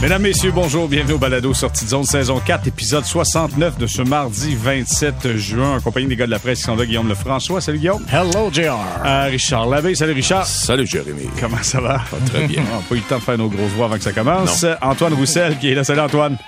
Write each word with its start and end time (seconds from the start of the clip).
Mesdames, 0.00 0.22
Messieurs, 0.22 0.50
bonjour, 0.50 0.88
bienvenue 0.88 1.12
au 1.14 1.18
Balado 1.18 1.52
Sortie 1.52 1.84
de 1.84 1.90
zone, 1.90 2.04
saison 2.04 2.40
4, 2.40 2.66
épisode 2.68 3.04
69 3.04 3.76
de 3.76 3.86
ce 3.86 4.00
mardi 4.00 4.54
27 4.54 5.36
juin, 5.36 5.76
en 5.76 5.80
compagnie 5.80 6.06
des 6.06 6.16
gars 6.16 6.24
de 6.24 6.30
la 6.30 6.38
presse 6.38 6.60
qui 6.60 6.64
sont 6.64 6.74
là, 6.74 6.86
Guillaume 6.86 7.06
Lefrançois. 7.06 7.60
Salut 7.60 7.78
Guillaume. 7.78 8.02
Hello, 8.10 8.50
JR. 8.50 8.78
Euh, 9.04 9.26
Richard 9.30 9.66
Labbé, 9.66 9.94
salut 9.94 10.12
Richard. 10.12 10.46
Salut 10.46 10.86
Jérémy. 10.86 11.28
Comment 11.38 11.62
ça 11.62 11.82
va? 11.82 12.00
très 12.24 12.46
bien. 12.46 12.62
On 12.72 12.76
n'a 12.76 12.82
pas 12.82 12.94
eu 12.94 12.98
le 12.98 13.02
temps 13.02 13.18
de 13.18 13.22
faire 13.22 13.36
nos 13.36 13.48
grosses 13.48 13.72
voix 13.72 13.86
avant 13.86 13.96
que 13.96 14.02
ça 14.02 14.12
commence. 14.12 14.64
Antoine 14.80 15.12
Roussel 15.12 15.58
qui 15.58 15.70
est 15.70 15.74
là. 15.74 15.84
Salut 15.84 16.00
Antoine. 16.00 16.38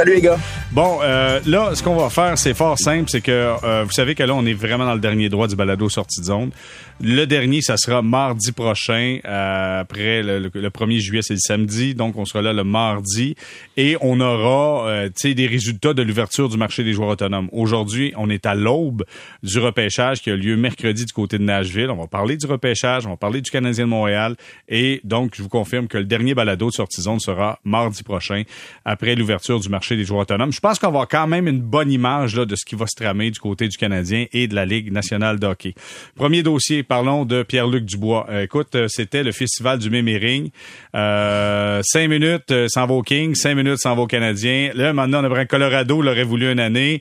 Salut 0.00 0.14
les 0.14 0.22
gars. 0.22 0.38
Bon, 0.72 1.00
euh, 1.02 1.40
là, 1.44 1.74
ce 1.74 1.82
qu'on 1.82 1.94
va 1.94 2.08
faire, 2.08 2.38
c'est 2.38 2.54
fort 2.54 2.78
simple, 2.78 3.10
c'est 3.10 3.20
que 3.20 3.30
euh, 3.62 3.84
vous 3.84 3.90
savez 3.90 4.14
que 4.14 4.22
là, 4.22 4.34
on 4.34 4.46
est 4.46 4.54
vraiment 4.54 4.86
dans 4.86 4.94
le 4.94 5.00
dernier 5.00 5.28
droit 5.28 5.46
du 5.46 5.56
balado 5.56 5.90
sortie 5.90 6.20
de 6.20 6.24
zone. 6.24 6.52
Le 7.02 7.24
dernier, 7.24 7.60
ça 7.60 7.76
sera 7.76 8.00
mardi 8.00 8.52
prochain. 8.52 9.18
Euh, 9.24 9.80
après, 9.80 10.22
le, 10.22 10.38
le, 10.38 10.70
1er 10.70 10.98
juillet, 10.98 11.22
c'est 11.22 11.34
le 11.34 11.40
samedi, 11.40 11.94
donc 11.94 12.16
on 12.16 12.24
sera 12.24 12.42
là 12.42 12.52
le 12.52 12.62
mardi. 12.62 13.34
Et 13.76 13.96
on 14.00 14.20
aura 14.20 14.88
euh, 14.88 15.08
des 15.22 15.46
résultats 15.46 15.92
de 15.92 16.02
l'ouverture 16.02 16.48
du 16.48 16.56
marché 16.56 16.84
des 16.84 16.92
joueurs 16.92 17.08
autonomes. 17.08 17.48
Aujourd'hui, 17.52 18.12
on 18.16 18.30
est 18.30 18.46
à 18.46 18.54
l'aube 18.54 19.04
du 19.42 19.58
repêchage 19.58 20.20
qui 20.22 20.30
a 20.30 20.36
lieu 20.36 20.56
mercredi 20.56 21.04
du 21.04 21.12
côté 21.12 21.38
de 21.38 21.42
Nashville. 21.42 21.90
On 21.90 21.96
va 21.96 22.06
parler 22.06 22.36
du 22.36 22.46
repêchage, 22.46 23.06
on 23.06 23.10
va 23.10 23.16
parler 23.16 23.40
du 23.40 23.50
Canadien 23.50 23.84
de 23.84 23.90
Montréal. 23.90 24.36
Et 24.68 25.00
donc, 25.02 25.32
je 25.36 25.42
vous 25.42 25.48
confirme 25.48 25.88
que 25.88 25.98
le 25.98 26.04
dernier 26.04 26.34
balado 26.34 26.68
de 26.68 26.74
sortie 26.74 27.00
de 27.00 27.04
zone 27.04 27.18
sera 27.18 27.58
mardi 27.64 28.02
prochain, 28.02 28.42
après 28.84 29.14
l'ouverture 29.14 29.58
du 29.58 29.68
marché 29.68 29.89
Je 29.96 30.60
pense 30.60 30.78
qu'on 30.78 30.90
va 30.90 31.06
quand 31.06 31.26
même 31.26 31.48
une 31.48 31.60
bonne 31.60 31.90
image 31.90 32.36
là, 32.36 32.44
de 32.44 32.54
ce 32.56 32.64
qui 32.64 32.74
va 32.74 32.86
se 32.86 32.94
tramer 32.94 33.30
du 33.30 33.38
côté 33.38 33.68
du 33.68 33.76
Canadien 33.76 34.26
et 34.32 34.46
de 34.46 34.54
la 34.54 34.64
Ligue 34.64 34.92
nationale 34.92 35.38
de 35.38 35.46
hockey. 35.46 35.74
Premier 36.16 36.42
dossier, 36.42 36.82
parlons 36.82 37.24
de 37.24 37.42
Pierre-Luc 37.42 37.84
Dubois. 37.84 38.26
Euh, 38.30 38.42
écoute, 38.42 38.74
euh, 38.74 38.86
c'était 38.88 39.22
le 39.22 39.32
festival 39.32 39.78
du 39.78 39.90
Méméring. 39.90 40.50
Euh, 40.94 41.80
cinq 41.84 42.08
minutes 42.08 42.52
sans 42.68 42.86
vos 42.86 43.02
Kings, 43.02 43.34
cinq 43.34 43.54
minutes 43.54 43.78
sans 43.78 43.94
vos 43.94 44.06
Canadiens. 44.06 44.70
Là, 44.74 44.92
maintenant, 44.92 45.24
on 45.24 45.32
a 45.32 45.44
Colorado 45.46 46.02
l'aurait 46.02 46.24
voulu 46.24 46.50
une 46.50 46.60
année 46.60 47.00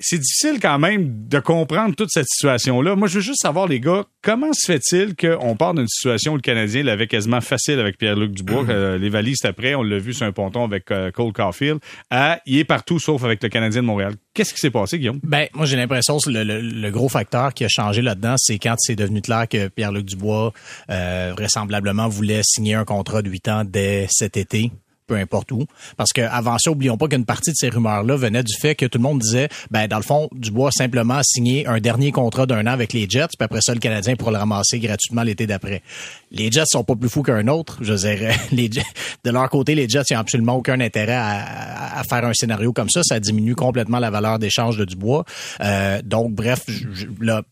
c'est 0.00 0.18
difficile 0.18 0.58
quand 0.60 0.78
même 0.78 1.28
de 1.28 1.38
comprendre 1.38 1.94
toute 1.94 2.10
cette 2.10 2.26
situation-là. 2.26 2.96
Moi, 2.96 3.06
je 3.06 3.16
veux 3.16 3.20
juste 3.20 3.42
savoir, 3.42 3.68
les 3.68 3.80
gars, 3.80 4.04
comment 4.22 4.52
se 4.52 4.66
fait-il 4.66 5.14
qu'on 5.14 5.56
part 5.56 5.74
d'une 5.74 5.86
situation 5.86 6.32
où 6.32 6.36
le 6.36 6.42
Canadien 6.42 6.82
l'avait 6.82 7.06
quasiment 7.06 7.40
facile 7.40 7.78
avec 7.78 7.98
Pierre-Luc 7.98 8.32
Dubois, 8.32 8.64
mm-hmm. 8.64 8.96
les 8.96 9.08
valises 9.10 9.44
après, 9.44 9.74
on 9.74 9.82
l'a 9.82 9.98
vu 9.98 10.14
sur 10.14 10.26
un 10.26 10.32
ponton 10.32 10.64
avec 10.64 10.90
euh, 10.90 11.10
Cole 11.10 11.32
Caulfield, 11.32 11.80
à 12.10 12.40
il 12.46 12.58
est 12.58 12.64
partout 12.64 12.98
sauf 12.98 13.22
avec 13.24 13.42
le 13.42 13.48
Canadien 13.48 13.82
de 13.82 13.86
Montréal. 13.86 14.14
Qu'est-ce 14.34 14.54
qui 14.54 14.60
s'est 14.60 14.70
passé, 14.70 14.98
Guillaume? 14.98 15.20
Ben, 15.22 15.48
moi, 15.54 15.66
j'ai 15.66 15.76
l'impression 15.76 16.18
que 16.18 16.30
le, 16.30 16.42
le, 16.42 16.90
gros 16.90 17.08
facteur 17.08 17.52
qui 17.52 17.64
a 17.64 17.68
changé 17.68 18.00
là-dedans, 18.00 18.36
c'est 18.38 18.58
quand 18.58 18.76
c'est 18.78 18.96
devenu 18.96 19.20
clair 19.20 19.46
que 19.48 19.68
Pierre-Luc 19.68 20.06
Dubois, 20.06 20.52
euh, 20.90 21.32
vraisemblablement, 21.36 22.08
voulait 22.08 22.40
signer 22.42 22.74
un 22.74 22.84
contrat 22.84 23.22
de 23.22 23.30
8 23.30 23.48
ans 23.48 23.64
dès 23.64 24.06
cet 24.10 24.36
été 24.36 24.70
peu 25.10 25.16
importe 25.16 25.50
où. 25.50 25.66
Parce 25.96 26.12
que 26.12 26.20
avant 26.20 26.56
ça, 26.58 26.70
oublions 26.70 26.96
pas 26.96 27.08
qu'une 27.08 27.24
partie 27.24 27.50
de 27.50 27.56
ces 27.56 27.68
rumeurs-là 27.68 28.14
venait 28.14 28.44
du 28.44 28.54
fait 28.60 28.76
que 28.76 28.86
tout 28.86 28.98
le 28.98 29.02
monde 29.02 29.18
disait, 29.18 29.48
ben 29.72 29.88
dans 29.88 29.96
le 29.96 30.04
fond, 30.04 30.28
Dubois 30.32 30.70
simplement 30.70 31.20
signé 31.24 31.66
un 31.66 31.80
dernier 31.80 32.12
contrat 32.12 32.46
d'un 32.46 32.64
an 32.68 32.70
avec 32.70 32.92
les 32.92 33.08
Jets, 33.08 33.26
puis 33.36 33.44
après 33.44 33.60
ça, 33.60 33.74
le 33.74 33.80
Canadien 33.80 34.14
pourra 34.14 34.30
le 34.30 34.38
ramasser 34.38 34.78
gratuitement 34.78 35.24
l'été 35.24 35.48
d'après. 35.48 35.82
Les 36.30 36.48
Jets 36.52 36.66
sont 36.66 36.84
pas 36.84 36.94
plus 36.94 37.08
fous 37.08 37.24
qu'un 37.24 37.48
autre. 37.48 37.78
Je 37.80 37.92
dirais, 37.92 38.36
les 38.52 38.68
de 38.68 39.30
leur 39.30 39.50
côté, 39.50 39.74
les 39.74 39.88
Jets 39.88 40.02
n'ont 40.12 40.18
absolument 40.18 40.54
aucun 40.54 40.78
intérêt 40.78 41.18
à, 41.18 42.02
faire 42.08 42.24
un 42.24 42.32
scénario 42.32 42.72
comme 42.72 42.88
ça. 42.88 43.02
Ça 43.02 43.18
diminue 43.18 43.56
complètement 43.56 43.98
la 43.98 44.10
valeur 44.10 44.38
d'échange 44.38 44.76
de 44.76 44.84
Dubois. 44.84 45.24
Euh, 45.60 46.00
donc, 46.04 46.32
bref, 46.32 46.60
je, 46.68 47.06
là, 47.20 47.42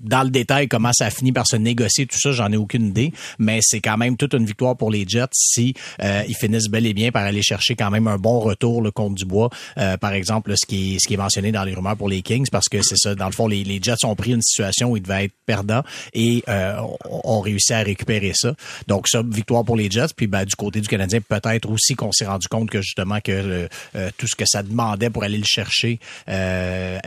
dans 0.00 0.22
le 0.22 0.30
détail, 0.30 0.68
comment 0.68 0.92
ça 0.92 1.06
a 1.06 1.10
fini 1.10 1.32
par 1.32 1.46
se 1.46 1.56
négocier, 1.56 2.06
tout 2.06 2.18
ça, 2.18 2.32
j'en 2.32 2.50
ai 2.52 2.56
aucune 2.56 2.88
idée. 2.88 3.12
Mais 3.38 3.60
c'est 3.62 3.80
quand 3.80 3.96
même 3.96 4.16
toute 4.16 4.34
une 4.34 4.44
victoire 4.44 4.76
pour 4.76 4.90
les 4.90 5.04
Jets 5.06 5.26
si 5.32 5.74
euh, 6.02 6.22
ils 6.28 6.36
finissent 6.36 6.68
bel 6.68 6.86
et 6.86 6.94
bien 6.94 7.10
par 7.10 7.24
aller 7.24 7.42
chercher 7.42 7.74
quand 7.74 7.90
même 7.90 8.06
un 8.06 8.18
bon 8.18 8.40
retour 8.40 8.82
le 8.82 8.90
compte 8.90 9.14
du 9.14 9.24
bois. 9.24 9.50
Euh, 9.78 9.96
par 9.96 10.12
exemple, 10.12 10.52
ce 10.56 10.66
qui 10.66 10.94
est 10.94 10.98
ce 10.98 11.08
qui 11.08 11.14
est 11.14 11.18
mentionné 11.18 11.52
dans 11.52 11.64
les 11.64 11.74
rumeurs 11.74 11.96
pour 11.96 12.08
les 12.08 12.22
Kings, 12.22 12.46
parce 12.50 12.68
que 12.68 12.82
c'est 12.82 12.96
ça. 12.96 13.14
Dans 13.14 13.26
le 13.26 13.32
fond, 13.32 13.46
les, 13.46 13.80
Jets 13.82 14.04
ont 14.04 14.14
pris 14.14 14.32
une 14.32 14.42
situation 14.42 14.90
où 14.90 14.96
ils 14.96 15.02
devaient 15.02 15.24
être 15.24 15.34
perdants 15.46 15.82
et 16.14 16.44
euh, 16.48 16.76
ont 17.10 17.40
réussi 17.40 17.72
à 17.72 17.82
récupérer 17.82 18.32
ça. 18.34 18.54
Donc 18.86 19.08
ça, 19.08 19.22
victoire 19.22 19.64
pour 19.64 19.76
les 19.76 19.90
Jets. 19.90 20.14
Puis 20.16 20.26
ben, 20.26 20.44
du 20.44 20.54
côté 20.54 20.80
du 20.80 20.88
Canadien, 20.88 21.20
peut-être 21.20 21.68
aussi 21.68 21.94
qu'on 21.94 22.12
s'est 22.12 22.26
rendu 22.26 22.48
compte 22.48 22.70
que 22.70 22.80
justement 22.80 23.20
que 23.20 23.68
tout 24.16 24.26
ce 24.26 24.36
que 24.36 24.44
ça 24.46 24.62
demandait 24.62 25.10
pour 25.10 25.24
aller 25.24 25.38
le 25.38 25.44
chercher 25.44 25.98
euh, 26.28 26.98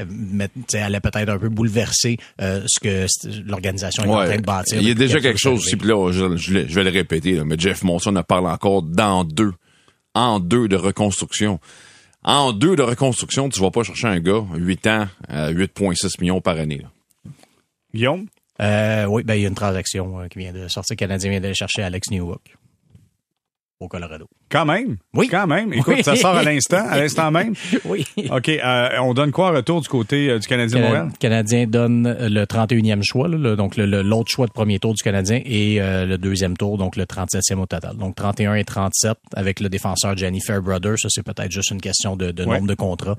allait 0.73 0.99
peut-être 0.99 1.29
un 1.29 1.37
peu 1.37 1.49
bouleverser 1.49 2.17
ce 2.67 2.79
que 2.79 3.47
l'organisation 3.49 4.03
est 4.03 4.09
en 4.09 4.25
train 4.25 4.37
de 4.37 4.41
bâtir. 4.41 4.81
Il 4.81 4.87
y 4.87 4.91
a 4.91 4.95
déjà 4.95 5.19
quelque 5.19 5.39
chose 5.39 5.59
aussi, 5.59 5.75
puis 5.75 5.87
là, 5.87 6.11
je, 6.11 6.25
vais 6.25 6.83
le 6.83 6.89
répéter, 6.89 7.41
mais 7.43 7.55
Jeff 7.57 7.83
Monson 7.83 8.15
en 8.15 8.23
parle 8.23 8.47
encore 8.47 8.83
dans 8.83 9.23
deux, 9.23 9.53
en 10.13 10.39
deux 10.39 10.67
de 10.67 10.75
reconstruction. 10.75 11.59
En 12.23 12.53
deux 12.53 12.75
de 12.75 12.81
reconstruction, 12.81 13.49
tu 13.49 13.59
vas 13.59 13.69
pas 13.69 13.83
chercher 13.83 14.07
un 14.07 14.19
gars, 14.19 14.43
8 14.55 14.87
ans, 14.87 15.07
à 15.27 15.51
8,6 15.51 16.19
millions 16.21 16.41
par 16.41 16.57
année. 16.57 16.81
Guillaume? 17.93 18.25
Euh, 18.61 19.05
oui, 19.05 19.23
ben, 19.23 19.35
il 19.35 19.41
y 19.41 19.45
a 19.45 19.49
une 19.49 19.55
transaction 19.55 20.19
euh, 20.19 20.27
qui 20.27 20.39
vient 20.39 20.53
de 20.53 20.67
sortir. 20.67 20.93
Le 20.93 20.97
Canadien 20.97 21.29
vient 21.29 21.41
d'aller 21.41 21.53
chercher 21.53 21.83
Alex 21.83 22.09
Newhook 22.09 22.41
au 23.79 23.87
Colorado. 23.87 24.27
Quand 24.55 24.65
même. 24.65 24.95
Oui. 25.13 25.27
Quand 25.29 25.47
même. 25.47 25.73
Écoute, 25.73 26.01
ça 26.03 26.15
sort 26.15 26.35
à 26.35 26.43
l'instant, 26.43 26.85
à 26.89 26.97
l'instant 26.97 27.29
même. 27.29 27.53
oui. 27.85 28.05
OK. 28.31 28.49
Euh, 28.49 28.89
on 29.01 29.13
donne 29.13 29.31
quoi 29.31 29.49
en 29.49 29.53
retour 29.53 29.81
du 29.81 29.87
côté 29.89 30.29
euh, 30.29 30.39
du 30.39 30.47
Canadien 30.47 30.79
Can 30.79 30.85
Montréal? 30.85 31.07
Le 31.11 31.17
Canadien 31.17 31.67
donne 31.67 32.17
le 32.19 32.45
31e 32.45 33.03
choix, 33.03 33.27
là, 33.27 33.55
donc 33.55 33.75
l'autre 33.75 34.31
choix 34.31 34.47
de 34.47 34.51
premier 34.51 34.79
tour 34.79 34.93
du 34.93 35.03
Canadien 35.03 35.41
et 35.45 35.81
euh, 35.81 36.05
le 36.05 36.17
deuxième 36.17 36.55
tour, 36.55 36.77
donc 36.77 36.95
le 36.95 37.03
37e 37.03 37.55
au 37.55 37.65
total. 37.65 37.97
Donc 37.97 38.15
31 38.15 38.55
et 38.55 38.63
37 38.63 39.17
avec 39.35 39.59
le 39.59 39.67
défenseur 39.67 40.15
Jenny 40.15 40.39
Fairbrother. 40.39 40.97
Ça, 40.97 41.09
c'est 41.09 41.23
peut-être 41.23 41.51
juste 41.51 41.71
une 41.71 41.81
question 41.81 42.15
de, 42.15 42.31
de 42.31 42.45
nombre 42.45 42.67
de 42.67 42.75
contrats. 42.75 43.17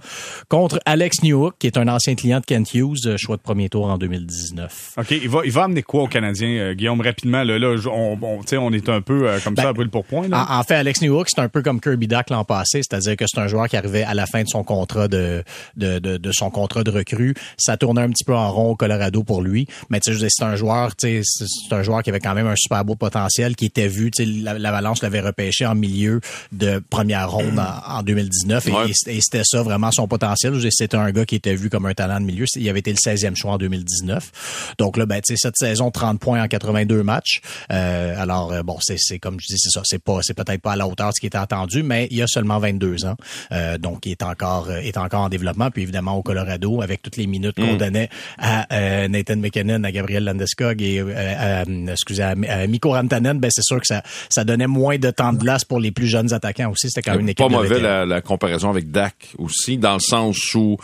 Contre 0.49 0.81
Alex 0.87 1.23
Newhook, 1.23 1.57
qui 1.59 1.67
est 1.67 1.77
un 1.77 1.89
ancien 1.89 2.15
client 2.15 2.41
de 2.41 2.47
Kent 2.47 2.75
Hughes, 2.75 3.17
choix 3.19 3.37
de 3.37 3.43
premier 3.43 3.69
tour 3.69 3.87
en 3.87 3.99
2019. 3.99 4.95
OK. 4.97 5.11
Il 5.11 5.29
va, 5.29 5.41
il 5.45 5.53
va 5.53 5.65
amener 5.65 5.83
quoi 5.83 6.05
au 6.05 6.09
Canadien, 6.09 6.73
Guillaume, 6.73 7.01
rapidement? 7.03 7.43
Là, 7.43 7.59
là 7.59 7.77
on, 7.93 8.19
on, 8.23 8.41
on 8.59 8.73
est 8.73 8.89
un 8.89 9.01
peu 9.03 9.29
comme 9.45 9.55
ben, 9.55 9.63
ça 9.63 9.69
à 9.69 9.73
brûle 9.73 9.91
pour 9.91 10.05
point. 10.05 10.29
Là. 10.29 10.47
En, 10.49 10.63
fait, 10.63 10.77
Alex 10.77 11.03
Newhook, 11.03 11.26
c'est 11.35 11.41
un 11.41 11.49
peu 11.49 11.63
comme 11.63 11.81
Kirby 11.81 12.09
Duck 12.09 12.31
l'an 12.31 12.45
passé, 12.45 12.83
c'est-à-dire 12.83 13.17
que 13.17 13.25
c'est 13.27 13.41
un 13.41 13.47
joueur 13.47 13.69
qui 13.69 13.77
arrivait 13.77 14.03
à 14.03 14.15
la 14.15 14.27
fin 14.27 14.43
de 14.43 14.49
son 14.49 14.65
contrat 14.65 15.09
de, 15.09 15.43
de, 15.77 15.99
de, 15.99 16.33
son 16.33 16.51
contrat 16.51 16.85
de 16.85 16.91
recrue. 16.91 17.35
Ça 17.57 17.77
tournait 17.77 18.03
un 18.03 18.11
petit 18.11 18.25
peu 18.25 18.35
en 18.35 18.53
rond 18.53 18.71
au 18.71 18.77
Colorado 18.77 19.23
pour 19.23 19.43
lui, 19.43 19.67
mais 19.91 20.01
tu 20.01 20.17
sais, 20.17 20.27
c'est 20.31 20.45
un 20.45 20.57
joueur, 20.57 20.93
c'est 20.99 21.23
un 21.71 21.83
joueur 21.83 22.03
qui 22.03 22.11
avait 22.11 22.21
quand 22.21 22.35
même 22.35 22.47
un 22.47 22.57
super 22.57 22.85
beau 22.85 22.97
potentiel, 22.97 23.57
qui 23.57 23.67
était 23.67 23.89
vu, 23.89 24.11
tu 24.11 24.25
sais, 24.25 24.31
l'Avalanche 24.59 25.03
l'avait 25.03 25.21
repêché 25.21 25.67
en 25.67 25.75
milieu 25.75 26.21
de 26.53 26.83
première 26.91 27.31
ronde 27.31 27.61
en, 27.87 28.03
2019 28.03 28.69
et, 28.69 29.21
c'était 29.21 29.43
ça 29.45 29.63
vraiment 29.63 29.91
son 29.91 30.07
potentiel. 30.09 30.55
C'était 30.71 30.97
un 30.97 31.11
gars 31.11 31.25
qui 31.25 31.37
était 31.37 31.55
vu 31.55 31.71
comme 31.71 31.87
un 31.87 31.95
talent 31.95 32.21
de 32.21 32.25
milieu. 32.25 32.45
Il 32.57 32.69
avait 32.69 32.81
été 32.81 32.91
le 32.91 32.97
16e 32.97 33.35
choix 33.35 33.53
en 33.53 33.59
2019. 33.59 34.75
Donc 34.79 34.97
là, 34.97 35.07
ben, 35.07 35.21
tu 35.21 35.35
sais, 35.35 35.37
cette 35.37 35.57
saison, 35.57 35.91
30 35.91 36.21
points 36.21 36.43
en 36.43 36.49
82 36.49 37.03
matchs. 37.03 37.41
Euh, 37.73 38.15
alors, 38.21 38.53
euh, 38.53 38.63
bon, 38.63 38.79
c'est 38.81 39.19
comme 39.19 39.39
je 39.41 39.47
dis, 39.47 39.59
c'est 39.59 39.71
ça. 39.71 39.83
C'est 39.85 40.03
pas, 40.03 40.19
c'est 40.23 40.35
peut-être 40.35 40.61
pas 40.61 40.73
à 40.73 40.77
la 40.77 40.87
hauteur 40.87 41.06
ce 41.15 41.21
qui 41.21 41.27
était 41.27 41.39
attendu, 41.39 41.83
mais 41.83 42.09
il 42.11 42.23
a 42.23 42.27
seulement 42.27 42.59
22 42.59 43.05
ans. 43.05 43.17
Euh, 43.53 43.79
donc, 43.79 44.07
il 44.07 44.13
est 44.13 44.23
encore, 44.23 44.69
euh, 44.69 44.79
est 44.79 44.97
encore 44.97 45.23
en 45.23 45.29
développement. 45.29 45.71
Puis 45.71 45.83
évidemment, 45.83 46.17
au 46.17 46.23
Colorado, 46.23 46.83
avec 46.83 47.03
toutes 47.03 47.17
les 47.17 47.27
minutes 47.27 47.57
qu'on 47.57 47.75
mm. 47.75 47.79
donnait 47.79 48.09
à 48.39 48.67
euh, 48.73 49.09
Nathan 49.09 49.37
McKinnon, 49.37 49.85
à 49.85 49.93
Gabriel 49.93 50.25
Landeskog 50.25 50.83
et, 50.83 51.01
euh, 51.01 51.65
excusez, 51.89 52.23
à, 52.23 52.35
Mikko 52.67 52.91
Rantanen, 52.93 53.39
ben 53.39 53.51
c'est 53.51 53.65
sûr 53.65 53.81
que 53.81 53.87
ça, 53.87 54.03
ça 54.29 54.45
donnait 54.45 54.67
moins 54.67 54.99
de 54.99 55.11
temps 55.11 55.33
de 55.33 55.39
glace 55.39 55.65
pour 55.65 55.81
les 55.81 55.91
plus 55.91 56.07
jeunes 56.07 56.33
attaquants 56.33 56.71
aussi. 56.71 56.89
C'était 56.89 57.03
quand 57.03 57.13
même 57.13 57.23
une 57.23 57.29
équipe 57.31 57.47
Pas 57.47 57.53
mauvais 57.53 57.81
la, 57.81 58.07
la 58.07 58.21
comparaison 58.21 58.71
avec 58.71 58.91
Dak 58.91 59.15
aussi, 59.39 59.79
dans 59.79 59.95
le 59.95 60.01
sens 60.01 60.55
où 60.55 60.77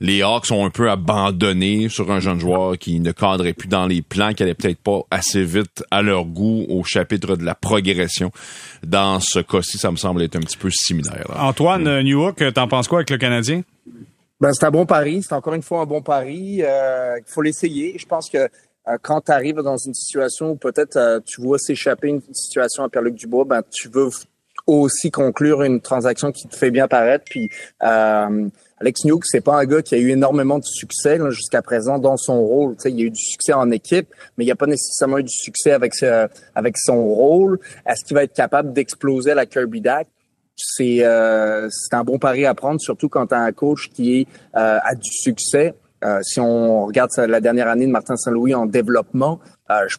les 0.00 0.22
Hawks 0.22 0.50
ont 0.50 0.64
un 0.64 0.70
peu 0.70 0.90
abandonné 0.90 1.88
sur 1.88 2.10
un 2.10 2.20
jeune 2.20 2.40
joueur 2.40 2.78
qui 2.78 3.00
ne 3.00 3.12
cadrait 3.12 3.52
plus 3.52 3.68
dans 3.68 3.86
les 3.86 4.02
plans, 4.02 4.32
qui 4.32 4.42
allait 4.42 4.54
peut-être 4.54 4.78
pas 4.78 5.00
assez 5.10 5.42
vite 5.42 5.84
à 5.90 6.02
leur 6.02 6.24
goût 6.24 6.66
au 6.68 6.84
chapitre 6.84 7.36
de 7.36 7.44
la 7.44 7.54
progression. 7.54 8.30
Dans 8.84 9.20
ce 9.20 9.40
cas-ci, 9.40 9.78
ça 9.78 9.90
me 9.90 9.96
semble 9.96 10.22
être 10.22 10.36
un 10.36 10.40
petit 10.40 10.56
peu 10.56 10.70
similaire. 10.70 11.26
Antoine 11.38 12.00
mm. 12.00 12.02
Newhook, 12.02 12.52
t'en 12.54 12.68
penses 12.68 12.88
quoi 12.88 12.98
avec 12.98 13.10
le 13.10 13.18
Canadien? 13.18 13.62
Ben, 14.40 14.52
c'est 14.52 14.66
un 14.66 14.70
bon 14.70 14.84
pari. 14.84 15.22
C'est 15.22 15.34
encore 15.34 15.54
une 15.54 15.62
fois 15.62 15.80
un 15.80 15.86
bon 15.86 16.02
pari. 16.02 16.62
Euh, 16.62 17.18
il 17.18 17.24
faut 17.26 17.42
l'essayer. 17.42 17.96
Je 17.98 18.06
pense 18.06 18.28
que 18.28 18.38
euh, 18.38 18.98
quand 19.02 19.22
tu 19.22 19.32
arrives 19.32 19.62
dans 19.62 19.76
une 19.76 19.94
situation 19.94 20.50
où 20.50 20.56
peut-être 20.56 20.96
euh, 20.96 21.20
tu 21.24 21.40
vois 21.40 21.58
s'échapper 21.58 22.08
une 22.08 22.20
situation 22.32 22.84
à 22.84 22.88
Pierre-Luc 22.88 23.14
Dubois, 23.14 23.44
ben, 23.44 23.62
tu 23.70 23.88
veux 23.88 24.08
aussi 24.66 25.10
conclure 25.10 25.62
une 25.62 25.80
transaction 25.80 26.32
qui 26.32 26.48
te 26.48 26.56
fait 26.56 26.70
bien 26.70 26.88
paraître. 26.88 27.24
Puis 27.28 27.50
euh, 27.82 28.48
Alex 28.78 29.04
Newk, 29.04 29.24
c'est 29.24 29.40
pas 29.40 29.56
un 29.56 29.64
gars 29.64 29.82
qui 29.82 29.94
a 29.94 29.98
eu 29.98 30.10
énormément 30.10 30.58
de 30.58 30.64
succès 30.64 31.18
jusqu'à 31.30 31.62
présent 31.62 31.98
dans 31.98 32.16
son 32.16 32.42
rôle. 32.42 32.74
sais, 32.78 32.90
il 32.90 33.00
a 33.00 33.04
eu 33.04 33.10
du 33.10 33.22
succès 33.22 33.52
en 33.52 33.70
équipe, 33.70 34.08
mais 34.36 34.44
il 34.44 34.50
a 34.50 34.56
pas 34.56 34.66
nécessairement 34.66 35.18
eu 35.18 35.24
du 35.24 35.32
succès 35.32 35.72
avec 35.72 35.94
avec 36.54 36.76
son 36.78 37.04
rôle. 37.04 37.58
Est-ce 37.86 38.04
qu'il 38.04 38.14
va 38.14 38.24
être 38.24 38.34
capable 38.34 38.72
d'exploser 38.72 39.34
la 39.34 39.46
Kirby 39.46 39.80
Dak? 39.80 40.08
C'est 40.56 41.04
euh, 41.04 41.68
un 41.92 42.04
bon 42.04 42.18
pari 42.18 42.46
à 42.46 42.54
prendre, 42.54 42.80
surtout 42.80 43.08
quand 43.08 43.26
tu 43.28 43.34
as 43.34 43.40
un 43.40 43.52
coach 43.52 43.90
qui 43.90 44.26
euh, 44.56 44.78
a 44.82 44.94
du 44.94 45.10
succès. 45.10 45.74
Euh, 46.04 46.20
si 46.22 46.40
on 46.40 46.86
regarde 46.86 47.10
la 47.16 47.40
dernière 47.40 47.68
année 47.68 47.86
de 47.86 47.90
Martin 47.90 48.16
Saint-Louis 48.16 48.54
en 48.54 48.66
développement, 48.66 49.40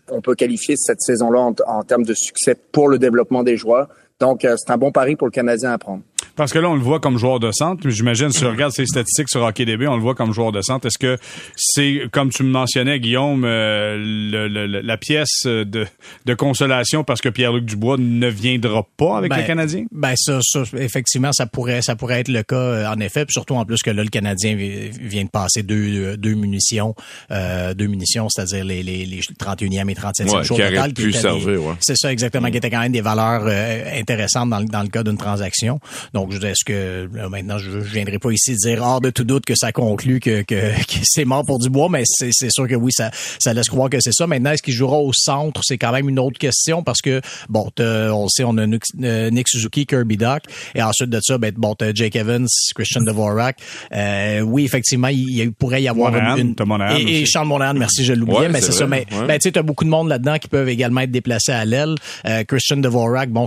on 0.10 0.22
peut 0.22 0.36
qualifier 0.36 0.76
cette 0.78 1.02
saison-là 1.02 1.42
en, 1.42 1.56
en 1.68 1.84
termes 1.84 2.06
de 2.06 2.14
succès 2.14 2.56
pour 2.56 2.88
le 2.88 2.98
développement 2.98 3.44
des 3.44 3.58
joueurs. 3.58 3.90
Donc, 4.20 4.42
c'est 4.42 4.72
un 4.72 4.78
bon 4.78 4.92
pari 4.92 5.16
pour 5.16 5.28
le 5.28 5.32
Canadien 5.32 5.72
à 5.72 5.78
prendre. 5.78 6.04
Parce 6.38 6.54
que 6.54 6.60
là, 6.60 6.70
on 6.70 6.76
le 6.76 6.82
voit 6.82 7.00
comme 7.00 7.18
joueur 7.18 7.40
de 7.40 7.52
centre. 7.52 7.90
J'imagine, 7.90 8.32
si 8.32 8.40
tu 8.40 8.46
regardes 8.46 8.72
ses 8.72 8.86
statistiques 8.86 9.30
sur 9.30 9.44
HockeyDB, 9.44 9.88
on 9.88 9.96
le 9.96 10.02
voit 10.02 10.16
comme 10.16 10.34
joueur 10.34 10.52
de 10.52 10.62
centre. 10.62 10.86
Est-ce 10.86 11.00
que 11.00 11.18
c'est, 11.56 12.04
comme 12.12 12.30
tu 12.30 12.44
me 12.44 12.50
mentionnais, 12.50 13.00
Guillaume, 13.00 13.44
euh, 13.44 13.98
le, 13.98 14.48
la 14.68 14.98
pièce 14.98 15.46
de, 15.46 15.88
de 16.26 16.34
consolation 16.36 17.04
parce 17.04 17.22
que 17.22 17.30
Pierre-Luc 17.30 17.66
Dubois 17.66 17.98
ne 17.98 18.28
viendra 18.28 18.86
pas 18.98 19.18
avec 19.18 19.32
ben, 19.32 19.38
le 19.38 19.44
Canadien? 19.44 19.86
Ben 19.92 20.14
ça, 20.16 20.40
ça, 20.42 20.64
effectivement, 20.78 21.32
ça 21.34 21.48
pourrait, 21.48 21.82
ça 21.82 21.96
pourrait 21.96 22.20
être 22.20 22.28
le 22.28 22.44
cas 22.44 22.56
euh, 22.56 22.88
en 22.88 23.00
effet. 23.00 23.26
Puis 23.26 23.34
surtout 23.34 23.56
en 23.56 23.66
plus 23.66 23.82
que 23.82 23.90
là, 23.90 24.04
le 24.04 24.10
Canadien 24.10 24.56
vient 24.56 25.24
de 25.24 25.30
passer 25.30 25.64
deux, 25.64 26.18
deux 26.18 26.36
munitions, 26.36 26.94
euh, 27.32 27.74
deux 27.74 27.88
munitions, 27.88 28.30
c'est-à-dire 28.30 28.64
les, 28.64 28.84
les, 28.84 29.06
les 29.06 29.22
31e 29.22 29.90
et 29.90 29.94
37e 29.96 30.30
ouais, 30.30 30.44
jours 30.44 30.58
total. 30.58 30.94
Qui 30.94 31.14
servir, 31.14 31.64
ouais. 31.64 31.74
C'est 31.80 31.98
ça 31.98 32.12
exactement, 32.12 32.52
qui 32.52 32.58
était 32.58 32.70
quand 32.70 32.82
même 32.82 32.92
des 32.92 33.02
valeurs 33.02 33.44
euh, 33.46 34.00
intéressantes 34.00 34.50
dans, 34.50 34.64
dans 34.64 34.84
le 34.84 34.90
cas 34.90 35.04
d'une 35.04 35.18
transaction. 35.18 35.80
Donc, 36.14 36.27
je 36.32 36.48
est-ce 36.48 36.64
que 36.66 37.10
maintenant, 37.30 37.58
je, 37.58 37.72
je 37.72 37.94
viendrai 37.94 38.20
pas 38.20 38.32
ici 38.32 38.56
dire 38.56 38.82
hors 38.82 39.02
de 39.02 39.10
tout 39.10 39.24
doute 39.24 39.46
que 39.46 39.56
ça 39.56 39.72
conclut 39.72 40.20
que, 40.20 40.42
que, 40.42 40.76
que 40.88 41.00
c'est 41.04 41.26
mort 41.26 41.46
pour 41.46 41.60
Dubois, 41.60 41.90
mais 41.90 42.04
c'est, 42.06 42.30
c'est 42.32 42.52
sûr 42.52 42.68
que 42.68 42.76
oui, 42.76 42.92
ça, 42.92 43.12
ça 43.40 43.54
laisse 43.54 43.68
croire 43.68 43.90
que 43.90 43.98
c'est 44.00 44.14
ça. 44.14 44.28
Maintenant, 44.28 44.52
est-ce 44.52 44.64
qu'il 44.64 44.74
jouera 44.74 44.98
au 44.98 45.12
centre? 45.14 45.62
C'est 45.64 45.78
quand 45.78 45.92
même 45.92 46.10
une 46.10 46.20
autre 46.20 46.38
question 46.38 46.84
parce 46.84 47.02
que, 47.02 47.22
bon, 47.50 47.70
on 47.80 48.24
le 48.24 48.30
sait, 48.30 48.44
on 48.44 48.58
a 48.58 48.66
euh, 48.66 49.30
Nick 49.30 49.48
Suzuki, 49.48 49.86
Kirby 49.86 50.18
Doc, 50.18 50.44
et 50.76 50.82
ensuite 50.82 51.10
de 51.10 51.20
ça, 51.22 51.38
ben, 51.38 51.54
bon, 51.56 51.76
t'as 51.76 51.94
Jake 51.94 52.16
Evans, 52.16 52.48
Christian 52.76 53.02
Dvorak. 53.02 53.58
Euh, 53.94 54.42
oui, 54.42 54.66
effectivement, 54.66 55.10
il, 55.10 55.52
pourrait 55.54 55.82
y 55.82 55.88
avoir 55.88 56.12
Monahan, 56.12 56.38
une... 56.38 57.08
et, 57.08 57.22
et 57.22 57.26
Charles 57.26 57.48
Monahan, 57.48 57.74
merci, 57.74 58.04
je 58.04 58.14
l'oubliais, 58.14 58.40
ouais, 58.42 58.50
mais 58.50 58.62
c'est, 58.62 58.72
ça. 58.72 58.88
Mais, 58.88 59.06
ben, 59.12 59.38
tu 59.40 59.44
sais, 59.44 59.52
t'as 59.52 59.62
beaucoup 59.62 59.84
de 59.84 59.90
monde 59.90 60.10
là-dedans 60.10 60.38
qui 60.38 60.48
peuvent 60.48 60.70
également 60.70 61.02
être 61.02 61.12
déplacés 61.12 61.52
à 61.52 61.66
l'aile. 61.66 61.96
Euh, 62.26 62.44
Christian 62.44 62.78
Dvorak, 62.78 63.30
bon, 63.30 63.46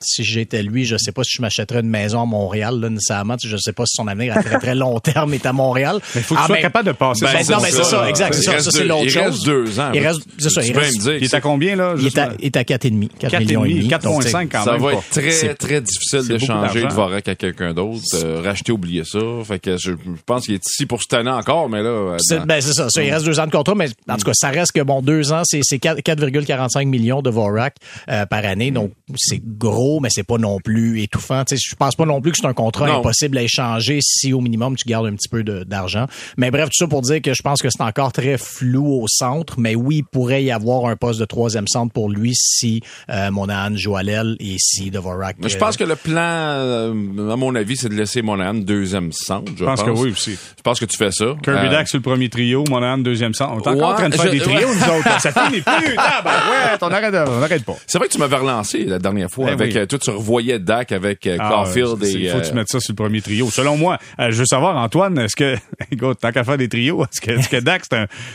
si 0.00 0.24
j'étais 0.24 0.62
lui, 0.62 0.84
je 0.84 0.96
sais 0.96 1.12
pas 1.12 1.24
si 1.24 1.36
je 1.36 1.42
m'achèterais 1.42 1.80
une 1.80 1.88
maison 1.88 2.13
à 2.22 2.26
Montréal, 2.26 2.80
là, 2.80 2.90
nécessairement. 2.90 3.36
Je 3.42 3.56
sais 3.56 3.72
pas 3.72 3.84
si 3.86 3.96
son 3.96 4.08
avenir 4.08 4.36
à 4.36 4.42
très, 4.42 4.58
très 4.58 4.74
long 4.74 4.98
terme 5.00 5.34
est 5.34 5.46
à 5.46 5.52
Montréal. 5.52 6.00
Mais 6.14 6.20
il 6.20 6.24
faut 6.24 6.34
que 6.34 6.40
tu 6.40 6.44
ah, 6.44 6.48
sois 6.48 6.56
capable 6.58 6.86
de 6.88 6.92
passer 6.92 7.24
ben, 7.24 7.32
Non, 7.50 7.62
mais 7.62 7.70
c'est 7.70 7.84
ça, 7.84 8.08
exact. 8.08 8.34
C'est 8.34 8.42
ça, 8.42 8.58
ça 8.58 8.70
c'est 8.70 8.84
l'autre 8.84 9.08
chose. 9.08 9.12
Il 9.14 9.20
reste 9.20 9.44
deux 9.44 9.80
ans. 9.80 9.90
Il 9.92 10.06
reste, 10.06 10.20
c'est 10.38 10.50
ça, 10.50 10.62
il 10.62 10.76
reste. 10.76 11.04
Il 11.04 11.24
est 11.24 11.34
à 11.34 11.40
combien, 11.40 11.76
là? 11.76 11.94
Il 11.98 12.06
est 12.06 12.18
à, 12.18 12.32
il 12.38 12.46
est 12.46 12.56
à 12.56 12.62
4,5. 12.62 13.08
4 13.18 13.40
millions 13.40 13.64
et 13.64 13.74
demi. 13.74 13.88
4,5 13.88 14.02
quand 14.02 14.18
même. 14.18 14.48
Ça 14.64 14.76
va 14.76 14.92
être 14.92 15.10
très, 15.10 15.54
très 15.54 15.80
difficile 15.80 16.28
de 16.28 16.38
changer 16.38 16.82
de 16.82 16.92
Vorak 16.92 17.28
à 17.28 17.34
quelqu'un 17.34 17.74
d'autre. 17.74 18.02
Euh, 18.14 18.40
racheter, 18.42 18.72
oublier 18.72 19.04
ça. 19.04 19.18
Fait 19.44 19.58
que 19.58 19.76
je 19.76 19.92
pense 20.26 20.44
qu'il 20.44 20.54
est 20.54 20.66
ici 20.66 20.86
pour 20.86 21.02
cette 21.02 21.14
année 21.14 21.30
encore, 21.30 21.68
mais 21.68 21.82
là. 21.82 22.16
Ben, 22.46 22.60
c'est 22.60 22.72
ça. 22.72 22.88
Il 23.02 23.10
reste 23.10 23.24
deux 23.24 23.40
ans 23.40 23.46
de 23.46 23.52
contrat, 23.52 23.74
mais 23.74 23.88
en 24.08 24.16
tout 24.16 24.24
cas, 24.24 24.34
ça 24.34 24.50
reste 24.50 24.72
que 24.72 24.82
bon, 24.82 25.02
deux 25.02 25.32
ans, 25.32 25.42
c'est 25.44 25.60
4,45 25.60 26.86
millions 26.86 27.22
de 27.22 27.30
Vorak 27.30 27.76
euh, 28.08 28.26
par 28.26 28.44
année. 28.44 28.70
Donc, 28.70 28.92
c'est 29.16 29.40
gros, 29.42 30.00
mais 30.00 30.08
c'est 30.10 30.24
pas 30.24 30.38
non 30.38 30.58
plus 30.60 31.02
étouffant. 31.02 31.42
Je 31.50 31.74
pense 31.76 31.94
pas 31.96 32.03
non 32.06 32.20
plus 32.20 32.32
que 32.32 32.38
c'est 32.40 32.46
un 32.46 32.54
contrat 32.54 32.88
impossible 32.88 33.38
à 33.38 33.42
échanger 33.42 33.98
si 34.00 34.32
au 34.32 34.40
minimum 34.40 34.76
tu 34.76 34.84
gardes 34.86 35.06
un 35.06 35.14
petit 35.14 35.28
peu 35.28 35.42
d'argent. 35.44 36.06
Mais 36.36 36.50
bref, 36.50 36.66
tout 36.66 36.76
ça 36.78 36.86
pour 36.86 37.02
dire 37.02 37.20
que 37.22 37.34
je 37.34 37.42
pense 37.42 37.62
que 37.62 37.68
c'est 37.70 37.82
encore 37.82 38.12
très 38.12 38.38
flou 38.38 39.02
au 39.02 39.06
centre. 39.08 39.54
Mais 39.58 39.74
oui, 39.74 39.96
il 39.98 40.04
pourrait 40.04 40.44
y 40.44 40.50
avoir 40.50 40.86
un 40.86 40.96
poste 40.96 41.20
de 41.20 41.24
troisième 41.24 41.66
centre 41.68 41.92
pour 41.92 42.10
lui 42.10 42.32
si 42.34 42.80
euh, 43.10 43.30
Monahan 43.30 43.76
joue 43.76 43.96
à 43.96 44.02
l'aile 44.02 44.36
et 44.40 44.56
si 44.58 44.90
Dvorak... 44.90 45.36
je 45.46 45.56
pense 45.56 45.76
que 45.76 45.84
le 45.84 45.96
plan, 45.96 46.20
euh, 46.20 47.30
à 47.30 47.36
mon 47.36 47.54
avis, 47.54 47.76
c'est 47.76 47.88
de 47.88 47.94
laisser 47.94 48.22
Monahan 48.22 48.54
deuxième 48.54 49.12
centre. 49.12 49.52
Je, 49.56 49.64
pense, 49.64 49.82
que 49.82 49.90
oui 49.90 50.10
aussi. 50.10 50.32
Je 50.32 50.62
pense 50.62 50.80
que 50.80 50.84
tu 50.84 50.96
fais 50.96 51.10
ça. 51.10 51.36
Kirby 51.42 51.74
euh, 51.74 51.84
sur 51.86 51.98
le 51.98 52.02
premier 52.02 52.28
trio, 52.28 52.64
Monahan 52.68 52.98
deuxième 52.98 53.34
centre. 53.34 53.52
On 53.54 53.60
est 53.60 53.68
encore 53.68 53.90
en 53.90 53.94
train 53.94 54.08
de 54.08 54.14
faire 54.14 54.30
des 54.30 54.40
trios, 54.40 54.68
nous 54.68 54.98
autres. 54.98 55.20
Ça 55.20 55.32
finit 55.32 55.60
plus. 55.62 55.94
Ah, 55.96 56.22
ben 56.24 56.30
ouais, 56.30 56.78
on 56.80 56.92
arrête, 56.92 57.28
on 57.28 57.42
arrête 57.42 57.64
pas. 57.64 57.76
C'est 57.86 57.98
vrai 57.98 58.08
que 58.08 58.12
tu 58.12 58.18
m'avais 58.18 58.36
relancé 58.36 58.84
la 58.84 58.98
dernière 58.98 59.30
fois 59.30 59.46
ben 59.46 59.52
avec... 59.52 59.88
Toi, 59.88 59.98
tu 59.98 60.10
revoyais 60.10 60.58
Dak 60.58 60.92
avec 60.92 61.28
ah, 61.38 61.64
Il 61.84 62.30
faut 62.30 62.38
que 62.38 62.48
tu 62.48 62.54
mettes 62.54 62.68
ça 62.68 62.80
sur 62.80 62.92
le 62.92 62.96
premier 62.96 63.20
trio. 63.20 63.50
Selon 63.50 63.76
moi, 63.76 63.98
euh, 64.18 64.30
je 64.30 64.38
veux 64.38 64.46
savoir, 64.46 64.76
Antoine, 64.76 65.18
est-ce 65.18 65.36
que, 65.36 65.56
écoute, 65.90 66.18
tant 66.20 66.32
qu'à 66.32 66.44
faire 66.44 66.58
des 66.58 66.68
trios, 66.68 67.04
est-ce 67.04 67.20
que, 67.20 67.30
est-ce 67.32 67.48
que 67.48 67.60
Dax, 67.60 67.88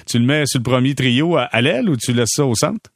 tu 0.06 0.20
le 0.20 0.26
mets 0.26 0.46
sur 0.46 0.60
le 0.60 0.64
premier 0.64 0.96
trio 0.96 1.38
à, 1.38 1.62
l'aile 1.62 1.90
ou 1.90 1.98
tu 1.98 2.14
laisses 2.14 2.34
ça 2.36 2.46
au 2.46 2.56
centre? 2.56 2.90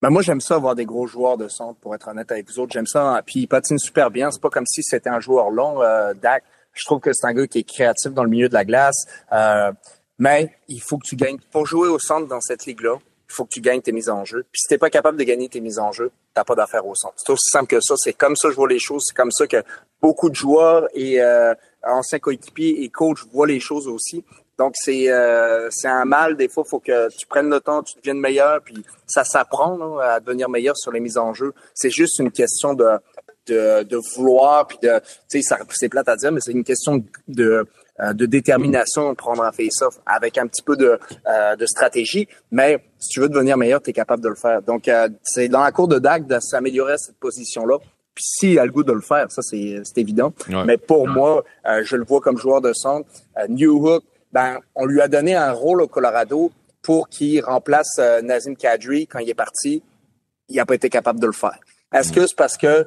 Ben 0.00 0.10
moi, 0.10 0.22
j'aime 0.22 0.40
ça 0.40 0.56
avoir 0.56 0.74
des 0.74 0.84
gros 0.84 1.06
joueurs 1.06 1.36
de 1.36 1.46
centre, 1.48 1.78
pour 1.80 1.94
être 1.94 2.08
honnête 2.08 2.30
avec 2.32 2.48
vous 2.48 2.58
autres. 2.58 2.72
J'aime 2.72 2.86
ça. 2.86 3.22
Puis 3.24 3.40
il 3.40 3.46
patine 3.46 3.78
super 3.78 4.10
bien. 4.10 4.30
C'est 4.32 4.42
pas 4.42 4.50
comme 4.50 4.66
si 4.66 4.82
c'était 4.82 5.10
un 5.10 5.20
joueur 5.20 5.50
long, 5.50 5.80
euh, 5.80 6.12
Dak. 6.20 6.42
Je 6.72 6.84
trouve 6.84 7.00
que 7.00 7.12
c'est 7.12 7.26
un 7.26 7.34
gars 7.34 7.46
qui 7.46 7.58
est 7.58 7.68
créatif 7.68 8.12
dans 8.12 8.24
le 8.24 8.30
milieu 8.30 8.48
de 8.48 8.54
la 8.54 8.64
glace. 8.64 9.04
Euh, 9.32 9.70
mais 10.18 10.52
il 10.68 10.80
faut 10.80 10.98
que 10.98 11.06
tu 11.06 11.14
gagnes. 11.14 11.38
Pour 11.52 11.66
jouer 11.66 11.88
au 11.88 11.98
centre 11.98 12.26
dans 12.26 12.40
cette 12.40 12.66
ligue-là, 12.66 12.96
il 13.32 13.34
faut 13.34 13.44
que 13.44 13.50
tu 13.52 13.60
gagnes 13.60 13.80
tes 13.80 13.92
mises 13.92 14.10
en 14.10 14.24
jeu. 14.24 14.44
Puis 14.52 14.60
si 14.60 14.68
t'es 14.68 14.78
pas 14.78 14.90
capable 14.90 15.16
de 15.16 15.24
gagner 15.24 15.48
tes 15.48 15.60
mises 15.60 15.78
en 15.78 15.90
jeu, 15.90 16.10
t'as 16.34 16.44
pas 16.44 16.54
d'affaire 16.54 16.86
au 16.86 16.94
centre. 16.94 17.14
C'est 17.16 17.32
aussi 17.32 17.48
simple 17.48 17.66
que 17.66 17.80
ça. 17.80 17.94
C'est 17.96 18.12
comme 18.12 18.36
ça 18.36 18.48
que 18.48 18.52
je 18.52 18.56
vois 18.56 18.68
les 18.68 18.78
choses. 18.78 19.02
C'est 19.06 19.16
comme 19.16 19.30
ça 19.30 19.46
que 19.46 19.62
beaucoup 20.02 20.28
de 20.28 20.34
joueurs 20.34 20.86
et 20.92 21.20
euh, 21.22 21.54
anciens 21.82 22.18
coéquipiers 22.18 22.82
et 22.84 22.88
coachs 22.90 23.20
voient 23.32 23.46
les 23.46 23.60
choses 23.60 23.88
aussi. 23.88 24.22
Donc 24.58 24.74
c'est 24.76 25.10
euh, 25.10 25.68
c'est 25.70 25.88
un 25.88 26.04
mal. 26.04 26.36
Des 26.36 26.48
fois, 26.48 26.64
faut 26.64 26.78
que 26.78 27.08
tu 27.16 27.26
prennes 27.26 27.48
le 27.48 27.60
temps, 27.60 27.82
tu 27.82 27.96
deviennes 27.96 28.20
meilleur, 28.20 28.60
puis 28.62 28.84
ça 29.06 29.24
s'apprend 29.24 29.98
à 29.98 30.20
devenir 30.20 30.50
meilleur 30.50 30.76
sur 30.76 30.92
les 30.92 31.00
mises 31.00 31.16
en 31.16 31.32
jeu. 31.32 31.54
C'est 31.74 31.90
juste 31.90 32.18
une 32.18 32.30
question 32.30 32.74
de 32.74 32.98
de, 33.46 34.14
vouloir, 34.14 34.66
puis 34.68 34.78
de, 34.82 35.00
tu 35.28 35.42
sais, 35.42 35.56
c'est 35.70 35.88
plate 35.88 36.08
à 36.08 36.14
dire, 36.14 36.30
mais 36.30 36.40
c'est 36.40 36.52
une 36.52 36.62
question 36.62 37.02
de 37.26 37.66
de 38.12 38.26
détermination 38.26 39.10
de 39.10 39.16
prendre 39.16 39.42
un 39.42 39.52
face-off 39.52 40.00
avec 40.06 40.38
un 40.38 40.46
petit 40.46 40.62
peu 40.62 40.76
de, 40.76 40.98
euh, 41.26 41.56
de 41.56 41.66
stratégie. 41.66 42.28
Mais 42.50 42.84
si 42.98 43.10
tu 43.10 43.20
veux 43.20 43.28
devenir 43.28 43.56
meilleur, 43.56 43.80
tu 43.80 43.90
es 43.90 43.92
capable 43.92 44.22
de 44.22 44.28
le 44.28 44.34
faire. 44.34 44.62
Donc, 44.62 44.88
euh, 44.88 45.08
c'est 45.22 45.48
dans 45.48 45.62
la 45.62 45.70
cour 45.70 45.88
de 45.88 45.98
DAC 45.98 46.26
de 46.26 46.38
s'améliorer 46.40 46.94
à 46.94 46.98
cette 46.98 47.16
position-là. 47.16 47.78
Puis 48.14 48.24
s'il 48.24 48.58
a 48.58 48.66
le 48.66 48.72
goût 48.72 48.84
de 48.84 48.92
le 48.92 49.00
faire, 49.00 49.30
ça 49.30 49.40
c'est 49.40 49.82
évident. 49.96 50.34
Mais 50.66 50.76
pour 50.76 51.08
moi, 51.08 51.44
je 51.64 51.96
le 51.96 52.04
vois 52.04 52.20
comme 52.20 52.36
joueur 52.36 52.60
de 52.60 52.74
centre. 52.74 53.08
New 53.48 53.88
Hook, 53.88 54.04
ben, 54.32 54.58
on 54.74 54.84
lui 54.84 55.00
a 55.00 55.08
donné 55.08 55.34
un 55.34 55.50
rôle 55.52 55.80
au 55.80 55.88
Colorado 55.88 56.52
pour 56.82 57.08
qu'il 57.08 57.42
remplace 57.42 57.98
Nazim 58.22 58.54
Kadri 58.54 59.06
quand 59.06 59.20
il 59.20 59.30
est 59.30 59.34
parti. 59.34 59.82
Il 60.50 60.56
n'a 60.56 60.66
pas 60.66 60.74
été 60.74 60.90
capable 60.90 61.20
de 61.20 61.26
le 61.26 61.32
faire. 61.32 61.58
Est-ce 61.90 62.12
que 62.12 62.26
c'est 62.26 62.36
parce 62.36 62.58
que 62.58 62.86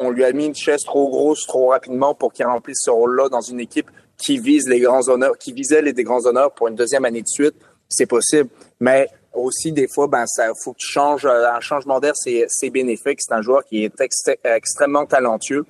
on 0.00 0.10
lui 0.10 0.24
a 0.24 0.32
mis 0.32 0.46
une 0.46 0.56
chaise 0.56 0.82
trop 0.82 1.08
grosse 1.08 1.46
trop 1.46 1.68
rapidement 1.68 2.16
pour 2.16 2.32
qu'il 2.32 2.44
remplisse 2.44 2.78
ce 2.80 2.90
rôle-là 2.90 3.28
dans 3.28 3.42
une 3.42 3.60
équipe 3.60 3.88
qui 4.24 4.38
vise 4.38 4.68
les 4.68 4.80
grands 4.80 5.08
honneurs, 5.08 5.36
qui 5.38 5.52
visait 5.52 5.82
les 5.82 5.92
grands 5.92 6.24
honneurs 6.26 6.52
pour 6.52 6.68
une 6.68 6.74
deuxième 6.74 7.04
année 7.04 7.22
de 7.22 7.28
suite, 7.28 7.54
c'est 7.88 8.06
possible. 8.06 8.48
Mais 8.80 9.08
aussi, 9.32 9.72
des 9.72 9.88
fois, 9.88 10.06
ben, 10.06 10.26
ça 10.26 10.52
faut 10.54 10.72
que 10.72 10.78
tu 10.78 10.88
changes. 10.88 11.26
Euh, 11.26 11.50
un 11.50 11.60
changement 11.60 12.00
d'air, 12.00 12.14
c'est, 12.14 12.46
c'est 12.48 12.70
bénéfique. 12.70 13.20
C'est 13.20 13.34
un 13.34 13.42
joueur 13.42 13.64
qui 13.64 13.84
est 13.84 13.92
extrêmement 14.44 15.06
talentueux 15.06 15.64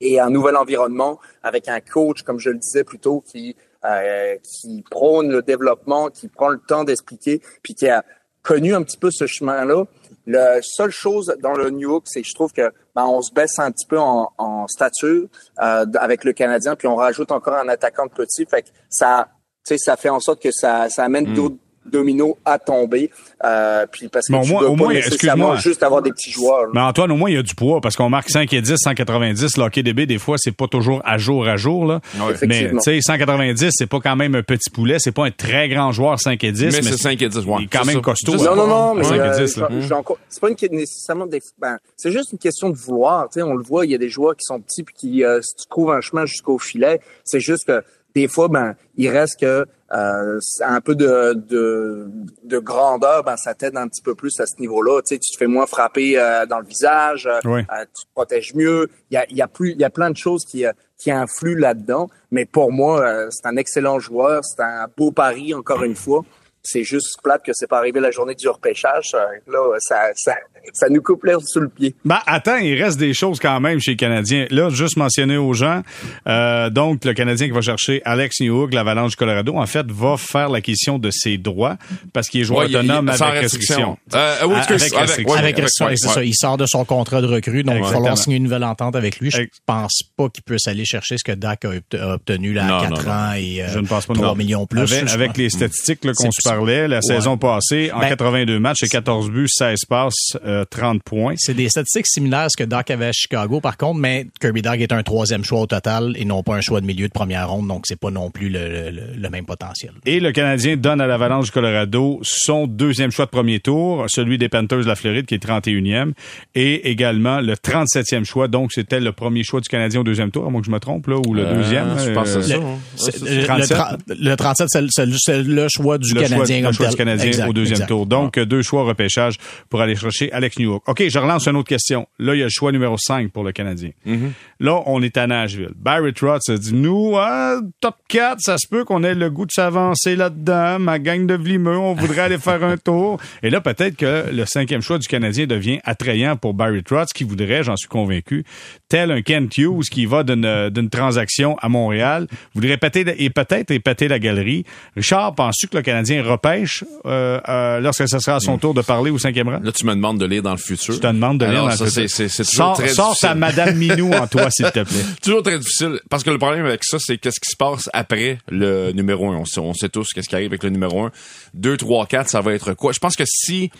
et 0.00 0.20
un 0.20 0.30
nouvel 0.30 0.56
environnement 0.56 1.18
avec 1.42 1.68
un 1.68 1.80
coach, 1.80 2.22
comme 2.22 2.38
je 2.38 2.50
le 2.50 2.58
disais 2.58 2.84
plus 2.84 2.98
tôt, 2.98 3.22
qui 3.26 3.56
euh, 3.84 4.36
qui 4.44 4.84
prône 4.88 5.32
le 5.32 5.42
développement, 5.42 6.08
qui 6.08 6.28
prend 6.28 6.50
le 6.50 6.60
temps 6.60 6.84
d'expliquer, 6.84 7.42
puis 7.64 7.74
qui 7.74 7.88
a 7.88 8.04
connu 8.42 8.74
un 8.74 8.82
petit 8.84 8.96
peu 8.96 9.10
ce 9.10 9.26
chemin-là. 9.26 9.86
La 10.26 10.62
seule 10.62 10.90
chose 10.90 11.34
dans 11.42 11.54
le 11.54 11.70
New 11.70 11.90
York, 11.90 12.04
c'est 12.06 12.22
que 12.22 12.28
je 12.28 12.34
trouve 12.34 12.52
que 12.52 12.72
ben, 12.94 13.04
on 13.04 13.22
se 13.22 13.32
baisse 13.32 13.58
un 13.58 13.72
petit 13.72 13.86
peu 13.86 13.98
en, 13.98 14.30
en 14.38 14.68
stature 14.68 15.26
euh, 15.60 15.86
avec 15.98 16.24
le 16.24 16.32
Canadien, 16.32 16.76
puis 16.76 16.86
on 16.86 16.96
rajoute 16.96 17.32
encore 17.32 17.54
un 17.54 17.68
attaquant 17.68 18.06
de 18.06 18.12
petit. 18.12 18.46
Fait 18.46 18.62
que 18.62 18.68
ça, 18.88 19.28
ça 19.64 19.96
fait 19.96 20.08
en 20.08 20.20
sorte 20.20 20.40
que 20.40 20.52
ça, 20.52 20.88
ça 20.88 21.04
amène 21.04 21.30
hmm. 21.30 21.58
Domino 21.84 22.38
à 22.44 22.58
tomber. 22.58 23.10
Euh, 23.44 23.86
puis 23.90 24.08
parce 24.08 24.28
que 24.28 24.32
mais 24.32 24.38
au 24.38 24.44
moins, 24.44 24.62
au 24.62 24.76
moins, 24.76 24.92
nécessairement 24.92 25.56
juste 25.56 25.82
avoir 25.82 26.02
des 26.02 26.10
petits 26.10 26.30
joueurs. 26.30 26.68
Mais 26.72 26.80
Antoine, 26.80 27.10
au 27.10 27.16
moins, 27.16 27.30
il 27.30 27.34
y 27.34 27.38
a 27.38 27.42
du 27.42 27.54
poids 27.54 27.80
parce 27.80 27.96
qu'on 27.96 28.08
marque 28.08 28.30
5 28.30 28.52
et 28.52 28.60
10, 28.60 28.76
190. 28.76 29.56
L'hockey 29.56 29.82
DB, 29.82 30.06
des 30.06 30.18
fois, 30.18 30.36
c'est 30.38 30.52
pas 30.52 30.68
toujours 30.68 31.02
à 31.04 31.18
jour 31.18 31.46
à 31.46 31.56
jour. 31.56 31.86
Là. 31.86 32.00
mais 32.42 32.70
tu 32.70 32.80
sais, 32.80 33.00
190, 33.00 33.70
c'est 33.72 33.86
pas 33.86 34.00
quand 34.00 34.16
même 34.16 34.34
un 34.34 34.42
petit 34.42 34.70
poulet. 34.70 34.96
C'est 34.98 35.12
pas 35.12 35.26
un 35.26 35.30
très 35.30 35.68
grand 35.68 35.92
joueur 35.92 36.20
5 36.20 36.42
et 36.44 36.52
10. 36.52 36.64
Mais, 36.64 36.82
c'est 36.82 36.96
5 36.96 37.20
et 37.20 37.28
10, 37.28 37.38
ouais. 37.38 37.54
Il 37.60 37.64
est 37.64 37.66
quand 37.66 37.84
même 37.84 38.00
costaud. 38.00 38.36
Non, 38.36 38.56
non, 38.56 38.66
non. 38.66 38.94
Mais 38.94 39.04
5 39.04 39.14
et 39.14 39.44
10, 39.44 39.58
euh, 39.58 40.02
c'est 40.28 40.40
pas 40.40 40.48
une, 40.48 40.56
nécessairement 40.70 41.26
des... 41.26 41.40
Ben, 41.58 41.78
c'est 41.96 42.12
juste 42.12 42.32
une 42.32 42.38
question 42.38 42.70
de 42.70 42.76
vouloir. 42.76 43.28
Tu 43.28 43.34
sais, 43.34 43.42
on 43.42 43.54
le 43.54 43.62
voit, 43.62 43.86
il 43.86 43.92
y 43.92 43.94
a 43.94 43.98
des 43.98 44.08
joueurs 44.08 44.36
qui 44.36 44.44
sont 44.44 44.60
petits 44.60 44.82
puis 44.82 44.94
qui, 44.94 45.24
euh, 45.24 45.40
si 45.42 45.54
tu 45.56 45.66
trouves 45.68 45.90
un 45.90 46.00
chemin 46.00 46.26
jusqu'au 46.26 46.58
filet, 46.58 47.00
c'est 47.24 47.40
juste 47.40 47.66
que 47.66 47.82
des 48.14 48.28
fois, 48.28 48.48
ben, 48.48 48.74
il 48.96 49.08
reste 49.08 49.40
que 49.40 49.66
euh, 49.92 50.38
un 50.60 50.80
peu 50.80 50.94
de, 50.94 51.34
de, 51.34 52.08
de 52.44 52.58
grandeur, 52.58 53.24
ben, 53.24 53.36
ça 53.36 53.54
t'aide 53.54 53.76
un 53.76 53.88
petit 53.88 54.02
peu 54.02 54.14
plus 54.14 54.40
à 54.40 54.46
ce 54.46 54.58
niveau-là. 54.58 55.02
Tu 55.02 55.14
sais, 55.14 55.18
tu 55.18 55.32
te 55.32 55.36
fais 55.36 55.46
moins 55.46 55.66
frapper 55.66 56.18
euh, 56.18 56.46
dans 56.46 56.60
le 56.60 56.66
visage, 56.66 57.26
euh, 57.26 57.40
tu 57.42 58.04
te 58.06 58.10
protèges 58.14 58.54
mieux. 58.54 58.88
Il 59.10 59.14
y 59.14 59.16
a, 59.18 59.26
il 59.28 59.36
y 59.36 59.42
a 59.42 59.48
plus, 59.48 59.72
il 59.72 59.80
y 59.80 59.84
a 59.84 59.90
plein 59.90 60.10
de 60.10 60.16
choses 60.16 60.44
qui, 60.44 60.64
qui 60.96 61.10
influent 61.10 61.58
là-dedans. 61.58 62.08
Mais 62.30 62.46
pour 62.46 62.72
moi, 62.72 63.28
c'est 63.30 63.46
un 63.46 63.56
excellent 63.56 63.98
joueur, 63.98 64.44
c'est 64.44 64.62
un 64.62 64.86
beau 64.96 65.12
pari 65.12 65.52
encore 65.52 65.82
une 65.84 65.96
fois. 65.96 66.24
C'est 66.64 66.84
juste 66.84 67.16
plate 67.24 67.42
que 67.44 67.50
c'est 67.54 67.66
pas 67.66 67.78
arrivé 67.78 67.98
la 67.98 68.10
journée 68.12 68.34
du 68.36 68.48
repêchage. 68.48 69.10
Là, 69.48 69.76
ça, 69.80 70.10
ça, 70.14 70.36
ça 70.72 70.88
nous 70.88 71.02
coupe 71.02 71.24
l'air 71.24 71.38
sous 71.44 71.58
le 71.58 71.68
pied. 71.68 71.94
Ben, 72.04 72.20
attends, 72.24 72.58
il 72.58 72.80
reste 72.80 72.98
des 72.98 73.14
choses 73.14 73.40
quand 73.40 73.58
même 73.58 73.80
chez 73.80 73.92
les 73.92 73.96
Canadiens. 73.96 74.46
Là, 74.50 74.70
juste 74.70 74.96
mentionner 74.96 75.36
aux 75.36 75.54
gens, 75.54 75.82
euh, 76.28 76.70
donc 76.70 77.04
le 77.04 77.14
Canadien 77.14 77.48
qui 77.48 77.52
va 77.52 77.62
chercher 77.62 78.00
Alex 78.04 78.40
Newhook, 78.40 78.72
l'Avalanche 78.72 79.10
du 79.10 79.16
Colorado, 79.16 79.56
en 79.56 79.66
fait, 79.66 79.90
va 79.90 80.16
faire 80.16 80.50
l'acquisition 80.50 81.00
de 81.00 81.10
ses 81.10 81.36
droits 81.36 81.76
parce 82.12 82.28
qu'il 82.28 82.42
est 82.42 82.44
joueur 82.44 82.60
Ouais, 82.68 82.76
autonome 82.76 83.08
avec 83.08 83.20
restriction. 83.42 83.96
restriction. 83.98 83.98
Euh, 84.14 84.36
oui, 84.46 84.54
excuse, 84.58 84.82
avec 84.82 84.92
avec- 84.94 85.00
restriction. 85.08 85.32
ouais, 85.32 85.38
avec 85.40 85.58
avec- 85.58 85.70
ça, 85.72 85.86
ouais, 85.86 85.96
c'est 85.96 86.06
ouais. 86.08 86.14
ça. 86.14 86.24
Il 86.24 86.34
sort 86.34 86.56
de 86.58 86.66
son 86.66 86.84
contrat 86.84 87.20
de 87.22 87.26
recrue, 87.26 87.64
donc 87.64 87.74
il 87.78 87.82
va 87.82 87.88
falloir 87.90 88.16
signer 88.16 88.36
une 88.36 88.44
nouvelle 88.44 88.62
entente 88.64 88.94
avec 88.94 89.18
lui. 89.18 89.32
Je 89.32 89.40
Ex- 89.42 89.58
pense 89.66 90.02
pas 90.16 90.28
qu'il 90.28 90.44
puisse 90.44 90.68
aller 90.68 90.84
chercher 90.84 91.18
ce 91.18 91.24
que 91.24 91.32
Dak 91.32 91.64
a 91.64 91.70
obt- 91.70 91.98
a 91.98 92.14
obtenu 92.14 92.52
là, 92.52 92.64
à 92.64 92.68
non, 92.68 92.80
4 92.96 93.04
non. 93.04 93.10
ans 93.12 93.32
et 93.36 93.62
euh, 93.64 93.68
Je 93.72 93.78
ne 93.80 93.86
pense 93.88 94.06
pas 94.06 94.14
3 94.14 94.28
non. 94.28 94.34
millions 94.36 94.66
plus. 94.66 94.80
Avec, 95.12 95.36
les 95.36 95.50
statistiques 95.50 96.04
là, 96.04 96.12
qu'on 96.14 96.30
se 96.30 96.40
parlait, 96.56 96.88
la 96.88 96.96
Ouais. 96.96 97.02
saison 97.02 97.36
passée, 97.38 97.90
en 97.92 98.00
Ben, 98.00 98.08
82 98.08 98.58
matchs, 98.58 98.78
c'est 98.80 98.88
14 98.88 99.30
buts, 99.30 99.48
16 99.48 99.80
passes, 99.88 100.36
euh, 100.46 100.64
30 100.68 101.02
points. 101.02 101.34
C'est 101.36 101.54
des 101.54 101.68
statistiques 101.68 102.06
similaires 102.06 102.40
à 102.40 102.48
ce 102.48 102.56
que 102.56 102.64
Doc 102.64 102.90
avait 102.90 103.06
à 103.06 103.12
Chicago, 103.12 103.60
par 103.60 103.76
contre, 103.76 103.98
mais 104.00 104.26
Kirby 104.40 104.62
Doc 104.62 104.76
est 104.80 104.92
un 104.92 105.02
troisième 105.02 105.44
choix 105.44 105.60
au 105.60 105.66
total 105.66 106.14
et 106.16 106.24
non 106.24 106.42
pas 106.42 106.54
un 106.56 106.60
choix 106.60 106.80
de 106.80 106.86
milieu 106.86 107.06
de 107.08 107.12
première 107.12 107.50
ronde, 107.50 107.68
donc 107.68 107.82
c'est 107.86 107.98
pas 107.98 108.10
non 108.10 108.30
plus 108.30 108.48
le, 108.48 108.90
le- 108.90 109.02
le 109.18 109.30
même 109.30 109.44
potentiel. 109.44 109.92
Et 110.06 110.20
le 110.20 110.32
Canadien 110.32 110.76
donne 110.76 111.00
à 111.00 111.06
l'Avalanche 111.06 111.46
du 111.46 111.50
Colorado 111.52 112.20
son 112.22 112.66
deuxième 112.66 113.10
choix 113.10 113.26
de 113.26 113.30
premier 113.30 113.60
tour, 113.60 114.04
celui 114.08 114.38
des 114.38 114.48
Panthers 114.48 114.80
de 114.80 114.86
la 114.86 114.94
Floride, 114.94 115.26
qui 115.26 115.34
est 115.34 115.38
31e, 115.44 116.12
et 116.54 116.90
également 116.90 117.40
le 117.40 117.54
37e 117.56 118.24
choix. 118.24 118.48
Donc, 118.48 118.72
c'était 118.72 119.00
le 119.00 119.12
premier 119.12 119.42
choix 119.44 119.60
du 119.60 119.68
Canadien 119.68 120.00
au 120.00 120.04
deuxième 120.04 120.30
tour, 120.30 120.46
à 120.46 120.50
moins 120.50 120.60
que 120.60 120.66
je 120.66 120.72
me 120.72 120.80
trompe, 120.80 121.06
là, 121.06 121.16
ou 121.26 121.34
le 121.34 121.44
Euh, 121.46 121.54
deuxième. 121.54 121.98
je 121.98 122.10
pense 122.10 122.30
que 122.32 122.38
euh, 122.38 122.42
c'est 122.42 122.48
ça. 122.52 122.56
Le- 122.56 122.62
hein. 122.62 122.78
c'est- 122.96 123.22
Ouais, 123.22 123.28
le, 123.36 123.40
c'est- 123.40 123.46
37. 123.46 123.76
tra- 123.76 123.96
le 124.08 124.36
37, 124.36 124.68
c'est 124.90 125.36
le- 125.42 125.68
choix 125.68 125.98
du 125.98 126.12
le 126.42 126.46
choix, 126.46 126.56
Canadien 126.56 126.58
le 126.58 126.64
comme 126.64 126.72
choix 126.74 126.86
tel. 126.86 126.90
du 126.90 126.96
Canadien 126.96 127.26
Exact, 127.26 127.48
au 127.48 127.52
deuxième 127.52 127.76
exact. 127.76 127.88
tour. 127.88 128.06
Donc, 128.06 128.38
euh, 128.38 128.46
deux 128.46 128.62
choix 128.62 128.82
au 128.82 128.86
repêchage 128.86 129.36
pour 129.68 129.80
aller 129.80 129.96
chercher 129.96 130.32
Alex 130.32 130.58
Newhook. 130.58 130.88
OK, 130.88 131.08
je 131.08 131.18
relance 131.18 131.46
une 131.46 131.56
autre 131.56 131.68
question. 131.68 132.06
Là, 132.18 132.34
il 132.34 132.38
y 132.38 132.42
a 132.42 132.46
le 132.46 132.50
choix 132.50 132.72
numéro 132.72 132.96
5 132.98 133.30
pour 133.30 133.44
le 133.44 133.52
Canadien. 133.52 133.90
Mm-hmm. 134.06 134.30
Là, 134.60 134.82
on 134.86 135.02
est 135.02 135.16
à 135.16 135.26
Nashville. 135.26 135.72
Barry 135.76 136.12
Trotz 136.12 136.48
a 136.48 136.56
dit, 136.56 136.74
nous, 136.74 137.16
hein, 137.16 137.60
top 137.80 137.96
4, 138.08 138.40
ça 138.40 138.56
se 138.58 138.66
peut 138.68 138.84
qu'on 138.84 139.02
ait 139.04 139.14
le 139.14 139.30
goût 139.30 139.46
de 139.46 139.52
s'avancer 139.52 140.16
là-dedans. 140.16 140.78
Ma 140.78 140.98
gang 140.98 141.26
de 141.26 141.34
vlimeux, 141.34 141.78
on 141.78 141.94
voudrait 141.94 142.22
aller 142.22 142.38
faire 142.38 142.62
un 142.64 142.76
tour. 142.76 143.20
Et 143.42 143.50
là, 143.50 143.60
peut-être 143.60 143.96
que 143.96 144.30
le 144.32 144.44
cinquième 144.46 144.82
choix 144.82 144.98
du 144.98 145.08
Canadien 145.08 145.46
devient 145.46 145.80
attrayant 145.84 146.36
pour 146.36 146.54
Barry 146.54 146.82
Trotz, 146.82 147.12
qui 147.12 147.24
voudrait, 147.24 147.62
j'en 147.64 147.76
suis 147.76 147.88
convaincu, 147.88 148.44
tel 148.88 149.10
un 149.10 149.22
Kent 149.22 149.56
Hughes 149.58 149.88
qui 149.90 150.06
va 150.06 150.22
d'une 150.22 150.70
d'une 150.70 150.90
transaction 150.90 151.56
à 151.58 151.68
Montréal, 151.68 152.26
voudrait 152.54 152.76
péter, 152.76 153.04
et 153.18 153.30
peut-être 153.30 153.70
épater 153.70 154.08
la 154.08 154.18
galerie. 154.18 154.64
Richard, 154.96 155.34
penses-tu 155.34 155.68
que 155.68 155.76
le 155.76 155.82
Canadien 155.82 156.22
repêche 156.32 156.84
euh, 157.06 157.80
lorsque 157.80 158.08
ce 158.08 158.18
sera 158.18 158.36
à 158.36 158.40
son 158.40 158.58
tour 158.58 158.74
de 158.74 158.82
parler 158.82 159.10
au 159.10 159.18
cinquième 159.18 159.48
rang? 159.48 159.60
Là, 159.62 159.72
tu 159.72 159.86
me 159.86 159.94
demandes 159.94 160.18
de 160.18 160.26
lire 160.26 160.42
dans 160.42 160.52
le 160.52 160.56
futur. 160.58 160.94
Je 160.94 161.00
te 161.00 161.06
demande 161.06 161.38
de 161.38 161.46
lire 161.46 161.64
dans 161.64 161.70
ça, 161.70 161.84
le 161.84 161.90
futur. 161.90 162.08
c'est, 162.08 162.28
c'est 162.28 162.44
toujours 162.44 162.66
Sors, 162.66 162.76
très 162.76 162.88
sors 162.88 163.08
difficile. 163.10 163.28
ta 163.28 163.34
Madame 163.34 163.76
Minou 163.76 164.12
en 164.12 164.26
toi, 164.26 164.50
s'il 164.50 164.66
te 164.66 164.82
plaît. 164.82 165.04
toujours 165.22 165.42
très 165.42 165.58
difficile. 165.58 166.00
Parce 166.10 166.22
que 166.24 166.30
le 166.30 166.38
problème 166.38 166.66
avec 166.66 166.82
ça, 166.84 166.98
c'est 167.00 167.18
qu'est-ce 167.18 167.40
qui 167.40 167.50
se 167.50 167.56
passe 167.56 167.88
après 167.92 168.38
le 168.48 168.92
numéro 168.92 169.30
1. 169.30 169.36
On 169.36 169.44
sait, 169.44 169.60
on 169.60 169.74
sait 169.74 169.88
tous 169.88 170.08
qu'est-ce 170.12 170.28
qui 170.28 170.34
arrive 170.34 170.48
avec 170.48 170.62
le 170.64 170.70
numéro 170.70 171.04
1. 171.04 171.12
2, 171.54 171.76
3, 171.76 172.06
4, 172.06 172.28
ça 172.28 172.40
va 172.40 172.54
être 172.54 172.74
quoi? 172.74 172.92
Je 172.92 172.98
pense 172.98 173.16
que 173.16 173.24
si 173.26 173.70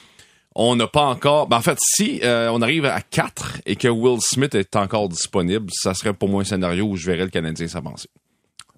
on 0.54 0.76
n'a 0.76 0.86
pas 0.86 1.04
encore... 1.04 1.46
Ben, 1.48 1.56
en 1.56 1.62
fait, 1.62 1.78
si 1.80 2.20
euh, 2.22 2.50
on 2.52 2.60
arrive 2.60 2.84
à 2.84 3.00
4 3.00 3.58
et 3.66 3.76
que 3.76 3.88
Will 3.88 4.20
Smith 4.20 4.54
est 4.54 4.76
encore 4.76 5.08
disponible, 5.08 5.70
ça 5.72 5.94
serait 5.94 6.12
pour 6.12 6.28
moi 6.28 6.42
un 6.42 6.44
scénario 6.44 6.84
où 6.84 6.96
je 6.96 7.06
verrais 7.06 7.24
le 7.24 7.30
Canadien 7.30 7.68
s'avancer. 7.68 8.08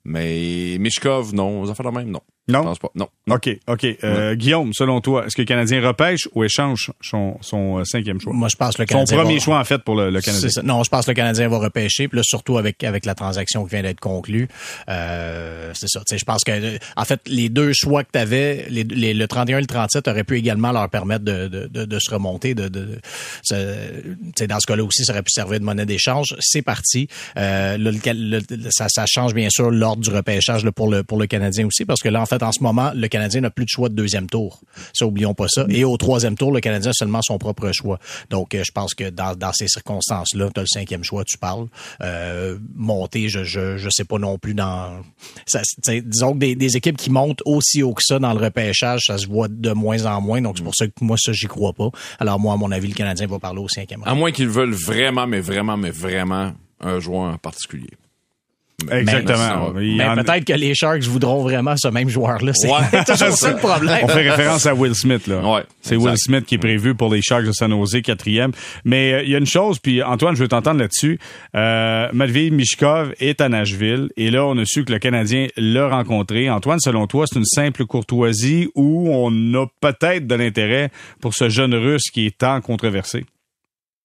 Mais 0.04 0.76
Mishkov, 0.78 1.34
non. 1.34 1.62
Aux 1.62 1.70
affaires 1.70 1.90
de 1.90 1.96
même, 1.96 2.10
non. 2.10 2.20
Non? 2.46 2.60
Je 2.60 2.64
pense 2.66 2.78
pas. 2.78 2.90
Non. 2.94 3.08
OK, 3.30 3.48
OK. 3.68 3.86
Euh, 4.04 4.34
Guillaume, 4.34 4.72
selon 4.74 5.00
toi, 5.00 5.24
est-ce 5.26 5.34
que 5.34 5.40
le 5.42 5.46
Canadien 5.46 5.80
repêche 5.86 6.28
ou 6.34 6.44
échange 6.44 6.90
son, 7.00 7.38
son 7.40 7.78
euh, 7.78 7.84
cinquième 7.84 8.20
choix? 8.20 8.34
Moi, 8.34 8.48
je 8.48 8.56
pense 8.56 8.76
que 8.76 8.82
le 8.82 8.86
son 8.86 8.92
Canadien 8.94 9.16
premier 9.16 9.34
va- 9.34 9.40
choix, 9.40 9.58
en 9.58 9.64
fait, 9.64 9.78
pour 9.78 9.94
le, 9.94 10.10
le 10.10 10.20
Canadien. 10.20 10.50
Ça. 10.50 10.62
Non, 10.62 10.82
je 10.82 10.90
pense 10.90 11.06
que 11.06 11.10
le 11.10 11.14
Canadien 11.14 11.48
va 11.48 11.56
repêcher. 11.58 12.06
Puis 12.08 12.16
là, 12.18 12.22
surtout 12.22 12.58
avec 12.58 12.84
avec 12.84 13.06
la 13.06 13.14
transaction 13.14 13.64
qui 13.64 13.70
vient 13.70 13.82
d'être 13.82 14.00
conclue, 14.00 14.48
euh, 14.90 15.70
c'est 15.74 15.88
ça. 15.88 16.00
Tu 16.00 16.04
sais, 16.10 16.18
je 16.18 16.24
pense 16.24 16.44
que 16.44 16.52
euh, 16.52 16.78
en 16.96 17.04
fait, 17.04 17.20
les 17.26 17.48
deux 17.48 17.72
choix 17.72 18.04
que 18.04 18.10
tu 18.12 18.18
avais, 18.18 18.66
les, 18.68 18.84
les- 18.84 19.14
le 19.14 19.26
31 19.26 19.58
et 19.58 19.60
le 19.62 19.66
37, 19.66 20.06
auraient 20.08 20.24
pu 20.24 20.36
également 20.36 20.72
leur 20.72 20.88
permettre 20.90 21.24
de, 21.24 21.48
de, 21.48 21.66
de, 21.66 21.84
de 21.86 21.98
se 21.98 22.10
remonter. 22.12 22.54
De, 22.54 22.68
de, 22.68 22.98
sais, 23.42 24.46
dans 24.46 24.60
ce 24.60 24.66
cas-là 24.66 24.84
aussi, 24.84 25.04
ça 25.04 25.12
aurait 25.12 25.22
pu 25.22 25.32
servir 25.32 25.60
de 25.60 25.64
monnaie 25.64 25.86
d'échange. 25.86 26.36
C'est 26.40 26.62
parti. 26.62 27.08
Euh, 27.36 27.76
là, 27.78 27.90
le- 27.90 28.40
le- 28.50 28.70
ça, 28.70 28.86
ça 28.88 29.04
change 29.06 29.34
bien 29.34 29.48
sûr 29.50 29.70
l'ordre 29.70 30.02
du 30.02 30.10
repêchage 30.10 30.64
là, 30.64 30.72
pour 30.72 30.88
le 30.90 31.02
pour 31.04 31.18
le 31.18 31.26
Canadien 31.26 31.66
aussi, 31.66 31.84
parce 31.84 32.00
que 32.00 32.08
là, 32.08 32.20
en 32.20 32.26
fait, 32.26 32.33
en 32.42 32.52
ce 32.52 32.62
moment, 32.62 32.90
le 32.94 33.08
Canadien 33.08 33.42
n'a 33.42 33.50
plus 33.50 33.64
de 33.64 33.70
choix 33.70 33.88
de 33.88 33.94
deuxième 33.94 34.28
tour. 34.28 34.60
Ça, 34.92 35.06
oublions 35.06 35.34
pas 35.34 35.46
ça. 35.48 35.64
Et 35.68 35.84
au 35.84 35.96
troisième 35.96 36.36
tour, 36.36 36.52
le 36.52 36.60
Canadien 36.60 36.90
a 36.90 36.94
seulement 36.94 37.22
son 37.22 37.38
propre 37.38 37.70
choix. 37.72 37.98
Donc, 38.30 38.54
euh, 38.54 38.62
je 38.64 38.72
pense 38.72 38.94
que 38.94 39.10
dans, 39.10 39.34
ces 39.52 39.68
circonstances-là, 39.68 40.48
tu 40.54 40.60
as 40.60 40.62
le 40.62 40.68
cinquième 40.68 41.04
choix, 41.04 41.24
tu 41.24 41.38
parles. 41.38 41.66
Euh, 42.00 42.58
monter, 42.74 43.28
je, 43.28 43.44
je 43.44 43.76
je 43.76 43.88
sais 43.90 44.04
pas 44.04 44.18
non 44.18 44.38
plus 44.38 44.54
dans. 44.54 45.02
Disons 45.86 46.32
que 46.32 46.54
des, 46.54 46.76
équipes 46.76 46.96
qui 46.96 47.10
montent 47.10 47.42
aussi 47.44 47.82
haut 47.82 47.94
que 47.94 48.02
ça 48.02 48.18
dans 48.18 48.32
le 48.32 48.40
repêchage, 48.40 49.04
ça 49.06 49.18
se 49.18 49.26
voit 49.26 49.48
de 49.48 49.72
moins 49.72 50.06
en 50.06 50.20
moins. 50.20 50.40
Donc, 50.40 50.58
c'est 50.58 50.64
pour 50.64 50.74
ça 50.74 50.86
que 50.86 50.92
moi, 51.00 51.16
ça, 51.18 51.32
j'y 51.32 51.46
crois 51.46 51.72
pas. 51.72 51.90
Alors, 52.18 52.40
moi, 52.40 52.54
à 52.54 52.56
mon 52.56 52.70
avis, 52.70 52.88
le 52.88 52.94
Canadien 52.94 53.26
va 53.26 53.38
parler 53.38 53.60
au 53.60 53.68
cinquième. 53.68 54.02
À 54.04 54.14
moins 54.14 54.32
qu'ils 54.32 54.48
veulent 54.48 54.74
vraiment, 54.74 55.26
mais 55.26 55.40
vraiment, 55.40 55.76
mais 55.76 55.90
vraiment 55.90 56.52
un 56.80 57.00
joueur 57.00 57.32
en 57.32 57.38
particulier. 57.38 57.90
Exactement. 58.90 59.70
Mais- 59.74 59.86
Il 59.86 59.94
y 59.94 59.96
Mais 59.98 60.04
en- 60.08 60.14
peut-être 60.16 60.44
que 60.44 60.52
les 60.52 60.74
Sharks 60.74 61.02
voudront 61.04 61.42
vraiment 61.42 61.74
ce 61.76 61.88
même 61.88 62.08
joueur-là. 62.08 62.52
C'est 62.54 62.68
Ouais. 62.68 63.04
toujours 63.06 63.30
ça 63.32 63.50
le 63.50 63.56
problème. 63.56 64.00
On 64.02 64.08
fait 64.08 64.28
référence 64.30 64.66
à 64.66 64.74
Will 64.74 64.94
Smith, 64.94 65.26
là. 65.26 65.40
Ouais, 65.40 65.62
C'est. 65.80 65.96
Will 65.96 66.16
Smith 66.16 66.44
qui 66.44 66.56
est 66.56 66.58
prévu 66.58 66.94
pour 66.94 67.12
les 67.12 67.22
Sharks 67.22 67.44
de 67.46 67.52
San 67.52 67.70
Jose, 67.70 68.02
quatrième. 68.02 68.52
Mais 68.84 69.12
euh, 69.14 69.22
il 69.22 69.30
y 69.30 69.34
a 69.34 69.38
une 69.38 69.46
chose, 69.46 69.78
puis 69.78 70.02
Antoine, 70.02 70.34
je 70.36 70.42
veux 70.42 70.48
t'entendre 70.48 70.80
là-dessus. 70.80 71.18
Euh, 71.54 72.08
Matvei 72.12 72.50
Mishkov 72.50 73.14
est 73.20 73.40
à 73.40 73.48
Nashville, 73.48 74.08
et 74.16 74.30
là, 74.30 74.44
on 74.44 74.58
a 74.58 74.64
su 74.64 74.84
que 74.84 74.92
le 74.92 74.98
Canadien 74.98 75.46
l'a 75.56 75.88
rencontré. 75.88 76.50
Antoine, 76.50 76.80
selon 76.80 77.06
toi, 77.06 77.26
c'est 77.28 77.38
une 77.38 77.44
simple 77.44 77.86
courtoisie 77.86 78.68
ou 78.74 79.08
on 79.10 79.30
a 79.54 79.66
peut-être 79.80 80.26
de 80.26 80.34
l'intérêt 80.34 80.90
pour 81.20 81.32
ce 81.34 81.48
jeune 81.48 81.74
Russe 81.74 82.10
qui 82.12 82.26
est 82.26 82.38
tant 82.38 82.60
controversé? 82.60 83.24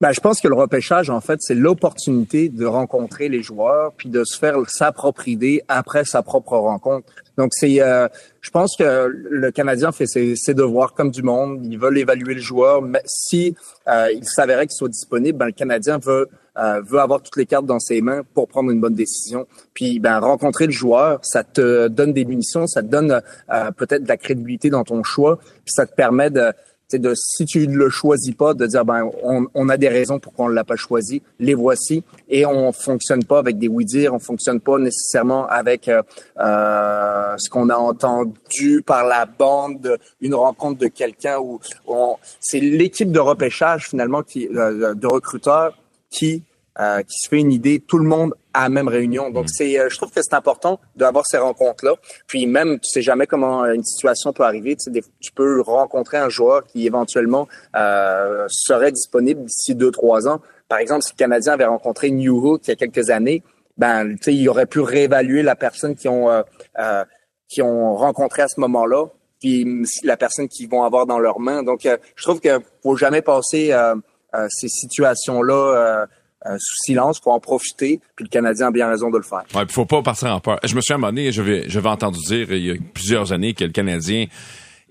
Ben, 0.01 0.13
je 0.13 0.21
pense 0.21 0.39
que 0.39 0.47
le 0.47 0.55
repêchage, 0.55 1.09
en 1.09 1.19
fait, 1.19 1.39
c'est 1.41 1.55
l'opportunité 1.55 2.47
de 2.47 2.65
rencontrer 2.65 3.27
les 3.27 3.43
joueurs 3.43 3.91
puis 3.97 4.07
de 4.07 4.23
se 4.23 4.37
faire 4.37 4.55
sa 4.69 4.93
propre 4.93 5.27
idée 5.27 5.61
après 5.67 6.05
sa 6.05 6.21
propre 6.21 6.53
rencontre. 6.53 7.05
Donc, 7.37 7.53
c'est, 7.53 7.81
euh, 7.81 8.07
je 8.39 8.49
pense 8.49 8.77
que 8.77 9.07
le 9.07 9.51
Canadien 9.51 9.91
fait 9.91 10.07
ses, 10.07 10.53
devoirs 10.53 10.93
comme 10.93 11.11
du 11.11 11.21
monde. 11.21 11.65
Ils 11.65 11.77
veulent 11.77 11.97
évaluer 11.97 12.33
le 12.33 12.39
joueur. 12.39 12.81
Mais 12.81 13.01
si 13.05 13.55
euh, 13.89 14.07
il 14.13 14.23
s'avérait 14.23 14.67
qu'il 14.67 14.77
soit 14.77 14.87
disponible, 14.87 15.37
ben, 15.37 15.47
le 15.47 15.51
Canadien 15.51 15.97
veut 15.97 16.29
euh, 16.59 16.81
veut 16.81 16.99
avoir 16.99 17.21
toutes 17.21 17.37
les 17.37 17.45
cartes 17.45 17.65
dans 17.65 17.79
ses 17.79 18.01
mains 18.01 18.23
pour 18.33 18.47
prendre 18.47 18.69
une 18.71 18.81
bonne 18.81 18.95
décision. 18.95 19.47
Puis, 19.73 19.99
ben, 19.99 20.19
rencontrer 20.19 20.65
le 20.65 20.71
joueur, 20.71 21.19
ça 21.23 21.43
te 21.43 21.87
donne 21.87 22.11
des 22.11 22.25
munitions, 22.25 22.67
ça 22.67 22.81
te 22.81 22.87
donne 22.87 23.21
euh, 23.51 23.71
peut-être 23.71 24.03
de 24.03 24.07
la 24.09 24.17
crédibilité 24.17 24.69
dans 24.69 24.83
ton 24.83 25.03
choix, 25.03 25.37
puis 25.37 25.71
ça 25.73 25.85
te 25.85 25.93
permet 25.93 26.29
de 26.29 26.51
c'est 26.89 26.99
de 26.99 27.13
si 27.15 27.45
tu 27.45 27.67
ne 27.67 27.77
le 27.77 27.89
choisis 27.89 28.33
pas 28.33 28.55
de 28.55 28.65
dire 28.65 28.83
ben 28.83 29.07
on, 29.23 29.45
on 29.53 29.69
a 29.69 29.77
des 29.77 29.89
raisons 29.89 30.19
pour 30.19 30.33
qu'on 30.33 30.49
ne 30.49 30.53
l'a 30.55 30.63
pas 30.63 30.75
choisi. 30.75 31.21
Les 31.39 31.53
voici. 31.53 32.03
Et 32.29 32.45
on 32.47 32.71
fonctionne 32.71 33.23
pas 33.23 33.37
avec 33.37 33.59
des 33.59 33.67
oui 33.67 33.85
dire 33.85 34.13
on 34.13 34.19
fonctionne 34.19 34.59
pas 34.59 34.79
nécessairement 34.79 35.47
avec 35.47 35.87
euh, 35.87 36.01
euh, 36.39 37.35
ce 37.37 37.49
qu'on 37.49 37.69
a 37.69 37.75
entendu 37.75 38.81
par 38.83 39.05
la 39.05 39.25
bande 39.27 39.99
une 40.19 40.33
rencontre 40.33 40.79
de 40.79 40.87
quelqu'un 40.87 41.37
où 41.37 41.59
on 41.85 42.15
c'est 42.39 42.59
l'équipe 42.59 43.11
de 43.11 43.19
repêchage 43.19 43.87
finalement 43.87 44.23
qui 44.23 44.47
euh, 44.47 44.95
de 44.95 45.07
recruteurs 45.07 45.77
qui 46.09 46.43
euh, 46.79 47.01
qui 47.01 47.19
se 47.19 47.27
fait 47.27 47.39
une 47.39 47.51
idée, 47.51 47.83
tout 47.85 47.97
le 47.97 48.07
monde 48.07 48.33
à 48.59 48.63
la 48.63 48.69
même 48.69 48.87
réunion. 48.87 49.29
Donc, 49.29 49.47
c'est, 49.49 49.79
euh, 49.79 49.89
je 49.89 49.97
trouve 49.97 50.11
que 50.11 50.21
c'est 50.21 50.33
important 50.33 50.79
d'avoir 50.95 51.25
ces 51.25 51.37
rencontres-là. 51.37 51.95
Puis 52.27 52.45
même, 52.45 52.79
tu 52.79 52.89
sais 52.89 53.01
jamais 53.01 53.27
comment 53.27 53.63
euh, 53.63 53.73
une 53.73 53.83
situation 53.83 54.33
peut 54.33 54.43
arriver. 54.43 54.75
Tu, 54.75 54.85
sais, 54.85 54.91
des- 54.91 55.03
tu 55.19 55.31
peux 55.31 55.61
rencontrer 55.61 56.17
un 56.17 56.29
joueur 56.29 56.63
qui 56.65 56.85
éventuellement 56.85 57.47
euh, 57.75 58.45
serait 58.49 58.91
disponible 58.91 59.41
d'ici 59.45 59.75
deux, 59.75 59.91
trois 59.91 60.27
ans. 60.27 60.41
Par 60.67 60.79
exemple, 60.79 61.03
si 61.03 61.13
le 61.13 61.17
Canadien 61.17 61.53
avait 61.53 61.65
rencontré 61.65 62.11
New 62.11 62.37
Hook 62.45 62.61
il 62.65 62.69
y 62.69 62.73
a 62.73 62.75
quelques 62.75 63.09
années, 63.09 63.43
ben, 63.77 64.15
tu 64.17 64.23
sais, 64.23 64.33
il 64.35 64.47
aurait 64.49 64.65
pu 64.65 64.81
réévaluer 64.81 65.41
la 65.41 65.55
personne 65.55 65.95
qui 65.95 66.07
ont 66.09 66.29
euh, 66.29 66.41
euh, 66.79 67.03
qui 67.47 67.61
ont 67.61 67.95
rencontré 67.95 68.41
à 68.43 68.47
ce 68.47 68.59
moment-là, 68.59 69.05
puis 69.39 69.65
la 70.03 70.17
personne 70.17 70.47
qu'ils 70.49 70.69
vont 70.69 70.83
avoir 70.83 71.05
dans 71.07 71.17
leurs 71.17 71.39
mains. 71.39 71.63
Donc, 71.63 71.85
euh, 71.85 71.97
je 72.15 72.23
trouve 72.23 72.39
que 72.41 72.59
faut 72.83 72.95
jamais 72.95 73.21
passer 73.21 73.71
euh, 73.71 73.95
euh, 74.35 74.47
ces 74.49 74.67
situations-là 74.67 76.05
euh, 76.45 76.57
sous 76.59 76.83
silence, 76.85 77.19
faut 77.21 77.31
en 77.31 77.39
profiter. 77.39 77.99
Puis 78.15 78.25
le 78.25 78.29
Canadien 78.29 78.67
a 78.67 78.71
bien 78.71 78.87
raison 78.87 79.09
de 79.09 79.17
le 79.17 79.23
faire. 79.23 79.43
Ouais, 79.53 79.65
puis 79.65 79.73
faut 79.73 79.85
pas 79.85 80.01
partir 80.01 80.33
en 80.33 80.39
peur. 80.39 80.59
Je 80.63 80.75
me 80.75 80.81
suis 80.81 80.93
à 80.93 80.95
un 80.95 80.99
moment 80.99 81.89
entendu 81.89 82.19
dire 82.19 82.51
il 82.51 82.65
y 82.65 82.71
a 82.71 82.75
plusieurs 82.93 83.33
années 83.33 83.53
que 83.53 83.65
le 83.65 83.71
Canadien 83.71 84.27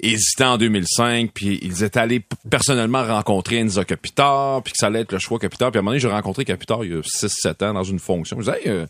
hésitait 0.00 0.44
en 0.44 0.58
2005, 0.58 1.30
puis 1.32 1.58
ils 1.62 1.82
étaient 1.82 1.98
allés 1.98 2.22
personnellement 2.50 3.04
rencontrer 3.04 3.56
Enzo 3.56 3.84
Kopitar, 3.84 4.62
puis 4.62 4.72
que 4.72 4.78
ça 4.78 4.86
allait 4.86 5.00
être 5.00 5.12
le 5.12 5.18
choix 5.18 5.38
Kopitar. 5.38 5.70
Puis 5.70 5.78
à 5.78 5.80
un 5.80 5.82
moment 5.82 5.92
donné, 5.92 6.00
j'ai 6.00 6.08
rencontré 6.08 6.44
Kopitar 6.44 6.84
il 6.84 6.92
y 6.92 6.94
a 6.94 7.00
6-7 7.00 7.64
ans 7.64 7.74
dans 7.74 7.82
une 7.82 7.98
fonction. 7.98 8.40
Je 8.40 8.50
disais, 8.50 8.68
euh, 8.68 8.86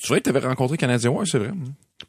tu 0.00 0.08
vrai 0.08 0.20
que 0.20 0.24
tu 0.24 0.30
avais 0.30 0.46
rencontré 0.46 0.76
Canadien? 0.76 1.10
Ouais, 1.10 1.26
c'est 1.26 1.38
vrai. 1.38 1.50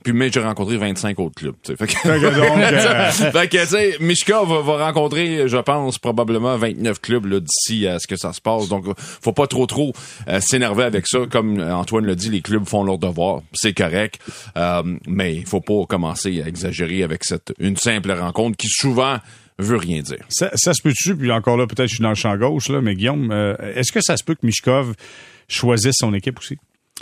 Puis 0.04 0.14
mais 0.14 0.32
j'ai 0.32 0.42
rencontré 0.42 0.78
25 0.78 1.20
autres 1.20 1.36
clubs. 1.36 1.56
tu 1.64 1.72
sais. 1.72 1.78
Fait 1.78 1.88
que, 1.88 2.08
donc, 2.08 3.36
euh, 3.36 3.48
tu 3.50 3.58
sais, 3.66 3.98
Mishkov 4.00 4.50
va, 4.50 4.62
va 4.62 4.86
rencontrer, 4.86 5.48
je 5.48 5.58
pense, 5.58 5.98
probablement 5.98 6.58
29 6.58 7.00
clubs 7.00 7.26
là, 7.26 7.40
d'ici 7.40 7.88
à 7.88 8.00
ce 8.00 8.08
que 8.08 8.16
ça 8.16 8.34
se 8.34 8.42
passe. 8.42 8.68
Donc, 8.70 8.86
faut 8.98 9.34
pas 9.34 9.48
trop 9.48 9.66
trop 9.66 9.94
euh, 10.28 10.40
s'énerver 10.42 10.84
avec 10.84 11.08
ça. 11.08 11.20
Comme 11.30 11.60
Antoine 11.60 12.06
l'a 12.06 12.16
dit, 12.16 12.30
les 12.30 12.42
clubs 12.42 12.68
font 12.68 12.84
leur 12.84 12.98
devoir. 12.98 13.42
C'est 13.54 13.74
correct. 13.74 14.20
Euh, 14.58 14.84
mais 15.08 15.36
il 15.36 15.46
faut 15.46 15.62
pas 15.62 15.86
commencer 15.88 16.42
à 16.42 16.48
exagérer 16.48 17.04
avec 17.04 17.24
cette 17.24 17.54
une 17.60 17.78
simple 17.78 18.12
rencontre 18.12 18.58
qui 18.58 18.68
souvent 18.70 19.18
veut 19.60 19.78
rien 19.78 20.02
dire. 20.02 20.26
ça, 20.30 20.50
ça 20.56 20.74
se 20.74 20.82
peut-tu, 20.82 21.16
puis 21.16 21.32
encore 21.32 21.58
là, 21.58 21.68
peut-être 21.68 21.88
je 21.88 21.96
suis 21.96 22.04
dans 22.04 22.10
le 22.10 22.16
champ 22.16 22.36
gauche, 22.38 22.70
là, 22.70 22.82
mais 22.82 22.96
Guillaume, 22.96 23.32
euh, 23.32 23.56
est-ce 23.76 23.92
que 23.92 24.02
ça 24.02 24.18
se 24.18 24.24
peut 24.24 24.34
que 24.36 24.46
Mishkov 24.46 24.96
choisisse 25.48 25.98
son 26.00 26.14
équipe 26.14 26.40
aussi? 26.40 26.58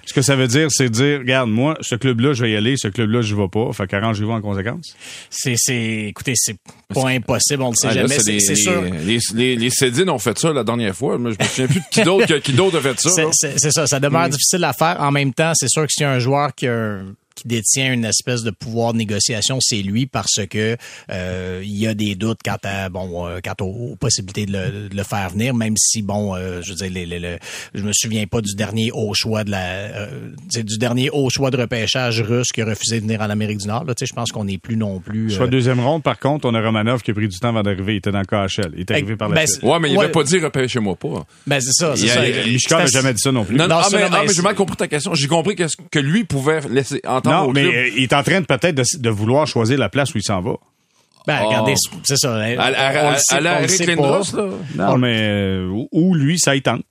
Ce 0.06 0.14
que 0.14 0.22
ça 0.22 0.36
veut 0.36 0.48
dire, 0.48 0.68
c'est 0.72 0.90
dire, 0.90 1.20
regarde, 1.20 1.50
moi, 1.50 1.78
ce 1.82 1.96
club-là, 1.96 2.34
je 2.34 2.42
vais 2.44 2.52
y 2.52 2.56
aller, 2.56 2.76
ce 2.78 2.88
club-là, 2.88 3.22
je 3.22 3.36
vais 3.36 3.48
pas. 3.48 3.72
Fait 3.74 3.88
qu'arrangez-vous 3.88 4.32
en 4.32 4.42
conséquence. 4.42 4.96
C'est, 5.30 5.56
c'est, 5.58 6.06
écoutez, 6.10 6.34
c'est 6.36 6.58
pas 6.94 7.10
impossible, 7.10 7.62
on 7.64 7.70
le 7.70 7.76
sait 7.76 7.88
Ah, 7.92 7.94
là, 7.94 8.02
jamais. 8.02 8.16
c'est 8.16 8.24
C'est, 8.24 8.32
les, 8.34 8.40
c'est 8.40 8.56
sûr. 8.56 8.82
Les, 9.06 9.20
les, 9.36 9.56
les 9.56 9.70
Cédines 9.70 10.10
ont 10.10 10.18
fait 10.20 10.38
ça 10.40 10.52
la 10.54 10.64
dernière 10.64 10.96
fois. 10.96 11.18
Moi, 11.18 11.32
je 11.32 11.44
me 11.44 11.48
souviens 11.50 11.68
plus 11.68 11.80
de 11.80 11.86
qui 11.92 12.02
d'autre, 12.04 12.38
qui 12.40 12.54
d'autre 12.54 12.78
a 12.78 12.82
fait 12.82 13.00
ça. 13.00 13.10
C'est, 13.12 13.24
là. 13.24 13.30
c'est- 13.34 13.54
c'est 13.60 13.72
ça, 13.72 13.86
ça 13.88 14.00
demeure 14.00 14.28
difficile 14.30 14.64
à 14.64 14.74
faire. 14.74 14.98
En 15.00 15.12
même 15.12 15.34
temps, 15.34 15.52
c'est 15.56 15.70
sûr 15.70 15.84
que 15.84 15.92
si 15.92 16.04
un 16.04 16.20
joueur 16.20 16.54
qui, 16.56 16.68
a 16.68 16.74
un- 16.74 17.14
qui 17.42 17.48
détient 17.48 17.94
une 17.94 18.06
espèce 18.06 18.44
de 18.44 18.52
pouvoir 18.52 18.94
de 18.94 18.98
négociation, 19.00 19.60
c'est 19.62 19.82
lui 19.82 20.06
parce 20.06 20.40
que 20.50 20.78
euh, 21.12 21.62
il 21.64 21.78
y 21.78 21.88
a 21.88 21.94
des 21.94 22.16
doutes 22.16 22.40
quant 22.44 22.58
à 22.64 22.90
bon 22.90 23.28
euh, 23.28 23.40
quant 23.44 23.66
aux, 23.66 23.92
aux 23.92 23.96
possibilités 23.96 24.46
de 24.46 24.52
le, 24.52 24.90
de 24.90 24.96
le 24.96 25.04
faire 25.04 25.30
venir, 25.30 25.54
même 25.54 25.76
si 25.78 26.02
bon, 26.02 26.36
euh, 26.36 26.62
je 26.62 26.70
veux 26.72 26.76
dire, 26.76 26.92
les, 26.92 27.06
les- 27.06 27.20
le- 27.20 27.38
je 27.74 27.84
me 27.84 27.92
souviens 27.94 28.26
pas 28.28 28.42
du 28.42 28.56
dernier 28.56 28.92
haut 28.94 29.14
choix 29.14 29.44
de 29.44 29.52
la 29.52 29.64
euh, 29.64 30.30
c'est 30.50 30.64
du 30.64 30.78
dernier 30.78 31.10
haut 31.12 31.30
choix 31.30 31.52
de 31.52 31.58
repêchage 31.58 32.22
russe 32.22 32.52
qui 32.54 32.62
a 32.62 32.66
refusé 32.66 33.00
de 33.00 33.06
venir 33.06 33.22
en 33.22 33.30
Amérique 33.30 33.58
du 33.60 33.68
Nord. 33.68 33.84
Là, 33.86 33.94
tu 33.96 34.06
sais, 34.06 34.10
je 34.10 34.16
pense 34.16 34.32
qu'on 34.32 34.46
n'est 34.46 34.58
plus 34.58 34.78
non 34.78 35.00
plus. 35.00 35.32
Soit 35.32 35.46
euh, 35.46 35.50
deuxième 35.50 35.80
ronde, 35.80 36.04
par 36.04 36.20
contre, 36.20 36.48
on 36.48 36.54
a 36.54 36.62
Romanov 36.62 37.02
qui 37.02 37.12
a 37.12 37.14
pris 37.14 37.28
du 37.28 37.38
temps 37.40 37.50
avant 37.50 37.64
d'arriver. 37.64 37.94
Il 37.94 37.98
était 37.98 38.12
dans 38.12 38.20
le 38.22 38.26
KHL. 38.26 38.72
Il 38.76 38.82
est 38.82 38.92
arrivé 38.92 39.16
par 39.16 39.30
la 39.30 39.36
ben, 39.36 39.48
suite. 39.48 39.64
Ouais, 39.64 39.80
mais 39.80 39.90
il 39.90 39.98
Ouais. 39.98 40.04
avait 40.06 40.12
pas 40.12 40.24
dit 40.24 40.40
repêchez-moi 40.40 40.96
pas. 40.96 41.26
ben 41.48 41.60
c'est 41.60 41.72
ça, 41.74 41.96
c'est 41.96 42.04
Il 42.04 42.10
ça. 42.10 42.28
il 42.28 42.58
n'a 42.78 42.86
jamais 42.88 43.14
dit 43.14 43.22
ça 43.22 43.32
non 43.32 43.44
plus. 43.46 43.56
Non, 43.56 43.68
non, 43.68 43.76
Non, 43.76 43.82
ah, 43.86 43.90
ça, 43.90 43.98
mais, 43.98 44.04
non, 44.04 44.10
ah, 44.12 44.20
mais 44.22 44.28
mais 44.28 44.34
j'ai 44.34 44.42
mal 44.42 44.56
compris 44.56 44.76
ta 44.78 44.88
question. 44.88 45.14
J'ai 45.16 45.28
compris 45.28 45.56
que, 45.56 45.64
que 45.92 46.00
lui 46.00 46.24
pouvait 46.24 46.62
laisser 46.70 47.02
entendre 47.06 47.31
Non, 47.32 47.44
au 47.50 47.52
mais 47.52 47.64
club. 47.64 47.74
euh, 47.76 47.88
il 47.98 48.04
est 48.04 48.14
en 48.14 48.24
train 48.24 48.42
de 48.42 48.46
peut-être 48.46 48.76
de, 48.76 48.84
de 49.00 49.10
vouloir 49.10 49.48
choisir 49.48 49.78
la 49.80 49.90
place 49.90 50.14
où 50.14 50.18
il 50.18 50.24
s'en 50.24 50.42
va. 50.42 50.54
Ben, 51.28 51.40
regardez, 51.40 51.76
Oh. 51.94 51.98
c'est 52.04 52.18
ça. 52.18 52.36
À, 52.36 52.40
à, 52.40 53.06
on 53.06 53.10
le 53.10 53.16
à, 53.16 53.18
sait- 53.20 53.36
à 53.36 53.40
la 53.42 53.52
on 53.52 53.58
le 53.60 53.64
Eric 53.66 53.76
sait 53.76 53.86
Lindros, 53.86 54.32
pas. 54.32 54.38
là? 54.42 54.50
Non, 54.76 54.98
mais 54.98 55.18
euh, 55.20 55.86
ou 55.92 56.16
lui, 56.16 56.40
ça 56.40 56.56
y 56.56 56.62
tente. 56.64 56.82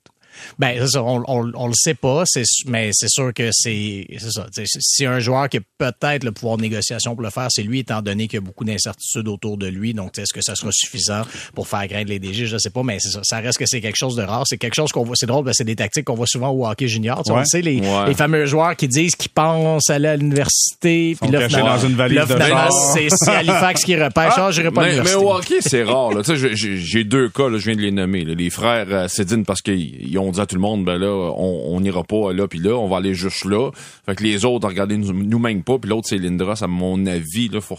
Ben, 0.60 0.76
c'est 0.78 0.88
ça, 0.88 1.02
on, 1.02 1.24
on, 1.26 1.50
on 1.54 1.66
le 1.68 1.72
sait 1.74 1.94
pas, 1.94 2.24
mais 2.66 2.90
c'est 2.92 3.08
sûr 3.08 3.32
que 3.34 3.48
c'est, 3.50 4.06
c'est 4.18 4.30
ça. 4.30 4.46
tu 4.54 4.66
sais, 4.66 4.78
Si 4.80 5.06
un 5.06 5.18
joueur 5.18 5.48
qui 5.48 5.56
a 5.56 5.60
peut-être 5.78 6.22
le 6.22 6.32
pouvoir 6.32 6.58
de 6.58 6.62
négociation 6.62 7.14
pour 7.14 7.22
le 7.22 7.30
faire, 7.30 7.46
c'est 7.50 7.62
lui, 7.62 7.78
étant 7.78 8.02
donné 8.02 8.28
qu'il 8.28 8.34
y 8.36 8.42
a 8.42 8.44
beaucoup 8.44 8.64
d'incertitudes 8.64 9.26
autour 9.28 9.56
de 9.56 9.66
lui. 9.66 9.94
Donc, 9.94 10.18
est-ce 10.18 10.34
que 10.34 10.42
ça 10.42 10.54
sera 10.54 10.70
suffisant 10.72 11.22
pour 11.54 11.66
faire 11.66 11.86
graindre 11.88 12.10
les 12.10 12.18
DG? 12.18 12.44
Je 12.46 12.58
sais 12.58 12.68
pas, 12.70 12.82
mais 12.82 12.98
c'est 13.00 13.10
ça. 13.10 13.20
Ça 13.22 13.38
reste 13.40 13.58
que 13.58 13.64
c'est 13.66 13.80
quelque 13.80 13.96
chose 13.96 14.16
de 14.16 14.22
rare. 14.22 14.44
C'est 14.46 14.58
quelque 14.58 14.74
chose 14.74 14.92
qu'on 14.92 15.02
voit, 15.04 15.16
c'est 15.16 15.26
drôle, 15.26 15.44
parce 15.44 15.56
que 15.56 15.62
c'est 15.62 15.64
des 15.64 15.76
tactiques 15.76 16.04
qu'on 16.04 16.14
voit 16.14 16.26
souvent 16.26 16.50
au 16.50 16.66
hockey 16.66 16.88
junior. 16.88 17.18
Tu 17.24 17.28
sais, 17.28 17.30
On 17.32 17.34
Ouais. 17.36 17.40
le 17.40 17.46
sait, 17.46 17.62
les, 17.62 17.80
Ouais. 17.80 18.08
les 18.08 18.14
fameux 18.14 18.44
joueurs 18.46 18.76
qui 18.76 18.86
disent 18.88 19.16
qu'ils 19.16 19.30
pensent 19.30 19.88
aller 19.88 20.08
à 20.08 20.16
l'université, 20.16 21.16
puis 21.20 21.30
là, 21.30 21.48
finalement, 21.48 21.76
dans 21.76 21.86
une 21.88 21.94
valise 21.96 22.16
là, 22.18 22.26
de 22.26 22.32
finalement, 22.34 22.56
char. 22.68 22.92
c'est, 22.94 23.08
c'est 23.10 23.30
Halifax 23.30 23.84
qui 23.84 23.96
repêche. 23.96 24.32
Ah, 24.36 24.50
pas 24.74 24.82
mais, 24.82 25.00
mais 25.02 25.14
au 25.14 25.32
hockey, 25.32 25.56
c'est 25.60 25.82
rare. 25.84 26.12
Là. 26.12 26.22
Tu 26.22 26.36
sais, 26.36 26.54
j'ai- 26.54 27.04
deux 27.04 27.28
cas, 27.30 27.48
là, 27.48 27.58
je 27.58 27.64
viens 27.64 27.76
de 27.76 27.80
les 27.80 27.90
nommer. 27.90 28.24
là. 28.24 28.34
Les 28.34 28.50
frères 28.50 28.86
euh, 28.90 29.08
Cédine, 29.08 29.44
parce 29.44 29.62
qu'ils 29.62 30.06
ils 30.10 30.18
ont 30.18 30.30
dit 30.30 30.40
à 30.40 30.46
tout 30.50 30.56
le 30.56 30.60
monde, 30.60 30.84
ben 30.84 30.98
là, 30.98 31.32
on 31.36 31.80
n'ira 31.80 32.02
pas 32.02 32.32
là, 32.32 32.48
puis 32.48 32.58
là, 32.58 32.74
on 32.74 32.88
va 32.88 32.98
aller 32.98 33.14
juste 33.14 33.44
là. 33.44 33.70
Fait 34.04 34.16
que 34.16 34.22
les 34.24 34.44
autres, 34.44 34.68
regardez, 34.68 34.96
nous, 34.96 35.12
nous 35.12 35.38
même 35.38 35.62
pas. 35.62 35.78
Puis 35.78 35.88
l'autre, 35.88 36.08
c'est 36.08 36.18
Lindros, 36.18 36.62
à 36.62 36.66
mon 36.66 37.06
avis, 37.06 37.48
là, 37.48 37.60
faut 37.60 37.78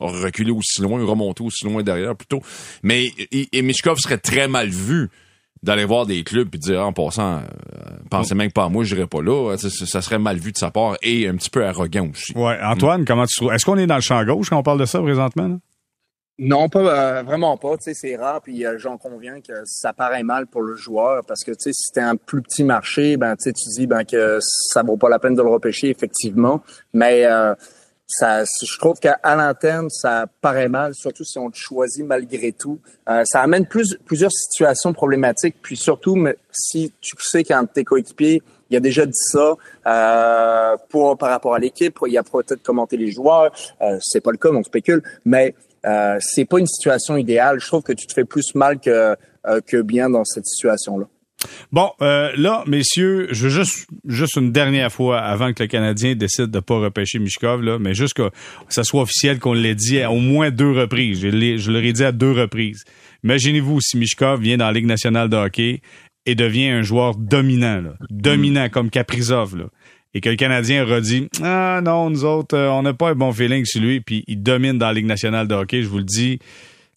reculer 0.00 0.50
aussi 0.50 0.82
loin, 0.82 1.04
remonter 1.04 1.44
aussi 1.44 1.64
loin 1.64 1.82
derrière 1.82 2.16
plutôt. 2.16 2.40
Mais 2.82 3.10
et, 3.30 3.48
et 3.52 3.62
Mishkov 3.62 3.98
serait 3.98 4.18
très 4.18 4.48
mal 4.48 4.68
vu 4.68 5.08
d'aller 5.62 5.84
voir 5.84 6.06
des 6.06 6.22
clubs 6.22 6.50
de 6.50 6.58
dire 6.58 6.80
en 6.86 6.92
passant 6.92 7.38
euh, 7.38 7.42
pensez 8.10 8.34
même 8.34 8.52
pas 8.52 8.64
à 8.64 8.68
moi 8.68 8.84
j'irai 8.84 9.06
pas 9.06 9.22
là 9.22 9.56
ça, 9.56 9.70
ça 9.70 10.02
serait 10.02 10.18
mal 10.18 10.36
vu 10.36 10.52
de 10.52 10.58
sa 10.58 10.70
part 10.70 10.96
et 11.02 11.26
un 11.26 11.34
petit 11.34 11.48
peu 11.48 11.66
arrogant 11.66 12.08
aussi 12.10 12.32
Ouais, 12.36 12.58
Antoine, 12.62 13.06
comment 13.06 13.24
tu 13.24 13.36
trouves? 13.36 13.52
Est-ce 13.54 13.64
qu'on 13.64 13.78
est 13.78 13.86
dans 13.86 13.96
le 13.96 14.02
champ 14.02 14.22
gauche 14.24 14.50
quand 14.50 14.58
on 14.58 14.62
parle 14.62 14.78
de 14.78 14.84
ça 14.84 15.00
présentement? 15.00 15.48
là? 15.48 15.56
Non, 16.38 16.68
pas 16.68 16.80
euh, 16.80 17.22
vraiment 17.22 17.56
pas. 17.56 17.76
C'est 17.80 18.16
rare. 18.16 18.42
Puis 18.42 18.66
euh, 18.66 18.76
j'en 18.78 18.98
conviens 18.98 19.40
que 19.40 19.54
ça 19.64 19.92
paraît 19.92 20.22
mal 20.22 20.46
pour 20.46 20.62
le 20.62 20.76
joueur 20.76 21.24
parce 21.24 21.42
que 21.42 21.52
si 21.58 21.72
t'es 21.92 22.00
un 22.00 22.16
plus 22.16 22.42
petit 22.42 22.62
marché, 22.62 23.16
ben 23.16 23.36
tu 23.36 23.50
dis 23.52 23.86
ben 23.86 24.04
que 24.04 24.38
ça 24.40 24.82
vaut 24.82 24.98
pas 24.98 25.08
la 25.08 25.18
peine 25.18 25.34
de 25.34 25.42
le 25.42 25.48
repêcher 25.48 25.88
effectivement. 25.88 26.62
Mais 26.92 27.24
euh, 27.24 27.54
ça, 28.06 28.44
je 28.44 28.78
trouve 28.78 28.98
qu'à 29.00 29.18
l'interne, 29.24 29.88
ça 29.88 30.26
paraît 30.42 30.68
mal, 30.68 30.94
surtout 30.94 31.24
si 31.24 31.38
on 31.38 31.50
te 31.50 31.56
choisit 31.56 32.04
malgré 32.04 32.52
tout. 32.52 32.78
Ça 33.24 33.40
amène 33.40 33.66
plus, 33.66 33.98
plusieurs 34.04 34.30
situations 34.30 34.92
problématiques. 34.92 35.56
Puis 35.60 35.76
surtout, 35.76 36.16
si 36.52 36.92
tu 37.00 37.16
sais 37.18 37.42
qu'un 37.42 37.64
de 37.64 37.68
tes 37.68 37.82
coéquipiers 37.82 38.42
il 38.70 38.76
a 38.76 38.80
déjà 38.80 39.06
dit 39.06 39.12
ça 39.12 39.54
euh, 39.86 40.76
pour 40.88 41.16
par 41.16 41.30
rapport 41.30 41.54
à 41.54 41.58
l'équipe. 41.58 41.98
Il 42.06 42.18
a 42.18 42.22
peut-être 42.22 42.62
commenté 42.62 42.96
les 42.96 43.10
joueurs. 43.10 43.52
Euh, 43.80 43.98
c'est 44.00 44.20
pas 44.20 44.32
le 44.32 44.38
cas, 44.38 44.50
on 44.50 44.62
spécule. 44.62 45.02
Mais 45.24 45.54
euh, 45.86 46.16
c'est 46.20 46.44
pas 46.44 46.58
une 46.58 46.66
situation 46.66 47.16
idéale. 47.16 47.60
Je 47.60 47.66
trouve 47.66 47.82
que 47.82 47.92
tu 47.92 48.06
te 48.06 48.12
fais 48.12 48.24
plus 48.24 48.54
mal 48.54 48.78
que 48.80 49.16
euh, 49.46 49.60
que 49.64 49.80
bien 49.80 50.10
dans 50.10 50.24
cette 50.24 50.46
situation-là. 50.46 51.06
Bon, 51.70 51.90
euh, 52.02 52.32
là, 52.36 52.64
messieurs, 52.66 53.28
je 53.30 53.44
veux 53.44 53.50
juste, 53.50 53.86
juste 54.06 54.36
une 54.36 54.52
dernière 54.52 54.90
fois, 54.90 55.20
avant 55.20 55.52
que 55.52 55.62
le 55.62 55.68
Canadien 55.68 56.16
décide 56.16 56.46
de 56.46 56.60
pas 56.60 56.78
repêcher 56.78 57.18
Mishkov, 57.18 57.62
là, 57.62 57.78
mais 57.78 57.94
juste 57.94 58.14
que 58.14 58.30
ça 58.68 58.82
soit 58.82 59.02
officiel 59.02 59.38
qu'on 59.38 59.52
l'ait 59.52 59.74
dit 59.74 60.00
à 60.00 60.10
au 60.10 60.18
moins 60.18 60.50
deux 60.50 60.72
reprises. 60.72 61.20
Je, 61.20 61.70
l'aurais 61.70 61.92
dit 61.92 62.04
à 62.04 62.12
deux 62.12 62.32
reprises. 62.32 62.84
Imaginez-vous 63.22 63.80
si 63.80 63.96
Mishkov 63.98 64.40
vient 64.40 64.56
dans 64.56 64.66
la 64.66 64.72
Ligue 64.72 64.86
nationale 64.86 65.28
de 65.28 65.36
hockey 65.36 65.80
et 66.24 66.34
devient 66.34 66.68
un 66.68 66.82
joueur 66.82 67.14
dominant, 67.16 67.82
dominant 68.10 68.68
comme 68.68 68.90
Kaprizov, 68.90 69.56
là, 69.56 69.66
et 70.16 70.20
que 70.22 70.30
le 70.30 70.36
Canadien 70.36 70.82
aura 70.84 71.00
dit 71.00 71.28
ah 71.42 71.80
non 71.84 72.08
nous 72.10 72.24
autres 72.24 72.56
euh, 72.56 72.68
on 72.70 72.82
n'a 72.82 72.94
pas 72.94 73.10
un 73.10 73.14
bon 73.14 73.32
feeling 73.32 73.64
sur 73.66 73.80
lui, 73.82 74.00
puis 74.00 74.24
il 74.26 74.42
domine 74.42 74.78
dans 74.78 74.86
la 74.86 74.94
Ligue 74.94 75.06
nationale 75.06 75.46
de 75.46 75.54
hockey, 75.54 75.82
je 75.82 75.88
vous 75.88 75.98
le 75.98 76.04
dis. 76.04 76.38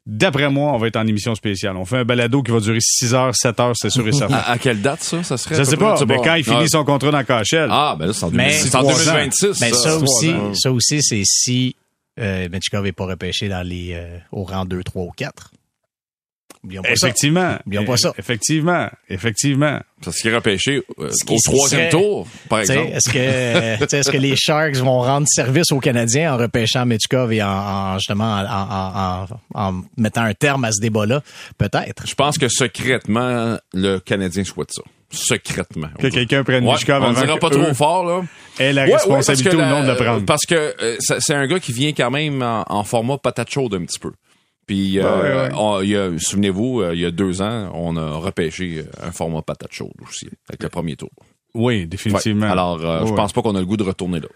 D'après 0.06 0.50
moi, 0.50 0.72
on 0.74 0.78
va 0.78 0.88
être 0.88 0.96
en 0.96 1.06
émission 1.06 1.36
spéciale. 1.36 1.76
On 1.78 1.86
fait 1.86 1.98
un 1.98 2.06
balado 2.06 2.42
qui 2.42 2.50
va 2.52 2.60
durer 2.60 2.80
6 2.82 3.14
heures, 3.14 3.36
7 3.36 3.60
heures, 3.60 3.74
c'est 3.76 3.92
sûr 3.92 4.08
et 4.08 4.12
certain. 4.12 4.36
à, 4.38 4.52
à 4.52 4.58
quelle 4.58 4.82
date 4.82 5.04
ça? 5.04 5.22
Ça 5.22 5.38
serait 5.38 5.54
Je 5.56 5.64
sais 5.64 5.78
pas, 5.78 5.96
mais 6.08 6.16
quand 6.24 6.34
il 6.34 6.44
finit 6.44 6.58
Ah. 6.64 6.68
son 6.68 6.84
contrat 6.84 7.12
dans 7.12 7.24
KHL. 7.24 7.68
ah 7.70 7.96
ben 8.00 8.08
là 8.08 8.14
c'est 8.14 8.24
en, 8.24 8.32
Mais 8.32 8.50
2026. 8.50 8.70
C'est 8.70 8.76
en 8.76 8.80
trois 8.80 8.94
ans. 9.10 9.14
2026 9.14 9.62
Mais 9.62 9.70
ça, 9.70 9.78
ça. 9.78 9.98
aussi, 9.98 10.34
ça 10.56 10.72
aussi, 10.72 11.04
c'est 11.04 11.22
si 11.26 11.76
euh, 12.20 12.50
Metchikov 12.50 12.84
n'est 12.86 12.92
pas 12.92 13.06
repêché 13.06 13.50
dans 13.50 13.62
les 13.68 13.92
euh, 13.94 14.18
au 14.32 14.44
rang 14.46 14.66
2, 14.66 14.84
3 14.84 15.04
ou 15.04 15.12
4. 15.16 15.52
Oublions 16.64 16.82
pas 16.82 16.96
ça. 16.96 17.08
Effectivement. 17.08 17.58
Oublions 17.66 17.86
pas 17.86 17.96
ça. 17.98 18.14
Effectivement. 18.18 18.90
Effectivement. 19.10 19.80
Parce 20.04 20.18
qu'il 20.18 20.30
est 20.32 20.36
repêché 20.36 20.82
euh, 21.00 21.10
Ce 21.12 21.24
qui- 21.26 21.34
au 21.34 21.38
troisième 21.44 21.90
serait- 21.90 22.02
tour 22.02 22.28
par 22.50 22.60
exemple 22.60 22.90
Est-ce 22.94 23.10
que, 23.10 23.18
est-ce 23.96 24.12
que 24.12 24.18
les 24.18 24.36
Sharks 24.36 24.76
vont 24.76 25.02
rendre 25.02 25.26
service 25.30 25.72
aux 25.72 25.80
Canadiens 25.80 26.34
en 26.34 26.38
repêchant 26.38 26.86
Metchikov 26.86 27.32
et 27.34 27.42
en, 27.44 27.48
en- 27.48 27.98
justement 27.98 28.26
en, 28.26 28.46
en- 28.46 29.28
en- 29.56 29.70
en 29.70 29.82
mettant 29.98 30.24
un 30.24 30.34
terme 30.34 30.66
à 30.66 30.72
ce 30.72 30.82
débat-là? 30.82 31.22
Peut-être. 31.58 32.08
je 32.08 32.16
pense 32.16 32.38
que 32.38 32.48
secrètement 32.50 33.58
le 33.74 34.00
Canadien 34.00 34.44
souhaite 34.44 34.72
ça 34.72 34.82
secrètement 35.12 35.88
Que 35.98 36.08
quelqu'un 36.08 36.44
prenne 36.44 36.64
Ouais, 36.66 36.74
Mishkov 36.74 37.02
on 37.02 37.08
avant 37.08 37.22
dira 37.22 37.36
que 37.36 37.40
pas 37.40 37.50
trop 37.50 37.74
fort 37.74 38.06
là 38.06 38.22
aient 38.60 38.72
la 38.74 38.84
Ouais, 38.84 38.90
ouais, 38.90 38.96
responsabilité 38.96 39.50
parce 39.58 39.64
que 39.70 39.74
ou 39.74 39.76
non 39.76 39.84
de 39.84 39.92
le 39.92 39.96
prendre. 39.98 40.26
Parce 40.26 40.46
que 40.46 40.76
euh, 40.82 40.98
c'est 41.00 41.20
c'est 41.20 41.34
un 41.34 41.48
gars 41.48 41.60
qui 41.60 41.72
vient 41.74 41.94
quand 41.94 42.12
même 42.12 42.42
en, 42.44 42.64
en 42.68 42.84
format 42.84 43.18
patate 43.18 43.50
chaude 43.50 43.74
un 43.74 43.86
petit 43.86 43.98
peu. 44.00 44.12
Puis, 44.70 45.00
euh, 45.00 45.04
Ouais, 45.04 45.48
ouais. 45.50 45.56
on- 45.58 45.82
il 45.82 45.90
y 45.90 45.96
a- 45.98 46.12
souvenez-vous, 46.20 46.82
euh, 46.82 46.94
il 46.94 47.02
y 47.02 47.06
a 47.06 47.10
deux 47.10 47.42
ans, 47.42 47.72
on 47.74 47.98
a 47.98 48.12
repêché 48.18 48.82
euh, 48.86 49.08
un 49.08 49.12
format 49.12 49.42
patate 49.42 49.72
chaude 49.74 49.90
aussi, 50.08 50.30
avec 50.48 50.62
le 50.62 50.70
premier 50.70 50.96
tour. 50.96 51.10
Oui, 51.56 51.88
définitivement. 51.88 52.46
Ouais. 52.46 52.52
Alors, 52.52 52.80
euh, 52.86 53.04
je 53.08 53.14
pense 53.16 53.34
pas 53.34 53.42
qu'on 53.42 53.56
a 53.56 53.60
le 53.60 53.66
goût 53.66 53.78
de 53.78 53.84
retourner 53.84 54.20
là. 54.20 54.28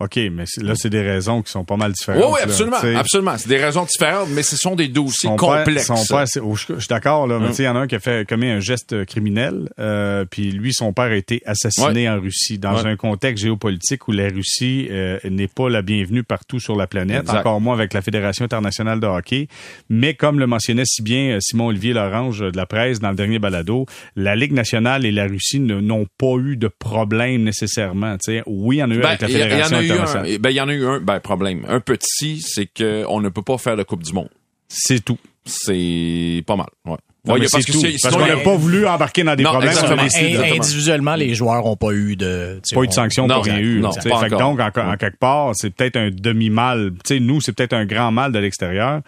OK, 0.00 0.16
mais 0.32 0.44
là, 0.62 0.72
c'est 0.74 0.88
des 0.90 1.02
raisons 1.02 1.42
qui 1.42 1.52
sont 1.52 1.64
pas 1.64 1.76
mal 1.76 1.90
Oui, 1.90 1.94
différentes. 1.98 2.24
oui, 2.24 2.38
là. 2.38 2.44
absolument, 2.44 2.76
absolument. 2.98 3.38
C'est 3.38 3.48
des 3.50 3.62
raisons 3.62 3.84
différentes, 3.84 4.28
mais 4.30 4.42
ce 4.42 4.56
sont 4.56 4.74
des 4.74 4.88
dossiers 4.88 5.28
complexes. 5.36 5.86
sont 5.86 5.94
pas 6.08 6.22
assez- 6.22 6.40
oh, 6.40 6.54
je, 6.56 6.64
je 6.74 6.78
suis 6.80 6.88
d'accord, 6.88 7.26
là, 7.26 7.38
mais 7.38 7.48
tu 7.48 7.54
sais, 7.56 7.62
il 7.64 7.66
y 7.66 7.68
en 7.68 7.76
a 7.76 7.80
un 7.80 7.86
qui 7.86 7.94
a 7.96 8.00
fait 8.00 8.26
commis 8.28 8.46
un 8.48 8.60
geste 8.60 9.04
criminel, 9.04 9.68
euh, 9.78 10.24
puis 10.24 10.52
lui, 10.52 10.72
son 10.72 10.92
père 10.94 11.04
a 11.12 11.14
été 11.16 11.42
assassiné 11.46 12.08
en 12.08 12.18
Russie, 12.20 12.58
dans 12.58 12.74
Ouais. 12.82 12.86
un 12.90 12.96
contexte 12.96 13.44
géopolitique 13.44 14.08
où 14.08 14.12
la 14.12 14.28
Russie 14.28 14.88
euh, 14.90 15.18
n'est 15.28 15.48
pas 15.48 15.68
la 15.68 15.82
bienvenue 15.82 16.22
partout 16.22 16.60
sur 16.60 16.76
la 16.76 16.86
planète, 16.86 17.20
Exact. 17.22 17.40
encore 17.40 17.60
moins 17.60 17.74
avec 17.74 17.92
la 17.92 18.00
Fédération 18.00 18.44
internationale 18.44 19.00
de 19.00 19.06
hockey. 19.06 19.48
Mais 19.90 20.14
comme 20.14 20.38
le 20.38 20.46
mentionnait 20.46 20.84
si 20.86 21.02
bien 21.02 21.32
euh, 21.32 21.38
Simon-Olivier 21.40 21.92
Lorange 21.92 22.40
euh, 22.42 22.50
de 22.50 22.56
la 22.56 22.64
presse 22.66 23.00
dans 23.00 23.10
le 23.10 23.16
dernier 23.16 23.38
balado, 23.38 23.84
la 24.16 24.34
Ligue 24.34 24.52
nationale 24.52 25.04
et 25.04 25.12
la 25.12 25.26
Russie 25.26 25.60
n'ont 25.60 26.06
pas 26.16 26.36
eu 26.42 26.56
de 26.56 26.68
problème 26.68 27.42
nécessairement. 27.42 28.14
tu 28.16 28.32
sais. 28.32 28.42
Oui, 28.46 28.76
il 28.76 28.78
y 28.78 28.82
en 28.82 28.90
a 28.90 28.94
eu 28.94 29.00
Ben, 29.00 29.08
avec 29.08 29.20
la 29.22 29.28
Fédération 29.28 29.76
eu 29.94 29.98
un. 29.98 30.02
internationale. 30.02 30.38
Ben, 30.38 30.50
il 30.50 30.56
y 30.56 30.60
en 30.60 30.68
a 30.68 30.72
eu 30.74 30.86
un. 30.86 31.00
Ben, 31.00 31.20
problème. 31.20 31.64
Un 31.68 31.80
petit, 31.80 32.40
c'est 32.40 32.66
que 32.66 33.04
on 33.08 33.20
ne 33.20 33.28
peut 33.28 33.42
pas 33.42 33.58
faire 33.58 33.76
la 33.76 33.84
Coupe 33.84 34.02
du 34.02 34.12
Monde. 34.12 34.28
C'est 34.68 35.04
tout. 35.04 35.18
C'est 35.44 36.42
pas 36.46 36.56
mal. 36.56 36.66
Ouais. 36.86 36.96
Non, 37.26 37.34
parce 37.52 37.66
qu'on 37.66 38.18
n'a 38.26 38.32
a- 38.32 38.36
pas 38.38 38.54
voulu 38.56 38.86
embarquer 38.86 39.24
dans 39.24 39.34
des 39.36 39.42
Non, 39.42 39.50
problèmes. 39.50 39.72
exactement. 39.72 40.02
Exactement. 40.04 40.54
individuellement, 40.56 41.14
les 41.16 41.34
joueurs 41.34 41.62
n'ont 41.64 41.76
pas 41.76 41.92
eu 41.92 42.16
de... 42.16 42.60
pas 42.74 42.82
eu 42.82 42.86
de 42.86 42.92
sanction, 42.94 43.26
Non, 43.26 43.36
pas 43.36 43.42
rien 43.42 43.58
eu. 43.58 43.80
Non, 43.80 43.90
tu 43.90 44.00
sais. 44.00 44.08
pas 44.08 44.20
Fait 44.20 44.30
que 44.30 44.34
encore. 44.36 44.56
donc, 44.56 44.76
en, 44.78 44.92
en 44.92 44.96
quelque 44.96 45.18
part, 45.18 45.50
c'est 45.54 45.68
peut-être 45.68 45.96
un 45.96 46.10
demi-mal. 46.10 46.92
Nous, 47.20 47.40
c'est 47.42 47.52
peut-être 47.52 47.74
un 47.74 47.84
grand 47.84 48.10
mal 48.10 48.32
de 48.32 48.38
l'extérieur. 48.38 49.02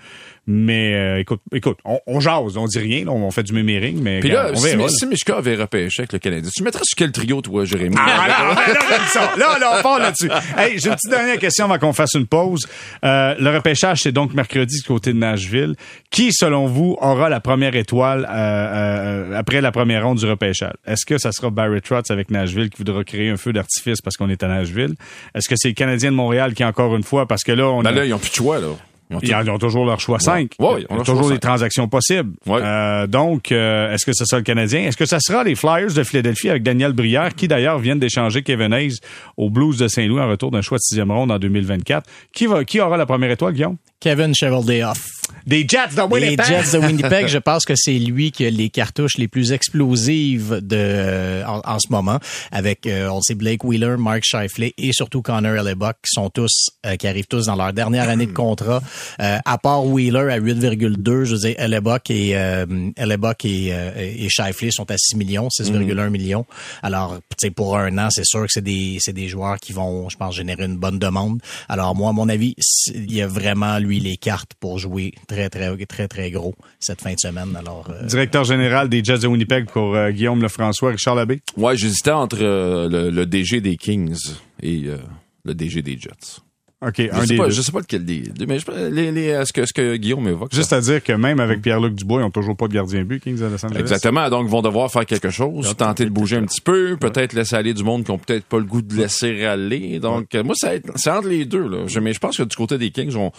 Mais 0.46 0.94
euh, 0.94 1.18
écoute, 1.20 1.40
écoute, 1.54 1.78
on, 1.84 2.00
on 2.08 2.18
jase, 2.18 2.56
on 2.56 2.66
dit 2.66 2.78
rien, 2.80 3.04
là, 3.04 3.12
on 3.12 3.30
fait 3.30 3.44
du 3.44 3.52
méméring, 3.52 4.00
mais 4.02 4.18
Puis 4.18 4.30
là, 4.30 4.48
on 4.52 4.56
si, 4.56 4.64
verra. 4.70 4.82
là. 4.82 4.88
si 4.88 5.06
Mishka 5.06 5.36
avait 5.36 5.54
repêché 5.54 6.00
avec 6.00 6.12
le 6.12 6.18
Canadien, 6.18 6.50
tu 6.52 6.64
mettrais 6.64 6.82
sur 6.84 6.96
quel 6.96 7.12
trio, 7.12 7.40
toi, 7.40 7.64
Jérémy? 7.64 7.94
Ah, 7.96 8.26
là, 8.28 8.54
là. 8.54 9.36
Là, 9.36 9.58
là, 9.60 9.76
on 9.78 9.82
part 9.82 9.98
là-dessus. 10.00 10.28
Hey, 10.58 10.78
j'ai 10.80 10.88
une 10.88 10.94
petite 10.96 11.10
dernière 11.10 11.38
question 11.38 11.66
avant 11.66 11.78
qu'on 11.78 11.92
fasse 11.92 12.14
une 12.14 12.26
pause. 12.26 12.66
Euh, 13.04 13.36
le 13.38 13.50
repêchage, 13.54 14.00
c'est 14.00 14.10
donc 14.10 14.34
mercredi 14.34 14.78
du 14.78 14.82
côté 14.86 15.12
de 15.12 15.18
Nashville. 15.18 15.76
Qui, 16.10 16.32
selon 16.32 16.66
vous, 16.66 16.96
aura 17.00 17.28
la 17.28 17.38
première 17.40 17.76
étoile 17.76 18.26
euh, 18.28 19.36
après 19.38 19.60
la 19.60 19.70
première 19.70 20.04
ronde 20.04 20.18
du 20.18 20.26
repêchage? 20.26 20.72
Est-ce 20.86 21.06
que 21.06 21.18
ça 21.18 21.30
sera 21.30 21.50
Barry 21.50 21.80
Trotz 21.80 22.10
avec 22.10 22.30
Nashville 22.32 22.68
qui 22.68 22.78
voudra 22.78 23.04
créer 23.04 23.30
un 23.30 23.36
feu 23.36 23.52
d'artifice 23.52 24.00
parce 24.00 24.16
qu'on 24.16 24.28
est 24.28 24.42
à 24.42 24.48
Nashville? 24.48 24.94
Est-ce 25.36 25.48
que 25.48 25.54
c'est 25.56 25.68
le 25.68 25.74
Canadien 25.74 26.10
de 26.10 26.16
Montréal 26.16 26.54
qui, 26.54 26.64
encore 26.64 26.96
une 26.96 27.04
fois, 27.04 27.26
parce 27.26 27.44
que 27.44 27.52
là, 27.52 27.66
on 27.68 27.82
Ben 27.82 27.90
a- 27.90 27.92
là, 27.92 28.04
ils 28.04 28.12
ont 28.14 28.18
plus 28.18 28.30
de 28.30 28.34
choix, 28.34 28.58
là. 28.58 28.68
Ils 29.12 29.16
ont 29.16 29.20
ils 29.22 29.34
ont, 29.34 29.42
ils 29.42 29.50
ont 29.50 29.58
toujours 29.58 29.84
leur 29.84 30.00
choix 30.00 30.18
5. 30.18 30.52
Ouais, 30.58 30.84
ils 30.88 30.94
ont 30.94 31.02
toujours 31.02 31.30
des 31.30 31.38
transactions 31.38 31.88
possibles. 31.88 32.32
Ouais. 32.46 32.60
Euh, 32.62 33.06
donc, 33.06 33.52
euh, 33.52 33.92
est-ce 33.92 34.06
que 34.06 34.12
ce 34.12 34.24
sera 34.24 34.38
le 34.38 34.44
Canadien? 34.44 34.82
Est-ce 34.82 34.96
que 34.96 35.06
ça 35.06 35.18
sera 35.20 35.44
les 35.44 35.54
Flyers 35.54 35.92
de 35.94 36.02
Philadelphie 36.02 36.50
avec 36.50 36.62
Daniel 36.62 36.92
Brière, 36.92 37.34
qui 37.34 37.48
d'ailleurs 37.48 37.78
viennent 37.78 37.98
d'échanger 37.98 38.42
Kevin 38.42 38.72
Hayes 38.72 38.98
aux 39.36 39.50
Blues 39.50 39.78
de 39.78 39.88
Saint-Louis 39.88 40.20
en 40.20 40.28
retour 40.28 40.50
d'un 40.50 40.62
choix 40.62 40.78
de 40.78 40.82
sixième 40.82 41.10
ronde 41.10 41.30
en 41.30 41.38
2024? 41.38 42.08
Qui, 42.32 42.46
va, 42.46 42.64
qui 42.64 42.80
aura 42.80 42.96
la 42.96 43.06
première 43.06 43.30
étoile, 43.30 43.54
Guillaume? 43.54 43.76
Kevin 44.02 44.34
Cheveldayoff. 44.34 45.22
Des 45.46 45.66
Jets 45.66 45.94
de 45.96 46.16
Les 46.16 46.36
Jets 46.36 46.72
de 46.72 46.78
Winnipeg, 46.78 47.26
je 47.26 47.38
pense 47.50 47.64
que 47.64 47.74
c'est 47.76 47.98
lui 47.98 48.30
qui 48.30 48.46
a 48.46 48.50
les 48.50 48.70
cartouches 48.70 49.16
les 49.18 49.26
plus 49.26 49.52
explosives 49.52 50.60
de 50.62 50.76
euh, 50.78 51.44
en, 51.46 51.60
en 51.64 51.78
ce 51.80 51.90
moment, 51.90 52.18
avec 52.52 52.86
euh, 52.86 53.08
on 53.08 53.16
le 53.16 53.22
sait 53.22 53.34
Blake 53.34 53.64
Wheeler, 53.64 53.96
Mark 53.98 54.22
Scheifele 54.22 54.70
et 54.78 54.92
surtout 54.92 55.20
Connor 55.20 55.56
Hellebuck 55.56 55.96
qui 55.96 56.10
sont 56.12 56.30
tous 56.30 56.70
euh, 56.86 56.94
qui 56.96 57.08
arrivent 57.08 57.26
tous 57.26 57.46
dans 57.46 57.56
leur 57.56 57.72
dernière 57.72 58.08
année 58.08 58.26
de 58.26 58.32
contrat. 58.42 58.82
Euh, 59.20 59.38
à 59.44 59.58
part 59.58 59.84
Wheeler 59.84 60.32
à 60.32 60.38
8,2, 60.38 61.24
je 61.24 61.34
veux 61.34 61.40
dire 61.40 61.54
Hellebuck 61.58 62.10
et 62.10 62.36
euh, 62.36 62.90
Hellebuck 62.96 63.44
et, 63.44 63.70
euh, 63.72 63.90
et 63.96 64.28
Scheifele 64.28 64.72
sont 64.72 64.90
à 64.90 64.96
6 64.96 65.16
millions, 65.16 65.48
6,1 65.48 66.08
millions. 66.10 66.46
Alors, 66.82 67.18
tu 67.30 67.48
sais 67.48 67.50
pour 67.50 67.76
un 67.76 67.98
an, 67.98 68.08
c'est 68.10 68.24
sûr 68.24 68.42
que 68.42 68.52
c'est 68.52 68.62
des 68.62 68.98
c'est 69.00 69.12
des 69.12 69.28
joueurs 69.28 69.58
qui 69.58 69.72
vont, 69.72 70.08
je 70.08 70.16
pense, 70.16 70.36
générer 70.36 70.64
une 70.64 70.76
bonne 70.76 71.00
demande. 71.00 71.40
Alors 71.68 71.96
moi, 71.96 72.10
à 72.10 72.12
mon 72.12 72.28
avis, 72.28 72.54
il 72.94 73.12
y 73.12 73.22
a 73.22 73.26
vraiment 73.26 73.78
lui 73.78 73.91
les 74.00 74.16
cartes 74.16 74.52
pour 74.60 74.78
jouer 74.78 75.12
très 75.28 75.48
très 75.48 75.76
très 75.86 76.08
très 76.08 76.30
gros 76.30 76.54
cette 76.80 77.00
fin 77.00 77.12
de 77.14 77.18
semaine. 77.18 77.54
Alors 77.56 77.88
euh, 77.90 78.06
Directeur 78.06 78.44
général 78.44 78.88
des 78.88 79.02
Jets 79.04 79.18
de 79.18 79.26
Winnipeg 79.26 79.66
pour 79.66 79.94
euh, 79.94 80.10
Guillaume 80.10 80.42
Lefrançois, 80.42 80.90
Richard 80.90 81.14
Labbé? 81.14 81.40
Ouais, 81.56 81.76
j'hésitais 81.76 82.10
entre 82.10 82.38
euh, 82.40 82.88
le, 82.88 83.10
le 83.10 83.26
DG 83.26 83.60
des 83.60 83.76
Kings 83.76 84.34
et 84.62 84.84
euh, 84.86 84.98
le 85.44 85.54
DG 85.54 85.82
des 85.82 85.98
Jets. 85.98 86.40
OK, 86.84 86.94
Je 86.98 87.10
un 87.12 87.20
sais, 87.20 87.26
des 87.28 87.36
pas, 87.36 87.44
deux. 87.44 87.50
je 87.52 87.62
sais 87.62 87.70
pas 87.70 87.78
lequel 87.78 88.04
des 88.04 88.22
deux, 88.22 88.44
mais 88.44 88.58
je, 88.58 88.90
les, 88.90 89.12
les, 89.12 89.26
est-ce 89.26 89.52
que, 89.52 89.64
ce 89.64 89.72
que 89.72 89.94
Guillaume 89.94 90.26
évoque. 90.26 90.52
Juste 90.52 90.70
ça? 90.70 90.78
à 90.78 90.80
dire 90.80 91.00
que 91.00 91.12
même 91.12 91.38
avec 91.38 91.62
Pierre-Luc 91.62 91.94
Dubois, 91.94 92.18
ils 92.20 92.24
n'ont 92.24 92.32
toujours 92.32 92.56
pas 92.56 92.66
de 92.66 92.72
gardien 92.74 93.04
but, 93.04 93.22
Kings 93.22 93.38
de 93.38 93.44
Los 93.44 93.64
Angeles. 93.64 93.78
Exactement. 93.78 94.28
Donc, 94.28 94.46
ils 94.48 94.50
vont 94.50 94.62
devoir 94.62 94.90
faire 94.90 95.06
quelque 95.06 95.30
chose, 95.30 95.76
tenter 95.76 96.04
de 96.06 96.10
bouger 96.10 96.38
un 96.38 96.44
petit 96.44 96.60
peu, 96.60 96.96
peut-être 96.96 97.34
laisser 97.34 97.54
aller 97.54 97.72
du 97.72 97.84
monde 97.84 98.02
qui 98.04 98.10
ont 98.10 98.18
peut-être 98.18 98.46
pas 98.46 98.58
le 98.58 98.64
goût 98.64 98.82
de 98.82 98.96
laisser 98.96 99.44
aller. 99.44 100.00
Donc, 100.00 100.34
moi, 100.34 100.54
c'est 100.56 101.10
entre 101.12 101.28
les 101.28 101.44
deux. 101.44 101.68
Là. 101.68 101.84
Je, 101.86 102.00
mais 102.00 102.12
je 102.12 102.18
pense 102.18 102.36
que 102.36 102.42
du 102.42 102.56
côté 102.56 102.78
des 102.78 102.90
Kings, 102.90 103.14
on, 103.14 103.30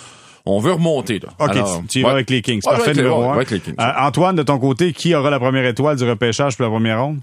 on 0.46 0.60
veut 0.60 0.74
remonter. 0.74 1.20
Là. 1.20 1.30
OK, 1.40 1.50
Alors, 1.52 1.80
tu, 1.82 1.88
tu 1.88 2.00
y 2.00 2.02
vas 2.04 2.12
avec 2.12 2.30
les 2.30 2.42
Kings. 2.42 2.58
Ouais, 2.66 2.72
Parfait, 2.72 2.84
avec 2.84 2.96
les- 2.98 3.04
numéro 3.04 3.22
ouais, 3.22 3.28
un. 3.30 3.34
avec 3.34 3.52
les 3.52 3.60
Kings. 3.60 3.76
Euh, 3.80 3.92
Antoine, 4.00 4.36
de 4.36 4.44
ton 4.44 4.60
côté, 4.60 4.94
qui 4.94 5.14
aura 5.16 5.30
la 5.30 5.40
première 5.40 5.66
étoile 5.66 5.96
du 5.98 6.04
repêchage 6.10 6.56
pour 6.58 6.64
la 6.66 6.72
première 6.72 7.04
ronde? 7.04 7.20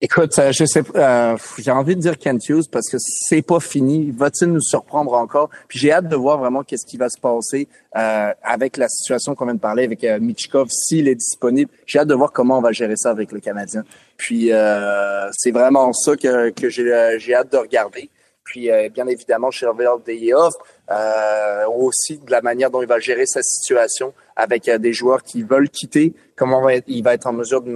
Écoute, 0.00 0.38
euh, 0.38 0.52
je 0.52 0.66
sais, 0.66 0.82
euh, 0.96 1.36
j'ai 1.58 1.70
envie 1.70 1.96
de 1.96 2.00
dire 2.00 2.18
Kent 2.18 2.46
Hughes 2.50 2.68
parce 2.70 2.90
que 2.90 2.98
c'est 2.98 3.40
pas 3.40 3.58
fini. 3.60 4.10
Va-t-il 4.10 4.48
nous 4.52 4.60
surprendre 4.60 5.14
encore? 5.14 5.48
Puis 5.68 5.78
j'ai 5.78 5.92
hâte 5.92 6.08
de 6.08 6.16
voir 6.16 6.36
vraiment 6.36 6.62
qu'est-ce 6.62 6.84
qui 6.84 6.98
va 6.98 7.08
se 7.08 7.18
passer 7.18 7.68
euh, 7.96 8.30
avec 8.42 8.76
la 8.76 8.88
situation 8.88 9.34
qu'on 9.34 9.46
vient 9.46 9.54
de 9.54 9.60
parler 9.60 9.84
avec 9.84 10.04
euh, 10.04 10.18
Michkov 10.20 10.68
s'il 10.70 11.08
est 11.08 11.14
disponible. 11.14 11.70
J'ai 11.86 12.00
hâte 12.00 12.08
de 12.08 12.14
voir 12.14 12.32
comment 12.32 12.58
on 12.58 12.60
va 12.60 12.72
gérer 12.72 12.96
ça 12.96 13.10
avec 13.10 13.32
le 13.32 13.40
Canadien. 13.40 13.82
Puis 14.18 14.52
euh, 14.52 15.30
c'est 15.32 15.52
vraiment 15.52 15.90
ça 15.94 16.16
que, 16.16 16.50
que 16.50 16.68
j'ai 16.68 16.92
euh, 16.92 17.18
j'ai 17.18 17.34
hâte 17.34 17.52
de 17.52 17.56
regarder. 17.58 18.10
Puis 18.44 18.70
euh, 18.70 18.90
bien 18.92 19.06
évidemment, 19.06 19.50
Chervel 19.50 19.88
Deyehoff, 20.04 20.52
euh, 20.90 21.66
aussi 21.66 22.18
de 22.18 22.30
la 22.30 22.42
manière 22.42 22.70
dont 22.70 22.82
il 22.82 22.88
va 22.88 22.98
gérer 22.98 23.24
sa 23.24 23.42
situation 23.42 24.12
avec 24.36 24.68
euh, 24.68 24.76
des 24.76 24.92
joueurs 24.92 25.22
qui 25.22 25.42
veulent 25.42 25.70
quitter, 25.70 26.12
comment 26.36 26.68
il 26.68 27.02
va 27.02 27.14
être 27.14 27.26
en 27.26 27.32
mesure 27.32 27.62
de 27.62 27.72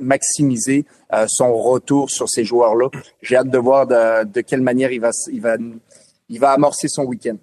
maximiser 0.00 0.86
euh, 1.12 1.26
son 1.28 1.54
retour 1.54 2.10
sur 2.10 2.28
ces 2.30 2.44
joueurs-là. 2.44 2.88
J'ai 3.20 3.36
hâte 3.36 3.50
de 3.50 3.58
voir 3.58 3.86
de, 3.86 4.24
de 4.24 4.40
quelle 4.40 4.62
manière 4.62 4.92
il 4.92 5.00
va, 5.00 5.10
il 5.30 5.42
va, 5.42 5.56
il 6.30 6.40
va 6.40 6.52
amorcer 6.52 6.88
son 6.88 7.04
week-end. 7.04 7.36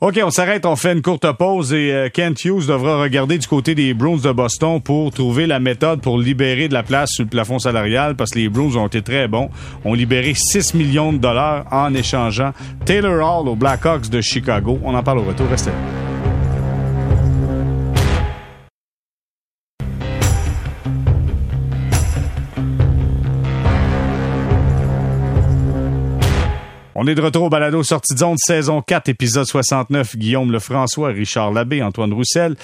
OK, 0.00 0.20
on 0.22 0.30
s'arrête, 0.30 0.64
on 0.64 0.76
fait 0.76 0.92
une 0.92 1.02
courte 1.02 1.26
pause 1.32 1.72
et 1.72 1.92
euh, 1.92 2.08
Kent 2.08 2.44
Hughes 2.44 2.66
devra 2.68 3.02
regarder 3.02 3.36
du 3.36 3.48
côté 3.48 3.74
des 3.74 3.94
Bruins 3.94 4.20
de 4.22 4.30
Boston 4.30 4.80
pour 4.80 5.10
trouver 5.10 5.48
la 5.48 5.58
méthode 5.58 6.00
pour 6.00 6.18
libérer 6.18 6.68
de 6.68 6.74
la 6.74 6.84
place 6.84 7.10
sur 7.10 7.24
le 7.24 7.30
plafond 7.30 7.58
salarial 7.58 8.14
parce 8.14 8.30
que 8.30 8.38
les 8.38 8.48
Bruins 8.48 8.76
ont 8.76 8.86
été 8.86 9.02
très 9.02 9.26
bons. 9.26 9.50
ont 9.84 9.94
libéré 9.94 10.34
6 10.34 10.74
millions 10.74 11.12
de 11.12 11.18
dollars 11.18 11.64
en 11.72 11.92
échangeant 11.94 12.52
Taylor 12.84 13.14
Hall 13.14 13.48
aux 13.48 13.56
Blackhawks 13.56 14.08
de 14.08 14.20
Chicago. 14.20 14.78
On 14.84 14.94
en 14.94 15.02
parle 15.02 15.18
au 15.18 15.24
retour. 15.24 15.48
Restez. 15.50 15.72
On 27.00 27.06
est 27.06 27.14
de 27.14 27.22
retour 27.22 27.44
au 27.44 27.48
balado 27.48 27.80
sortie 27.84 28.12
de 28.14 28.18
zone, 28.18 28.34
saison 28.38 28.82
4, 28.82 29.08
épisode 29.08 29.46
69. 29.46 30.16
Guillaume 30.16 30.50
Lefrançois, 30.50 31.10
Richard 31.10 31.52
Labbé, 31.52 31.80
Antoine 31.80 32.12
Roussel. 32.12 32.56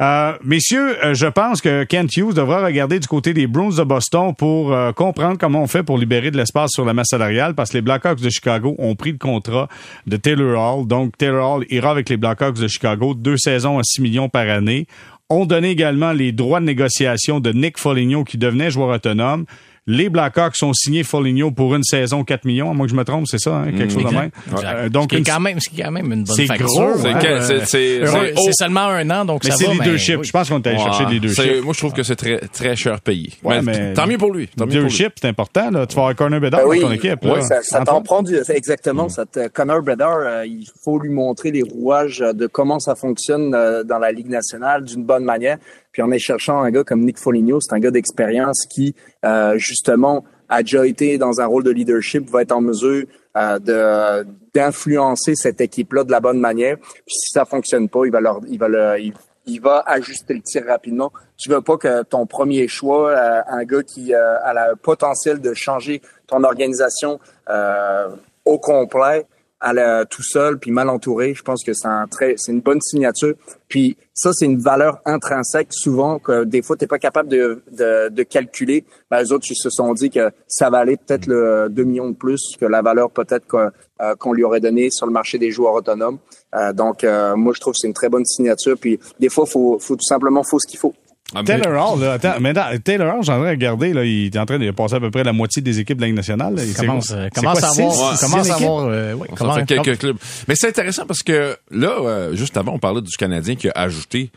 Euh, 0.00 0.34
messieurs, 0.44 1.04
euh, 1.04 1.14
je 1.14 1.26
pense 1.26 1.60
que 1.60 1.82
Kent 1.82 2.16
Hughes 2.16 2.34
devra 2.34 2.64
regarder 2.64 3.00
du 3.00 3.08
côté 3.08 3.34
des 3.34 3.48
Bruins 3.48 3.74
de 3.76 3.82
Boston 3.82 4.36
pour 4.38 4.72
euh, 4.72 4.92
comprendre 4.92 5.36
comment 5.36 5.64
on 5.64 5.66
fait 5.66 5.82
pour 5.82 5.98
libérer 5.98 6.30
de 6.30 6.36
l'espace 6.36 6.70
sur 6.70 6.84
la 6.84 6.94
masse 6.94 7.08
salariale 7.08 7.56
parce 7.56 7.70
que 7.70 7.78
les 7.78 7.82
Blackhawks 7.82 8.20
de 8.20 8.30
Chicago 8.30 8.76
ont 8.78 8.94
pris 8.94 9.10
le 9.10 9.18
contrat 9.18 9.66
de 10.06 10.16
Taylor 10.16 10.78
Hall. 10.78 10.86
Donc, 10.86 11.18
Taylor 11.18 11.56
Hall 11.56 11.66
ira 11.68 11.90
avec 11.90 12.08
les 12.08 12.16
Blackhawks 12.16 12.60
de 12.60 12.68
Chicago, 12.68 13.14
deux 13.14 13.36
saisons 13.36 13.80
à 13.80 13.82
6 13.82 14.00
millions 14.00 14.28
par 14.28 14.48
année. 14.48 14.86
On 15.28 15.44
donnait 15.44 15.72
également 15.72 16.12
les 16.12 16.30
droits 16.30 16.60
de 16.60 16.66
négociation 16.66 17.40
de 17.40 17.50
Nick 17.50 17.78
Foligno 17.78 18.22
qui 18.22 18.38
devenait 18.38 18.70
joueur 18.70 18.90
autonome. 18.90 19.44
Les 19.88 20.08
Blackhawks 20.08 20.54
ont 20.62 20.72
signé 20.72 21.02
Foligno 21.02 21.50
pour 21.50 21.74
une 21.74 21.82
saison 21.82 22.22
4 22.22 22.44
millions, 22.44 22.70
à 22.70 22.72
moins 22.72 22.86
que 22.86 22.92
je 22.92 22.96
me 22.96 23.02
trompe, 23.04 23.26
c'est 23.26 23.40
ça, 23.40 23.56
hein, 23.56 23.72
quelque 23.76 23.92
chose 23.92 24.04
de 24.04 24.14
même? 24.14 24.30
Euh, 24.64 24.88
donc, 24.88 25.04
ce 25.04 25.08
qui 25.08 25.14
est 25.16 25.18
une- 25.18 25.24
quand 25.24 25.40
même 25.40 25.58
ce 25.60 25.68
qui 25.68 25.80
est 25.80 25.84
quand 25.84 25.90
même 25.90 26.12
une 26.12 26.22
bonne 26.22 26.36
C'est 26.36 26.46
facture. 26.46 26.66
gros, 26.66 26.90
C'est 26.98 27.08
hein? 27.08 27.18
Euh, 27.24 27.40
c'est- 27.40 27.64
c'est- 27.66 28.06
c'est. 28.06 28.34
C'est 28.36 28.52
seulement 28.52 28.86
un 28.86 29.10
an, 29.10 29.24
donc 29.24 29.42
mais 29.42 29.50
ça 29.50 29.56
c'est 29.56 29.66
va. 29.66 29.72
leadership. 29.72 30.18
oui. 30.20 30.24
Je 30.24 30.30
pense 30.30 30.48
qu'on 30.48 30.62
est 30.62 30.66
allé 30.68 30.78
chercher 30.78 31.00
le 31.02 31.06
Ouais, 31.08 31.14
leadership. 31.14 31.42
c'est- 31.42 31.60
Moi, 31.62 31.72
je 31.72 31.78
trouve 31.78 31.92
que 31.94 32.04
c'est 32.04 32.14
très, 32.14 32.38
très 32.52 32.76
cher 32.76 33.00
payé. 33.00 33.30
Ouais, 33.42 33.60
mais, 33.60 33.72
mais- 33.72 33.92
tant 33.94 34.06
mieux 34.06 34.18
pour 34.18 34.32
lui. 34.32 34.46
Tant. 34.46 34.66
Leadership, 34.66 35.14
c'est 35.20 35.26
important. 35.26 35.70
Là. 35.72 35.84
Tu 35.86 35.96
vas 35.96 36.02
avoir 36.02 36.14
Corner 36.14 36.40
Bedard 36.40 36.60
Ben 36.60 36.66
dans 36.66 36.70
oui, 36.70 36.80
ton 36.80 36.92
équipe. 36.92 37.18
oui, 37.24 37.30
là. 37.30 37.40
ça, 37.42 37.62
ça 37.62 37.80
t'en 37.84 38.02
prend 38.02 38.22
du, 38.22 38.36
c'est 38.44 38.56
exactement. 38.56 39.08
Ça 39.08 39.26
te- 39.26 39.48
Connor 39.48 39.82
Bedard, 39.82 40.18
euh, 40.20 40.46
il 40.46 40.64
faut 40.84 41.00
lui 41.00 41.10
montrer 41.10 41.50
les 41.50 41.62
rouages 41.62 42.20
de 42.20 42.46
comment 42.46 42.78
ça 42.78 42.94
fonctionne 42.94 43.52
euh, 43.52 43.82
dans 43.82 43.98
la 43.98 44.12
Ligue 44.12 44.28
nationale 44.30 44.84
d'une 44.84 45.02
bonne 45.04 45.24
manière. 45.24 45.58
Puis 45.92 46.02
en 46.02 46.10
écherchant 46.10 46.60
un 46.62 46.70
gars 46.70 46.84
comme 46.84 47.00
Nick 47.04 47.18
Foligno, 47.18 47.60
c'est 47.60 47.74
un 47.74 47.78
gars 47.78 47.90
d'expérience 47.90 48.66
qui, 48.66 48.94
euh, 49.24 49.56
justement, 49.58 50.24
a 50.48 50.62
déjà 50.62 50.86
été 50.86 51.18
dans 51.18 51.40
un 51.40 51.46
rôle 51.46 51.64
de 51.64 51.70
leadership, 51.70 52.28
va 52.30 52.42
être 52.42 52.52
en 52.52 52.60
mesure 52.60 53.04
euh, 53.36 53.58
de 53.58 54.26
d'influencer 54.54 55.34
cette 55.34 55.62
équipe-là 55.62 56.04
de 56.04 56.10
la 56.10 56.20
bonne 56.20 56.38
manière. 56.38 56.76
Puis 56.78 57.14
si 57.14 57.32
ça 57.32 57.44
fonctionne 57.46 57.88
pas, 57.88 58.04
il 58.04 58.12
va 58.12 58.20
leur, 58.20 58.40
il 58.48 58.58
va 58.58 58.98
il, 58.98 59.14
il 59.46 59.60
va 59.60 59.82
ajuster 59.86 60.34
le 60.34 60.40
tir 60.40 60.64
rapidement. 60.66 61.12
Tu 61.36 61.48
veux 61.50 61.60
pas 61.60 61.76
que 61.76 62.02
ton 62.02 62.26
premier 62.26 62.68
choix, 62.68 63.10
euh, 63.10 63.42
un 63.48 63.64
gars 63.64 63.82
qui 63.82 64.14
euh, 64.14 64.38
a 64.42 64.70
le 64.70 64.76
potentiel 64.76 65.40
de 65.40 65.54
changer 65.54 66.00
ton 66.26 66.44
organisation 66.44 67.18
euh, 67.50 68.08
au 68.44 68.58
complet, 68.58 69.26
à 69.62 69.72
la, 69.72 70.04
tout 70.04 70.22
seul 70.22 70.58
puis 70.58 70.72
mal 70.72 70.88
entouré, 70.88 71.34
je 71.34 71.42
pense 71.42 71.64
que 71.64 71.72
c'est 71.72 71.86
un 71.86 72.06
très, 72.08 72.34
c'est 72.36 72.52
une 72.52 72.60
bonne 72.60 72.80
signature. 72.80 73.34
Puis 73.68 73.96
ça, 74.12 74.32
c'est 74.32 74.44
une 74.44 74.58
valeur 74.58 75.00
intrinsèque 75.06 75.68
souvent 75.70 76.18
que 76.18 76.44
des 76.44 76.60
fois 76.60 76.76
t'es 76.76 76.88
pas 76.88 76.98
capable 76.98 77.28
de, 77.28 77.62
de, 77.70 78.08
de 78.10 78.22
calculer. 78.24 78.84
Ben, 79.10 79.20
les 79.20 79.32
autres, 79.32 79.46
ils 79.48 79.56
se 79.56 79.70
sont 79.70 79.94
dit 79.94 80.10
que 80.10 80.30
ça 80.46 80.68
valait 80.68 80.96
peut-être 80.96 81.26
le 81.26 81.68
2 81.70 81.84
millions 81.84 82.10
de 82.10 82.16
plus 82.16 82.56
que 82.60 82.66
la 82.66 82.82
valeur 82.82 83.10
peut-être 83.10 83.46
qu'on 83.46 83.70
euh, 84.02 84.14
qu'on 84.16 84.32
lui 84.32 84.42
aurait 84.42 84.60
donnée 84.60 84.90
sur 84.90 85.06
le 85.06 85.12
marché 85.12 85.38
des 85.38 85.52
joueurs 85.52 85.74
autonomes. 85.74 86.18
Euh, 86.54 86.72
donc 86.72 87.04
euh, 87.04 87.36
moi, 87.36 87.52
je 87.54 87.60
trouve 87.60 87.72
que 87.72 87.78
c'est 87.78 87.86
une 87.86 87.94
très 87.94 88.08
bonne 88.08 88.24
signature. 88.24 88.76
Puis 88.78 88.98
des 89.20 89.28
fois, 89.28 89.46
faut, 89.46 89.78
faut 89.78 89.96
tout 89.96 90.04
simplement 90.04 90.42
faut 90.42 90.58
ce 90.58 90.66
qu'il 90.66 90.78
faut. 90.78 90.92
Ah, 91.34 91.38
mais- 91.40 91.44
Taylor 91.44 91.92
Hall, 91.94 92.00
là, 92.00 92.12
attends, 92.12 92.34
mais 92.40 92.52
Taylor 92.84 93.14
Hall, 93.16 93.24
j'en 93.24 93.44
ai 93.44 93.50
regardé, 93.50 93.92
là, 93.92 94.04
il 94.04 94.26
est 94.26 94.38
en 94.38 94.44
train 94.46 94.58
de 94.58 94.70
passer 94.70 94.94
à 94.96 95.00
peu 95.00 95.10
près 95.10 95.24
la 95.24 95.32
moitié 95.32 95.62
des 95.62 95.80
équipes 95.80 95.96
de 95.96 96.02
la 96.02 96.06
Ligue 96.08 96.16
nationale. 96.16 96.54
là. 96.54 96.62
Il 96.64 96.74
Commence, 96.74 97.10
euh, 97.12 97.28
commence 97.34 97.58
quoi, 97.60 97.68
à 97.68 97.72
avoir, 97.72 98.16
six? 98.16 98.20
commence 98.24 98.50
à 98.50 98.54
avoir, 98.54 98.84
euh, 98.86 99.14
ouais, 99.14 99.28
Ça 99.30 99.34
comment- 99.38 99.54
fait 99.54 99.64
quelques 99.66 99.98
clubs. 99.98 100.16
Mais 100.48 100.54
c'est 100.56 100.68
intéressant 100.68 101.06
parce 101.06 101.22
que 101.22 101.56
là, 101.70 101.96
euh, 102.00 102.34
juste 102.36 102.56
avant, 102.56 102.72
on 102.74 102.78
parlait 102.78 103.00
du 103.02 103.16
Canadien 103.16 103.54
qui 103.56 103.68
a 103.68 103.72
ajouté 103.76 104.30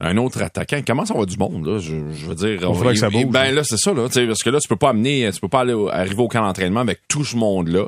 un 0.00 0.16
autre 0.16 0.42
attaquant. 0.42 0.80
Comment 0.84 1.06
ça 1.06 1.14
va 1.14 1.24
du 1.26 1.36
monde, 1.36 1.64
là? 1.64 1.78
Je, 1.78 1.94
je 2.12 2.26
veux 2.26 2.34
dire. 2.34 2.54
Il 2.54 2.74
faudrait 2.74 2.94
que 2.94 2.98
ça 3.00 3.08
bouge. 3.08 3.26
Ben 3.26 3.54
là, 3.54 3.62
c'est 3.64 3.76
ça, 3.78 3.92
là. 3.92 4.08
tu 4.08 4.14
sais, 4.14 4.26
Parce 4.26 4.42
que 4.42 4.50
là, 4.50 4.58
tu 4.58 4.66
peux 4.68 4.74
pas 4.76 4.90
amener, 4.90 5.30
tu 5.32 5.40
peux 5.40 5.46
pas 5.48 5.60
aller 5.60 5.76
arriver 5.92 6.20
au 6.22 6.26
camp 6.28 6.42
d'entraînement 6.44 6.80
avec 6.80 7.00
tout 7.08 7.24
ce 7.24 7.36
monde-là. 7.36 7.84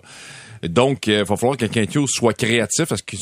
Donc, 0.68 1.06
il 1.06 1.22
va 1.24 1.36
falloir 1.36 1.56
que 1.56 1.66
Quintio 1.66 2.06
soit 2.06 2.32
créatif. 2.34 2.90
Est-ce 2.92 3.02
qu'il 3.02 3.18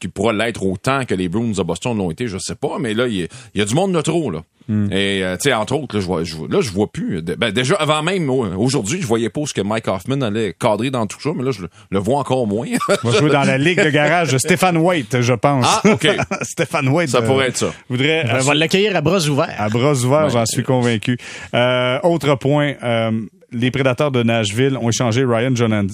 qu'il 0.00 0.10
pourra 0.10 0.32
l'être 0.32 0.62
autant 0.64 1.04
que 1.04 1.14
les 1.14 1.28
Bruins 1.28 1.52
de 1.56 1.62
Boston 1.62 1.96
l'ont 1.96 2.10
été? 2.10 2.28
Je 2.28 2.38
sais 2.38 2.54
pas. 2.54 2.78
Mais 2.80 2.94
là, 2.94 3.06
il 3.06 3.14
y 3.16 3.22
a, 3.24 3.26
il 3.54 3.58
y 3.58 3.62
a 3.62 3.64
du 3.64 3.74
monde 3.74 3.92
de 3.94 4.00
trop, 4.00 4.30
là. 4.30 4.42
Et, 4.68 5.22
euh, 5.22 5.36
tu 5.36 5.42
sais, 5.44 5.54
entre 5.54 5.76
autres, 5.76 5.94
là, 5.94 6.00
je 6.00 6.06
vois, 6.06 6.24
je, 6.24 6.34
vois- 6.34 6.48
là, 6.48 6.60
je 6.60 6.72
vois 6.72 6.88
plus. 6.88 7.22
ben, 7.22 7.52
déjà, 7.52 7.76
avant 7.76 8.02
même, 8.02 8.28
au- 8.28 8.46
aujourd'hui, 8.56 9.00
je 9.00 9.06
voyais 9.06 9.30
pas 9.30 9.42
ce 9.46 9.54
que 9.54 9.60
Mike 9.60 9.86
Hoffman 9.86 10.20
allait 10.22 10.56
cadrer 10.58 10.90
dans 10.90 11.06
tout 11.06 11.20
ça, 11.20 11.30
mais 11.36 11.44
là, 11.44 11.52
je 11.52 11.62
le- 11.62 11.68
le 11.88 11.98
vois 12.00 12.18
encore 12.18 12.48
moins. 12.48 12.66
On 13.04 13.10
va 13.10 13.16
jouer 13.16 13.30
dans 13.30 13.44
la 13.44 13.58
ligue 13.58 13.80
de 13.80 13.90
garage 13.90 14.32
de 14.32 14.38
Stéphane 14.38 14.76
White, 14.76 15.20
je 15.20 15.34
pense. 15.34 15.64
Ah, 15.68 15.82
OK. 15.92 16.08
Stéphane 16.42 16.88
White. 16.88 17.10
Ça 17.10 17.18
euh, 17.18 17.22
pourrait 17.22 17.46
être 17.50 17.58
ça. 17.58 17.72
Voudrait 17.88 18.24
Ben, 18.24 18.38
on 18.40 18.42
va 18.44 18.54
l'accueillir 18.54 18.96
à 18.96 19.00
bras 19.02 19.24
ouverts. 19.28 19.54
à 19.56 19.68
bras 19.68 19.92
ouverts, 19.92 20.30
j'en 20.30 20.46
suis 20.46 20.64
convaincu. 20.64 21.16
Euh, 21.54 22.00
autre 22.02 22.34
point, 22.34 22.74
euh, 22.82 23.12
les 23.56 23.70
prédateurs 23.70 24.10
de 24.10 24.22
Nashville 24.22 24.76
ont 24.80 24.88
échangé 24.88 25.24
Ryan 25.24 25.52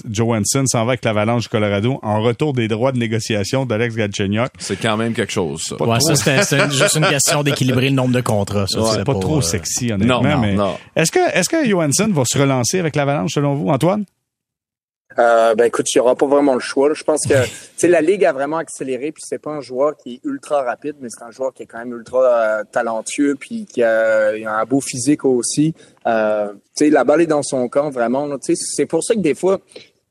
Johansson 0.09 0.63
s'en 0.65 0.85
va 0.85 0.91
avec 0.91 1.05
l'Avalanche 1.05 1.43
du 1.43 1.49
Colorado 1.49 1.99
en 2.01 2.21
retour 2.21 2.53
des 2.53 2.67
droits 2.67 2.91
de 2.91 2.97
négociation 2.99 3.65
d'Alex 3.65 3.95
Galchenyuk. 3.95 4.49
c'est 4.59 4.75
quand 4.79 4.97
même 4.97 5.13
quelque 5.13 5.31
chose, 5.31 5.61
ça. 5.63 5.81
Ouais, 5.81 5.99
ça, 5.99 6.15
c'était 6.15 6.43
c'était 6.43 6.69
juste 6.69 6.95
une 6.95 7.05
question 7.05 7.43
d'équilibrer 7.43 7.89
le 7.89 7.95
nombre 7.95 8.13
de 8.13 8.21
contrats. 8.21 8.67
Ça, 8.67 8.79
C'est 8.93 9.03
pas 9.03 9.15
trop 9.15 9.37
euh, 9.37 9.41
sexy, 9.41 9.91
honnêtement. 9.91 10.21
non, 10.21 10.37
mais 10.39 10.53
non. 10.53 10.75
Est-ce 10.95 11.11
que, 11.11 11.19
est-ce 11.37 11.49
que 11.49 11.67
Johansson 11.67 12.09
va 12.11 12.23
se 12.25 12.37
relancer 12.37 12.79
avec 12.79 12.95
l'Avalanche, 12.95 13.31
selon 13.33 13.55
vous, 13.55 13.69
Antoine? 13.69 14.05
Euh, 15.19 15.55
ben 15.55 15.65
écoute, 15.65 15.85
il 15.93 15.97
n'y 15.97 16.01
aura 16.01 16.15
pas 16.15 16.25
vraiment 16.25 16.53
le 16.53 16.59
choix. 16.59 16.89
là. 16.89 16.93
Je 16.95 17.03
pense 17.03 17.25
que 17.27 17.43
tu 17.45 17.49
sais, 17.77 17.87
la 17.87 18.01
ligue 18.01 18.25
a 18.25 18.31
vraiment 18.31 18.57
accéléré, 18.57 19.11
puis 19.11 19.23
c'est 19.25 19.39
pas 19.39 19.51
un 19.51 19.61
joueur 19.61 19.95
qui 19.97 20.15
est 20.15 20.19
ultra 20.23 20.63
rapide, 20.63 20.95
mais 21.01 21.09
c'est 21.09 21.23
un 21.23 21.31
joueur 21.31 21.53
qui 21.53 21.63
est 21.63 21.65
quand 21.65 21.79
même 21.79 21.93
ultra 21.93 22.25
euh, 22.25 22.63
talentueux, 22.71 23.35
puis 23.39 23.65
qui 23.65 23.83
a, 23.83 24.35
il 24.35 24.45
a 24.45 24.55
un 24.55 24.65
beau 24.65 24.81
physique 24.81 25.25
aussi. 25.25 25.73
Euh, 26.07 26.53
tu 26.75 26.85
sais, 26.85 26.89
la 26.89 27.03
balle 27.03 27.21
est 27.21 27.27
dans 27.27 27.43
son 27.43 27.67
camp 27.69 27.89
vraiment. 27.89 28.27
Tu 28.39 28.55
c'est 28.55 28.85
pour 28.85 29.03
ça 29.03 29.13
que 29.13 29.19
des 29.19 29.35
fois, 29.35 29.59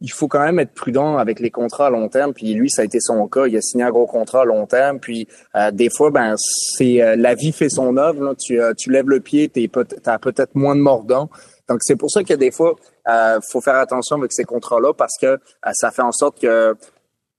il 0.02 0.10
faut 0.10 0.26
quand 0.26 0.44
même 0.44 0.58
être 0.58 0.74
prudent 0.74 1.16
avec 1.16 1.38
les 1.38 1.50
contrats 1.50 1.86
à 1.86 1.90
long 1.90 2.08
terme. 2.08 2.34
Puis 2.34 2.52
lui, 2.54 2.68
ça 2.68 2.82
a 2.82 2.84
été 2.84 2.98
son 3.00 3.26
cas. 3.28 3.46
Il 3.46 3.56
a 3.56 3.62
signé 3.62 3.84
un 3.84 3.90
gros 3.90 4.06
contrat 4.06 4.42
à 4.42 4.44
long 4.44 4.66
terme. 4.66 4.98
Puis 4.98 5.28
euh, 5.54 5.70
des 5.70 5.88
fois, 5.90 6.10
ben 6.10 6.34
c'est 6.36 7.00
euh, 7.00 7.14
la 7.16 7.34
vie 7.34 7.52
fait 7.52 7.70
son 7.70 7.96
œuvre. 7.96 8.34
Tu, 8.38 8.60
euh, 8.60 8.74
tu 8.76 8.90
lèves 8.90 9.08
le 9.08 9.20
pied, 9.20 9.48
peut 9.48 9.84
t'as 9.84 10.18
peut-être 10.18 10.54
moins 10.54 10.74
de 10.74 10.80
mordant. 10.80 11.30
Donc 11.68 11.78
c'est 11.82 11.96
pour 11.96 12.10
ça 12.10 12.24
que 12.24 12.34
des 12.34 12.50
fois, 12.50 12.74
euh, 13.08 13.40
faut 13.50 13.60
faire 13.60 13.76
attention 13.76 14.16
avec 14.16 14.32
ces 14.32 14.44
contrats-là 14.44 14.92
parce 14.94 15.16
que 15.20 15.26
euh, 15.26 15.38
ça 15.72 15.90
fait 15.90 16.02
en 16.02 16.12
sorte 16.12 16.40
que 16.40 16.74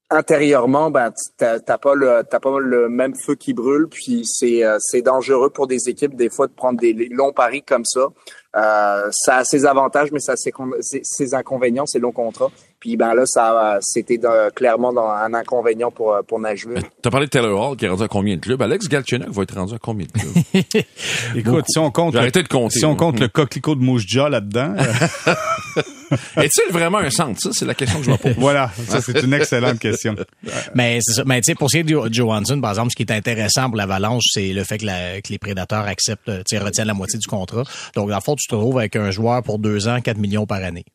intérieurement, 0.10 0.92
ben 0.92 1.12
t'as 1.38 1.60
pas 1.78 1.96
le 1.96 2.24
t'as 2.30 2.40
pas 2.40 2.60
le 2.60 2.88
même 2.90 3.16
feu 3.16 3.34
qui 3.36 3.54
brûle. 3.54 3.88
Puis 3.88 4.24
c'est 4.26 4.64
euh, 4.64 4.78
c'est 4.80 5.02
dangereux 5.02 5.50
pour 5.50 5.66
des 5.66 5.90
équipes 5.90 6.16
des 6.16 6.30
fois 6.30 6.48
de 6.48 6.52
prendre 6.54 6.80
des 6.80 6.94
longs 7.10 7.34
paris 7.34 7.64
comme 7.64 7.86
ça. 7.86 8.08
Euh, 8.56 9.10
ça 9.12 9.38
a 9.38 9.44
ses 9.44 9.66
avantages, 9.66 10.12
mais 10.12 10.20
ça 10.20 10.34
a 10.34 10.36
ses- 10.36 10.54
ses 11.04 11.34
inconvénients, 11.34 11.88
ces 11.88 11.98
longs 12.00 12.12
contrats. 12.12 12.52
Puis 12.84 12.98
ben 12.98 13.14
là, 13.14 13.24
ça, 13.26 13.78
c'était 13.82 14.18
dans- 14.18 14.50
clairement 14.54 14.92
dans 14.92 15.08
un 15.08 15.34
inconvénient 15.34 15.90
pour 15.90 16.14
euh, 16.14 16.22
pour 16.22 16.38
Nashville. 16.38 16.82
T'as 17.02 17.10
parlé 17.10 17.28
de 17.28 17.30
Taylor 17.32 17.72
Hall 17.72 17.78
qui 17.78 17.86
est 17.86 17.88
rendu 17.88 18.04
à 18.04 18.10
combien 18.10 18.36
de 18.36 18.42
clubs? 18.42 18.62
Alex 18.62 18.90
Galchenyuk 18.90 19.30
va 19.30 19.44
être 19.44 19.56
rendu 19.56 19.74
à 19.74 19.78
combien 19.78 20.06
de 20.06 20.12
clubs? 20.12 20.64
Écoute, 21.36 21.64
si 21.70 21.80
on 21.80 21.92
compte, 21.92 22.14
le, 22.16 22.30
de 22.30 22.48
compter, 22.50 22.80
si 22.80 22.84
on 22.86 22.98
compte 22.98 23.22
le 23.22 23.30
coquelicot 23.30 23.76
de 23.76 23.82
Mouche-Ja 23.82 24.28
là-dedans, 24.28 24.74
euh, 24.78 25.34
Est-il 26.38 26.72
vraiment 26.72 26.98
un 27.00 27.10
centre? 27.10 27.40
Ça, 27.40 27.50
c'est 27.54 27.66
la 27.66 27.74
question 27.74 28.00
que 28.00 28.06
je 28.06 28.12
me 28.12 28.18
pose. 28.18 28.34
voilà, 28.38 28.70
ça 28.88 29.02
c'est 29.02 29.24
une 29.24 29.34
excellente 29.34 29.80
question. 29.80 30.16
Mais 30.76 31.00
c'est 31.02 31.14
ça. 31.14 31.24
Mais 31.26 31.40
tu 31.42 31.46
sais, 31.52 31.56
pour 31.56 31.70
ce 31.72 31.78
qui 31.78 31.80
est 31.80 31.84
de 31.84 31.90
Jo- 31.90 32.08
Johansson, 32.12 32.60
par 32.62 32.72
exemple, 32.72 32.90
ce 32.92 32.96
qui 32.96 33.04
est 33.04 33.12
intéressant 33.12 33.70
pour 33.70 33.78
l'Avalanche, 33.78 34.24
c'est 34.32 34.54
le 34.54 34.64
fait 34.64 34.78
que, 34.78 34.86
la- 34.86 35.22
que 35.22 35.30
les 35.30 35.40
prédateurs 35.40 35.88
acceptent, 35.88 36.26
tu 36.26 36.42
sais, 36.46 36.58
retiennent 36.60 36.88
la 36.88 36.94
moitié 36.94 37.18
du 37.18 37.28
contrat. 37.28 37.64
Donc, 37.96 38.10
dans 38.10 38.16
le 38.16 38.22
fond, 38.22 38.36
tu 38.36 38.48
te 38.48 38.54
retrouves 38.56 38.78
avec 38.78 38.96
un 38.96 39.10
joueur 39.10 39.42
pour 39.42 39.58
deux 39.58 39.88
ans, 39.88 40.02
4 40.02 40.18
millions 40.18 40.46
par 40.46 40.62
année. 40.64 40.86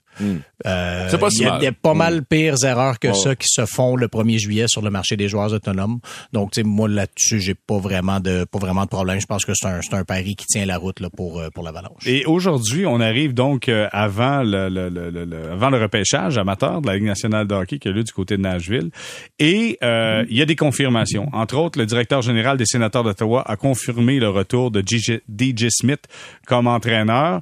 Euh, 0.67 1.09
C'est 1.11 1.19
pas 1.19 1.31
si 1.31 1.43
il 1.43 1.45
y 1.45 1.47
a, 1.47 1.55
a 1.55 1.73
pas 1.73 1.95
mal 1.95 2.25
pires 2.25 2.63
erreurs 2.65 2.99
que 2.99 3.09
Ouais. 3.09 3.15
ça 3.15 3.37
qui 3.37 3.47
se 3.49 3.65
font 3.67 3.95
le 3.97 4.09
1er 4.09 4.39
juillet 4.39 4.65
sur 4.69 4.83
le 4.83 4.91
marché 4.91 5.17
des 5.17 5.29
joueurs 5.29 5.53
autonomes. 5.53 6.01
Donc, 6.33 6.51
tu 6.53 6.61
sais, 6.61 6.65
moi, 6.67 6.89
là-dessus, 6.89 7.41
j'ai 7.41 7.55
pas 7.55 7.79
vraiment 7.79 8.19
de, 8.21 8.45
pas 8.45 8.59
vraiment 8.59 8.83
de 8.85 8.89
problème. 8.89 9.21
Je 9.21 9.27
pense 9.27 9.45
que 9.45 9.53
c'est 9.55 9.67
un, 9.69 9.81
c'est 9.83 9.95
un 9.95 10.05
pari 10.05 10.35
qui 10.37 10.47
tient 10.47 10.67
la 10.67 10.77
route, 10.79 11.01
là, 11.01 11.09
pour, 11.11 11.39
euh, 11.41 11.49
pour 11.55 11.63
l'Avalanche. 11.65 12.07
Et 12.07 12.25
aujourd'hui, 12.27 12.87
on 12.87 13.01
arrive 13.01 13.35
donc 13.35 13.69
euh, 13.69 13.89
avant 13.93 14.43
le, 14.43 14.69
le, 14.69 14.89
le, 14.89 15.11
le- 15.11 15.25
le- 15.25 15.51
avant 15.53 15.71
le 15.71 15.81
repêchage 15.81 16.39
amateur 16.39 16.81
de 16.83 16.87
la 16.89 16.95
Ligue 16.97 17.05
nationale 17.07 17.47
de 17.47 17.55
hockey 17.55 17.79
qui 17.79 17.89
a 17.89 17.93
lieu 17.93 18.03
du 18.05 18.13
côté 18.13 18.37
de 18.37 18.43
Nashville. 18.43 18.91
Et 19.39 19.79
euh, 19.83 20.25
il 20.29 20.37
y 20.37 20.43
a 20.43 20.47
des 20.47 20.57
confirmations. 20.57 21.29
Entre 21.33 21.57
autres, 21.57 21.79
le 21.79 21.87
directeur 21.87 22.23
général 22.23 22.57
des 22.57 22.67
sénateurs 22.67 23.05
d'Ottawa 23.05 23.43
a 23.47 23.57
confirmé 23.57 24.19
le 24.19 24.29
retour 24.29 24.71
de 24.71 24.81
DJ, 24.81 25.21
DJ 25.29 25.67
Smith 25.71 26.01
comme 26.47 26.67
entraîneur. 26.67 27.41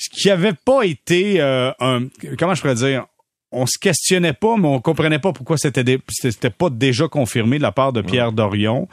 Ce 0.00 0.08
qui 0.08 0.30
avait 0.30 0.54
pas 0.64 0.82
été 0.84 1.40
euh, 1.42 1.70
un... 1.78 2.04
Comment 2.38 2.54
je 2.54 2.62
pourrais 2.62 2.74
dire? 2.74 3.04
On 3.52 3.66
se 3.66 3.78
questionnait 3.80 4.32
pas, 4.32 4.56
mais 4.56 4.68
on 4.68 4.80
comprenait 4.80 5.18
pas 5.18 5.32
pourquoi 5.32 5.58
c'était 5.58 5.82
dé- 5.82 5.98
c'était 6.08 6.50
pas 6.50 6.70
déjà 6.70 7.08
confirmé 7.08 7.58
de 7.58 7.62
la 7.62 7.72
part 7.72 7.92
de 7.92 8.00
Pierre 8.00 8.30
Dorion. 8.30 8.86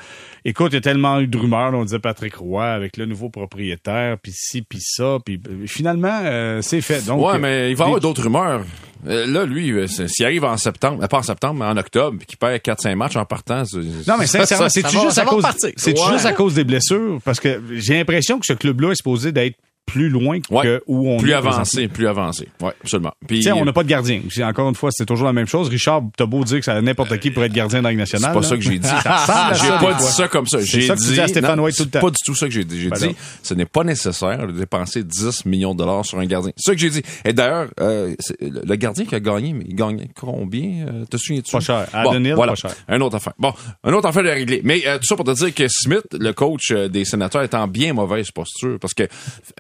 Écoute, 0.46 0.70
il 0.72 0.76
y 0.76 0.78
a 0.80 0.82
tellement 0.82 1.20
eu 1.20 1.28
de 1.28 1.38
rumeurs, 1.38 1.70
là, 1.72 1.78
on 1.78 1.84
disait 1.86 2.00
Patrick 2.00 2.36
Roy 2.38 2.66
avec 2.66 2.98
le 2.98 3.06
nouveau 3.06 3.30
propriétaire, 3.30 4.18
puis 4.18 4.32
ci, 4.36 4.64
puis 4.64 4.80
ça, 4.82 5.20
puis 5.24 5.40
euh, 5.48 5.68
finalement, 5.68 6.22
euh, 6.24 6.62
c'est 6.64 6.82
fait. 6.82 7.06
Donc, 7.06 7.24
Ouais, 7.24 7.38
mais 7.38 7.70
il 7.70 7.76
va 7.78 7.84
y 7.84 7.88
avoir 7.88 8.02
d'autres 8.02 8.24
rumeurs. 8.24 8.66
Euh, 9.06 9.28
là, 9.28 9.46
lui, 9.46 9.72
euh, 9.72 9.86
s'il 9.86 10.26
arrive 10.26 10.44
en 10.44 10.58
septembre, 10.58 11.08
pas 11.08 11.20
en 11.20 11.24
septembre, 11.24 11.60
mais 11.60 11.66
en 11.66 11.78
octobre, 11.78 12.18
qu'il 12.26 12.40
perd 12.40 12.60
4-5 12.60 12.96
matchs 12.96 13.16
en 13.16 13.26
partant, 13.26 13.64
c'est- 13.64 13.78
Non, 14.08 14.16
mais 14.20 14.26
sincèrement, 14.26 14.70
c'est 14.70 14.90
juste, 14.90 15.16
va- 15.18 15.22
à 15.22 15.26
cause, 15.26 15.46
c'est 15.78 16.00
Ouais. 16.00 16.12
juste 16.14 16.26
à 16.26 16.34
cause 16.34 16.56
des 16.56 16.64
blessures, 16.64 17.20
parce 17.24 17.40
que 17.40 17.62
j'ai 17.76 17.94
l'impression 17.94 18.40
que 18.40 18.46
ce 18.48 18.54
club-là 18.54 18.90
est 18.94 18.96
supposé 18.96 19.32
d'être 19.32 19.56
plus 19.88 20.10
loin 20.10 20.40
que 20.42 20.84
où 20.86 21.10
on 21.10 21.18
plus 21.18 21.32
est 21.32 21.34
avancé, 21.34 21.88
plus 21.88 22.08
avancé. 22.08 22.48
Ouais, 22.62 22.74
absolument. 22.82 23.14
Puis, 23.26 23.42
sais, 23.42 23.52
on 23.54 23.64
n'a 23.66 23.72
pas 23.74 23.84
de 23.84 23.88
gardien. 23.88 24.22
Encore 24.44 24.68
une 24.70 24.76
fois, 24.76 24.90
c'est 24.92 25.06
toujours 25.06 25.26
la 25.26 25.34
même 25.34 25.48
chose. 25.48 25.70
Richard, 25.70 26.04
t'as 26.16 26.26
beau 26.26 26.44
dire 26.44 26.60
que 26.60 26.66
ça 26.66 26.80
n'importe 26.82 27.18
qui 27.20 27.32
pourrait 27.32 27.48
être 27.48 27.54
gardien 27.54 27.82
dans 27.82 27.88
la 27.90 27.96
Ligue 27.96 28.06
c'est 28.06 28.18
nationale. 28.20 28.34
pas 28.36 28.42
là. 28.42 28.48
ça 28.48 28.56
que 28.58 28.62
j'ai 28.62 28.78
dit. 28.78 28.88
Ça 29.28 29.52
J'ai 29.54 29.68
ça, 29.68 29.78
pas 29.80 29.94
dit 29.94 30.04
ça 30.04 30.28
comme 30.28 30.46
ça. 30.46 30.60
C'est 30.60 30.66
J'ai 30.66 30.88
ça 30.88 30.96
dit, 30.96 31.20
à 31.20 31.28
Stéphane 31.28 31.58
non, 31.58 31.64
White 31.64 31.78
tout 31.78 31.84
le 31.84 31.90
c'est 31.92 32.00
temps. 32.00 32.06
Pas 32.06 32.10
du 32.12 32.18
tout 32.26 32.36
ça 32.36 32.46
que 32.48 32.52
j'ai 32.52 32.64
dit. 32.66 32.82
J'ai 32.82 32.90
Ben 32.90 32.98
dit, 33.00 33.08
non. 33.08 33.14
ce 33.42 33.54
n'est 33.54 33.66
pas 33.66 33.84
nécessaire 33.84 34.46
de 34.48 34.52
dépenser 34.52 35.04
10 35.04 35.46
millions 35.46 35.74
de 35.74 35.80
dollars 35.80 36.06
sur 36.06 36.20
un 36.20 36.26
gardien. 36.26 36.52
C'est 36.58 36.72
ça 36.72 36.76
que 36.76 36.82
j'ai 36.82 36.90
dit. 36.90 37.02
Et 37.26 37.32
d'ailleurs, 37.34 37.70
euh, 37.80 38.14
le 38.42 38.76
gardien 38.76 39.06
qui 39.06 39.16
a 39.16 39.20
gagné, 39.22 39.54
mais 39.54 39.66
il 39.68 39.76
gagnait 39.76 40.10
combien? 40.20 40.86
Euh, 40.88 41.06
te 41.06 41.16
souviens-tu? 41.18 41.52
Pas 41.52 41.60
cher. 41.62 41.88
Bon, 42.04 42.22
voilà. 42.36 42.52
pas 42.54 42.56
cher. 42.56 42.72
Un 42.90 43.00
autre 43.02 43.16
affaire. 43.16 43.34
Bon, 43.40 43.54
un 43.84 43.94
autre 43.94 44.08
affaire 44.08 44.24
de 44.24 44.30
régler. 44.30 44.62
Mais 44.64 44.84
euh, 44.86 44.98
tout 44.98 45.06
ça 45.06 45.16
pour 45.16 45.26
te 45.26 45.32
dire 45.32 45.54
que 45.54 45.68
Smith, 45.70 46.06
le 46.14 46.34
coach 46.34 46.72
euh, 46.72 46.90
des 46.90 47.06
sénateurs, 47.06 47.42
est 47.44 47.56
en 47.56 47.68
bien 47.68 47.94
mauvaise 47.94 48.32
posture. 48.32 48.78
Parce 48.80 48.94
que 48.94 49.04
euh, 49.04 49.08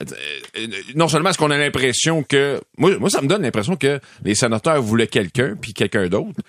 euh, 0.01 0.05
non 0.95 1.07
seulement 1.07 1.29
est-ce 1.29 1.37
qu'on 1.37 1.51
a 1.51 1.57
l'impression 1.57 2.23
que... 2.23 2.59
Moi, 2.77 2.97
moi, 2.97 3.09
ça 3.09 3.21
me 3.21 3.27
donne 3.27 3.41
l'impression 3.41 3.75
que 3.75 3.99
les 4.23 4.35
sénateurs 4.35 4.81
voulaient 4.81 5.07
quelqu'un, 5.07 5.55
puis 5.59 5.73
quelqu'un 5.73 6.07
d'autre. 6.07 6.39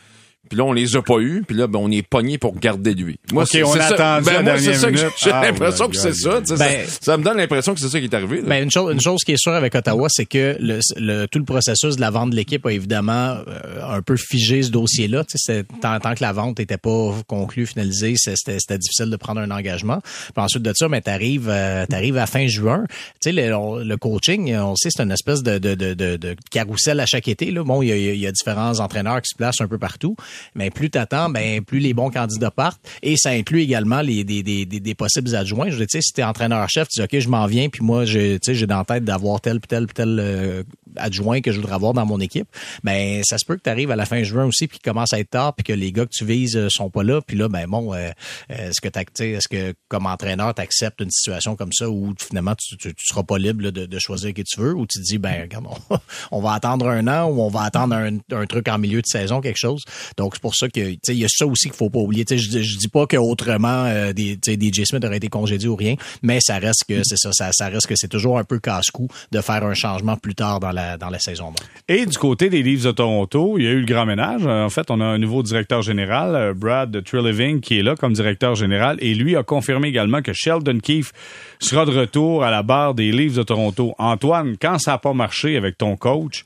Puis 0.49 0.59
là, 0.59 0.65
on 0.65 0.73
les 0.73 0.97
a 0.97 1.03
pas 1.03 1.19
eus, 1.19 1.43
puis 1.47 1.57
là, 1.57 1.67
ben, 1.67 1.79
on 1.79 1.91
est 1.91 2.03
pogné 2.03 2.39
pour 2.39 2.55
garder 2.59 2.95
lui. 2.95 3.19
Moi, 3.33 3.43
Ok, 3.45 3.49
c'est- 3.53 3.63
on 3.63 3.73
c'est 3.73 3.81
a 3.81 3.89
ça. 3.89 3.95
attendu 4.15 4.27
Ben, 4.27 4.33
la 4.33 4.43
moi, 4.43 4.53
c'est 4.59 4.65
dernière 4.65 4.81
ça 4.81 4.91
que 4.91 4.97
j'ai 4.97 5.03
minute. 5.05 5.17
j'ai 5.23 5.31
Ah, 5.33 5.43
l'impression 5.45 5.85
my 5.87 5.91
que 5.93 5.97
c'est 5.97 6.15
ça. 6.15 6.41
tu 6.41 6.47
sais, 6.47 6.57
Ben- 6.57 6.87
ça. 6.87 6.99
Ça 7.01 7.17
me 7.17 7.23
donne 7.25 7.37
l'impression 7.37 7.75
que 7.75 7.81
c'est 7.81 7.89
ça 7.89 7.99
qui 7.99 8.05
est 8.07 8.15
arrivé. 8.15 8.37
là. 8.39 8.49
Ben, 8.49 8.65
une 8.65 8.71
chose, 8.71 8.93
une 8.93 9.01
chose 9.01 9.21
qui 9.25 9.33
est 9.33 9.37
sûre 9.39 9.53
avec 9.53 9.75
Ottawa, 9.75 10.09
c'est 10.11 10.27
que 10.27 10.57
le, 10.61 10.81
le- 10.97 11.27
tout 11.27 11.39
le 11.39 11.45
processus 11.45 11.97
de 11.97 12.01
la 12.01 12.11
vente 12.11 12.31
de 12.31 12.37
l'équipe 12.37 12.65
a 12.67 12.73
évidemment 12.73 13.37
euh, 13.47 13.83
un 13.97 14.03
peu 14.03 14.17
figé 14.17 14.63
ce 14.63 14.71
dossier-là. 14.71 15.25
Tu 15.25 15.37
sais, 15.39 15.53
c'est- 15.67 15.81
tant, 15.81 15.99
tant 16.01 16.15
que 16.15 16.23
la 16.23 16.33
vente 16.33 16.59
n'était 16.59 16.79
pas 16.79 17.15
conclue, 17.27 17.67
finalisée, 17.67 18.15
c'était 18.17 18.59
c'était 18.59 18.79
difficile 18.79 19.11
de 19.11 19.17
prendre 19.17 19.41
un 19.41 19.51
engagement. 19.51 20.01
Puis 20.03 20.43
ensuite 20.45 20.63
de 20.63 20.73
ça, 20.75 20.89
mais 20.89 21.01
t'arrives, 21.01 21.49
euh, 21.49 21.87
t'arrives 21.87 22.17
à 22.19 22.27
fin 22.27 22.47
juin. 22.47 22.85
Tu 22.89 22.95
sais, 23.21 23.33
le, 23.33 23.55
on- 23.55 23.77
le 23.77 23.97
coaching, 23.97 24.55
on 24.57 24.71
le 24.71 24.77
sait, 24.77 24.89
c'est 24.91 25.03
une 25.03 25.11
espèce 25.13 25.43
de, 25.43 25.59
de, 25.59 25.75
de, 25.75 25.95
de, 25.95 26.17
de 26.17 26.37
carrousel 26.51 27.01
à 27.01 27.07
chaque 27.07 27.29
été. 27.29 27.51
Là. 27.51 27.63
Bon, 27.65 27.83
il 27.83 27.89
y, 27.89 27.93
a, 27.93 27.97
il 27.97 28.19
y 28.21 28.27
a 28.27 28.33
différents 28.33 28.79
entraîneurs 28.81 29.21
qui 29.23 29.31
se 29.31 29.37
placent 29.37 29.61
un 29.61 29.69
peu 29.69 29.79
partout, 29.79 30.17
mais 30.55 30.71
plus 30.71 30.91
t'attends, 30.91 31.31
ben 31.31 31.63
plus 31.63 31.79
les 31.79 31.95
bons 31.95 32.11
candidats 32.11 32.51
partent. 32.51 32.81
Et 33.03 33.17
ça 33.17 33.31
inclut 33.31 33.61
également 33.61 34.01
les 34.01 34.25
des, 34.25 34.43
des, 34.43 34.65
des, 34.67 34.95
possibles 34.95 35.35
adjoints. 35.35 35.71
Je 35.71 35.77
veux 35.77 35.87
dire, 35.87 36.03
si 36.03 36.13
t'es 36.13 36.23
entraîneur-chef, 36.23 36.89
tu 36.89 37.01
dis 37.01 37.05
OK, 37.05 37.21
je 37.21 37.29
m'en 37.29 37.47
viens, 37.47 37.69
puis 37.69 37.85
moi, 37.85 38.05
j'ai 38.05 38.39
dans 38.67 38.79
la 38.79 38.85
tête 38.85 39.05
d'avoir 39.05 39.41
tel, 39.41 39.61
tel, 39.61 39.87
tel 39.87 40.19
euh, 40.21 40.63
adjoint 40.99 41.41
que 41.41 41.53
je 41.53 41.57
voudrais 41.57 41.75
avoir 41.75 41.93
dans 41.95 42.07
mon 42.07 42.21
équipe. 42.21 42.49
Ben, 42.85 43.23
ça 43.25 43.39
se 43.39 43.45
peut 43.45 43.57
que 43.57 43.63
tu 43.63 43.71
arrives 43.71 43.91
à 43.91 43.97
la 43.97 44.07
fin 44.07 44.23
juin 44.23 44.45
aussi, 44.45 44.67
puis 44.67 44.79
qu'il 44.79 44.91
commence 44.91 45.13
à 45.13 45.19
être 45.21 45.31
tard, 45.31 45.55
puis 45.55 45.65
que 45.65 45.73
les 45.73 45.93
gars 45.93 46.05
que 46.05 46.13
tu 46.13 46.25
vises 46.25 46.57
euh, 46.57 46.69
sont 46.69 46.91
pas 46.91 47.03
là, 47.03 47.21
puis 47.21 47.37
là, 47.37 47.49
ben 47.49 47.67
bon, 47.67 47.93
euh, 47.95 48.11
euh, 48.51 48.71
est-ce 48.71 48.81
que 48.81 48.89
est-ce 49.23 49.49
que 49.49 49.75
comme 49.89 50.07
entraîneur, 50.07 50.55
tu 50.55 50.63
acceptes 50.63 51.01
une 51.01 51.11
situation 51.11 51.57
comme 51.57 51.73
ça 51.73 51.89
où 51.89 52.15
finalement 52.19 52.55
tu, 52.55 52.77
tu, 52.77 52.95
tu 52.95 53.07
seras 53.07 53.23
pas 53.23 53.39
libre 53.39 53.63
là, 53.65 53.71
de, 53.71 53.87
de 53.87 53.99
choisir 53.99 54.33
qui 54.35 54.45
tu 54.45 54.61
veux, 54.61 54.75
ou 54.75 54.87
tu 54.87 54.99
te 54.99 55.05
dis 55.05 55.19
ben 55.19 55.43
regarde, 55.43 55.67
on, 55.91 55.99
on 56.31 56.41
va 56.41 56.53
attendre 56.53 56.89
un 56.89 57.07
an 57.07 57.27
ou 57.27 57.41
on 57.41 57.49
va 57.49 57.63
attendre 57.63 57.95
un, 57.95 58.19
un 58.33 58.47
truc 58.47 58.69
en 58.69 58.79
milieu 58.79 59.01
de 59.03 59.07
saison, 59.07 59.41
quelque 59.41 59.59
chose. 59.59 59.85
Donc 60.17 60.35
c'est 60.35 60.43
pour 60.43 60.55
ça 60.55 60.69
que 60.69 60.81
tu 60.81 60.99
sais, 61.03 61.15
il 61.15 61.19
y 61.19 61.25
a 61.25 61.29
ça 61.29 61.47
aussi 61.47 61.65
qu'il 61.69 61.77
faut 61.77 61.91
pas 61.91 61.99
oublier. 62.01 62.25
Tu 62.25 62.37
sais, 62.37 62.43
je, 62.43 62.51
dis- 62.51 62.65
je 62.65 62.79
dis 62.79 62.89
pas 62.89 63.07
que 63.07 63.17
autrement 63.17 63.85
euh, 63.87 64.13
des, 64.13 64.37
tu 64.37 64.53
sais, 64.53 64.57
des 64.57 64.73
J. 64.73 64.87
Smith 64.87 65.05
aurait 65.05 65.19
été 65.19 65.29
congédié 65.29 65.69
ou 65.69 65.77
rien, 65.77 65.95
mais 66.23 66.39
ça 66.41 66.59
reste 66.59 66.85
que 66.89 67.03
c'est 67.05 67.19
ça, 67.19 67.31
ça, 67.33 67.51
ça 67.53 67.69
reste 67.69 67.87
que 67.87 67.95
c'est 67.97 68.09
toujours 68.09 68.39
un 68.39 68.45
peu 68.45 68.59
casse-cou 68.59 69.09
de 69.33 69.41
faire 69.41 69.65
un 69.65 69.75
changement 69.75 70.17
plus 70.17 70.35
tard 70.35 70.61
dans 70.61 70.73
la 70.73 70.88
la, 70.89 70.97
dans 70.97 71.11
la 71.11 71.19
saison 71.19 71.45
morte. 71.47 71.69
Et 71.89 72.07
du 72.07 72.17
côté 72.19 72.51
des 72.51 72.63
Leafs 72.63 72.85
de 72.85 72.91
Toronto, 72.91 73.59
il 73.59 73.65
y 73.65 73.67
a 73.67 73.71
eu 73.71 73.81
le 73.81 73.87
grand 73.87 74.07
ménage. 74.07 74.47
En 74.47 74.71
fait, 74.71 74.91
on 74.91 75.01
a 75.01 75.05
un 75.05 75.19
nouveau 75.19 75.43
directeur 75.43 75.83
général, 75.83 76.35
euh, 76.35 76.55
Brad 76.55 77.03
Trilliving, 77.05 77.61
qui 77.61 77.79
est 77.79 77.83
là 77.83 77.97
comme 77.97 78.13
directeur 78.13 78.55
général. 78.55 78.97
Et 79.01 79.15
lui 79.15 79.37
a 79.37 79.43
confirmé 79.43 79.89
également 79.89 80.23
que 80.23 80.33
Sheldon 80.33 80.79
Keefe 80.81 81.13
sera 81.61 81.85
de 81.85 81.91
retour 81.91 82.45
à 82.45 82.51
la 82.51 82.63
barre 82.63 82.95
des 82.95 83.13
Leafs 83.13 83.35
de 83.35 83.43
Toronto. 83.43 83.95
Antoine, 83.99 84.57
quand 84.61 84.79
ça 84.79 84.93
n'a 84.93 84.99
pas 84.99 85.13
marché 85.13 85.57
avec 85.57 85.79
ton 85.79 85.97
coach, 85.97 86.45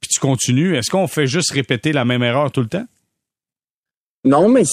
puis 0.00 0.08
tu 0.10 0.20
continues, 0.20 0.76
est-ce 0.76 0.90
qu'on 0.90 1.08
fait 1.08 1.26
juste 1.26 1.52
répéter 1.52 1.92
la 1.92 2.04
même 2.04 2.22
erreur 2.22 2.52
tout 2.52 2.60
le 2.60 2.68
temps? 2.68 2.86
Non, 4.24 4.48
mais 4.48 4.64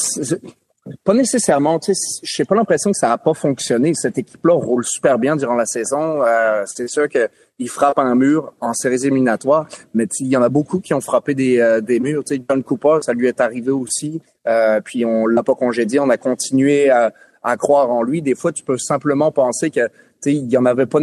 pas 1.04 1.14
nécessairement. 1.14 1.80
Tu 1.80 1.94
sais, 1.94 2.22
j'ai 2.24 2.46
pas 2.46 2.56
l'impression 2.56 2.92
que 2.92 2.98
ça 2.98 3.10
n'a 3.10 3.18
pas 3.18 3.34
fonctionné. 3.34 3.94
Cette 3.94 4.18
équipe-là 4.18 4.54
roule 4.54 4.84
super 4.86 5.20
bien 5.20 5.36
durant 5.36 5.56
la 5.56 5.66
saison. 5.66 6.24
Euh, 6.24 6.64
c'est 6.66 6.88
sûr 6.88 7.08
qu'ils 7.10 7.70
frappent 7.70 8.00
un 8.00 8.16
mur 8.16 8.54
en 8.62 8.74
séries 8.74 9.06
éliminatoires, 9.06 9.68
mais 9.94 10.08
il 10.20 10.28
y 10.28 10.38
en 10.38 10.42
a 10.42 10.50
beaucoup 10.50 10.80
qui 10.80 10.94
ont 10.94 11.02
frappé 11.02 11.34
des, 11.34 11.60
euh, 11.60 11.82
des 11.82 12.00
murs. 12.00 12.24
Tu 12.24 12.36
sais, 12.36 12.42
John 12.48 12.64
Cooper, 12.64 13.00
ça 13.02 13.14
lui 13.14 13.28
est 13.28 13.42
arrivé 13.42 13.72
aussi. 13.72 14.22
Euh, 14.48 14.82
puis 14.82 15.06
on 15.06 15.28
l'a 15.28 15.44
pas 15.44 15.56
congédié. 15.56 16.00
On 16.00 16.10
a 16.10 16.18
continué 16.18 16.90
à, 16.90 17.14
à, 17.44 17.58
croire 17.58 17.90
en 17.92 18.04
lui. 18.04 18.22
Des 18.22 18.36
fois, 18.36 18.52
tu 18.52 18.64
peux 18.64 18.78
simplement 18.78 19.32
penser 19.32 19.70
que 19.70 19.88
tu 19.88 19.92
sais, 20.22 20.34
il 20.34 20.52
y 20.52 20.58
en 20.58 20.66
avait 20.66 20.86
pas. 20.86 21.00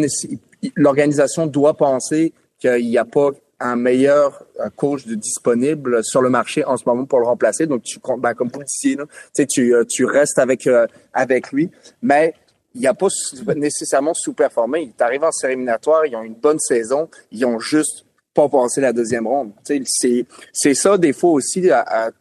L'organisation 0.76 1.46
doit 1.46 1.74
penser 1.74 2.32
qu'il 2.58 2.86
n'y 2.86 2.98
a 2.98 3.04
pas 3.04 3.30
un 3.60 3.76
meilleur 3.76 4.42
euh, 4.58 4.70
coach 4.74 5.06
de 5.06 5.14
disponible 5.14 6.02
sur 6.02 6.22
le 6.22 6.30
marché 6.30 6.64
en 6.64 6.76
ce 6.76 6.84
moment 6.86 7.04
pour 7.04 7.20
le 7.20 7.26
remplacer. 7.26 7.66
Donc, 7.66 7.82
tu, 7.82 8.00
ben, 8.18 8.34
comme 8.34 8.48
vous 8.48 8.64
disiez, 8.64 8.96
tu, 9.48 9.74
euh, 9.74 9.84
tu 9.84 10.06
restes 10.06 10.38
avec, 10.38 10.66
euh, 10.66 10.86
avec 11.12 11.52
lui. 11.52 11.70
Mais 12.02 12.34
il 12.74 12.86
a 12.86 12.94
pas 12.94 13.08
nécessairement 13.56 14.14
sous-performé. 14.14 14.92
Il 14.98 15.14
est 15.14 15.24
en 15.24 15.32
série 15.32 15.52
éliminatoire, 15.52 16.06
ils 16.06 16.16
ont 16.16 16.22
une 16.22 16.34
bonne 16.34 16.58
saison, 16.58 17.08
ils 17.30 17.44
ont 17.44 17.58
juste 17.58 18.06
pas 18.32 18.48
passé 18.48 18.80
la 18.80 18.92
deuxième 18.92 19.26
ronde. 19.26 19.52
C'est 19.64 20.74
ça 20.74 20.96
des 20.96 21.12
fois 21.12 21.30
aussi 21.30 21.68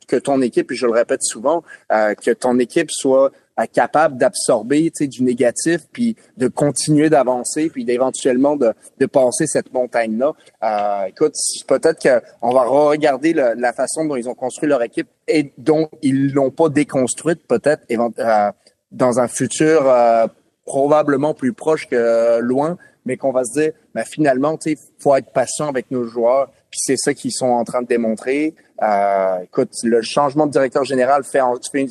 que 0.08 0.15
ton 0.15 0.41
équipe, 0.41 0.71
et 0.71 0.75
je 0.75 0.88
le 0.88 0.91
répète 0.91 1.21
souvent, 1.21 1.63
que 1.89 2.32
ton 2.32 2.58
équipe 2.58 2.89
soit 2.89 3.32
capable 3.67 4.17
d'absorber 4.17 4.91
du 5.00 5.24
négatif, 5.24 5.82
puis 5.91 6.15
de 6.38 6.48
continuer 6.48 7.10
d'avancer, 7.10 7.69
puis 7.69 7.86
d'éventuellement 7.86 8.56
de, 8.56 8.74
de 9.00 9.06
passer 9.06 9.48
cette 9.48 9.74
montagne-là. 9.74 10.34
Euh, 10.63 11.06
écoute, 11.06 11.34
peut-être 11.67 12.02
qu'on 12.02 12.52
va 12.52 12.63
regarder 12.63 13.34
la 13.34 13.74
façon 13.74 14.06
dont 14.06 14.15
ils 14.15 14.30
ont 14.30 14.36
construit 14.36 14.69
leur 14.69 14.84
équipe 14.84 15.08
et 15.28 15.54
dont 15.58 15.89
ils 16.02 16.34
l'ont 16.34 16.52
pas 16.52 16.69
déconstruite, 16.69 17.45
peut-être 17.48 17.84
euh, 17.91 18.52
dans 18.91 19.19
un 19.19 19.28
futur 19.28 19.88
euh, 19.88 20.28
probablement 20.65 21.34
plus 21.34 21.54
proche 21.54 21.88
que 21.88 22.39
loin, 22.39 22.78
mais 23.06 23.17
qu'on 23.17 23.32
va 23.32 23.43
se 23.43 23.60
dire, 23.60 23.72
ben, 23.95 24.04
finalement, 24.06 24.58
il 24.65 24.78
faut 25.00 25.15
être 25.15 25.32
patient 25.32 25.67
avec 25.67 25.89
nos 25.89 26.06
joueurs, 26.06 26.52
puis 26.69 26.80
c'est 26.84 26.98
ça 26.98 27.13
qu'ils 27.13 27.32
sont 27.32 27.48
en 27.48 27.63
train 27.63 27.82
de 27.82 27.88
démontrer. 27.88 28.54
Euh, 28.82 29.39
écoute, 29.44 29.72
le 29.84 30.02
changement 30.02 30.46
de 30.46 30.52
directeur 30.52 30.84
général 30.84 31.24
fait, 31.24 31.42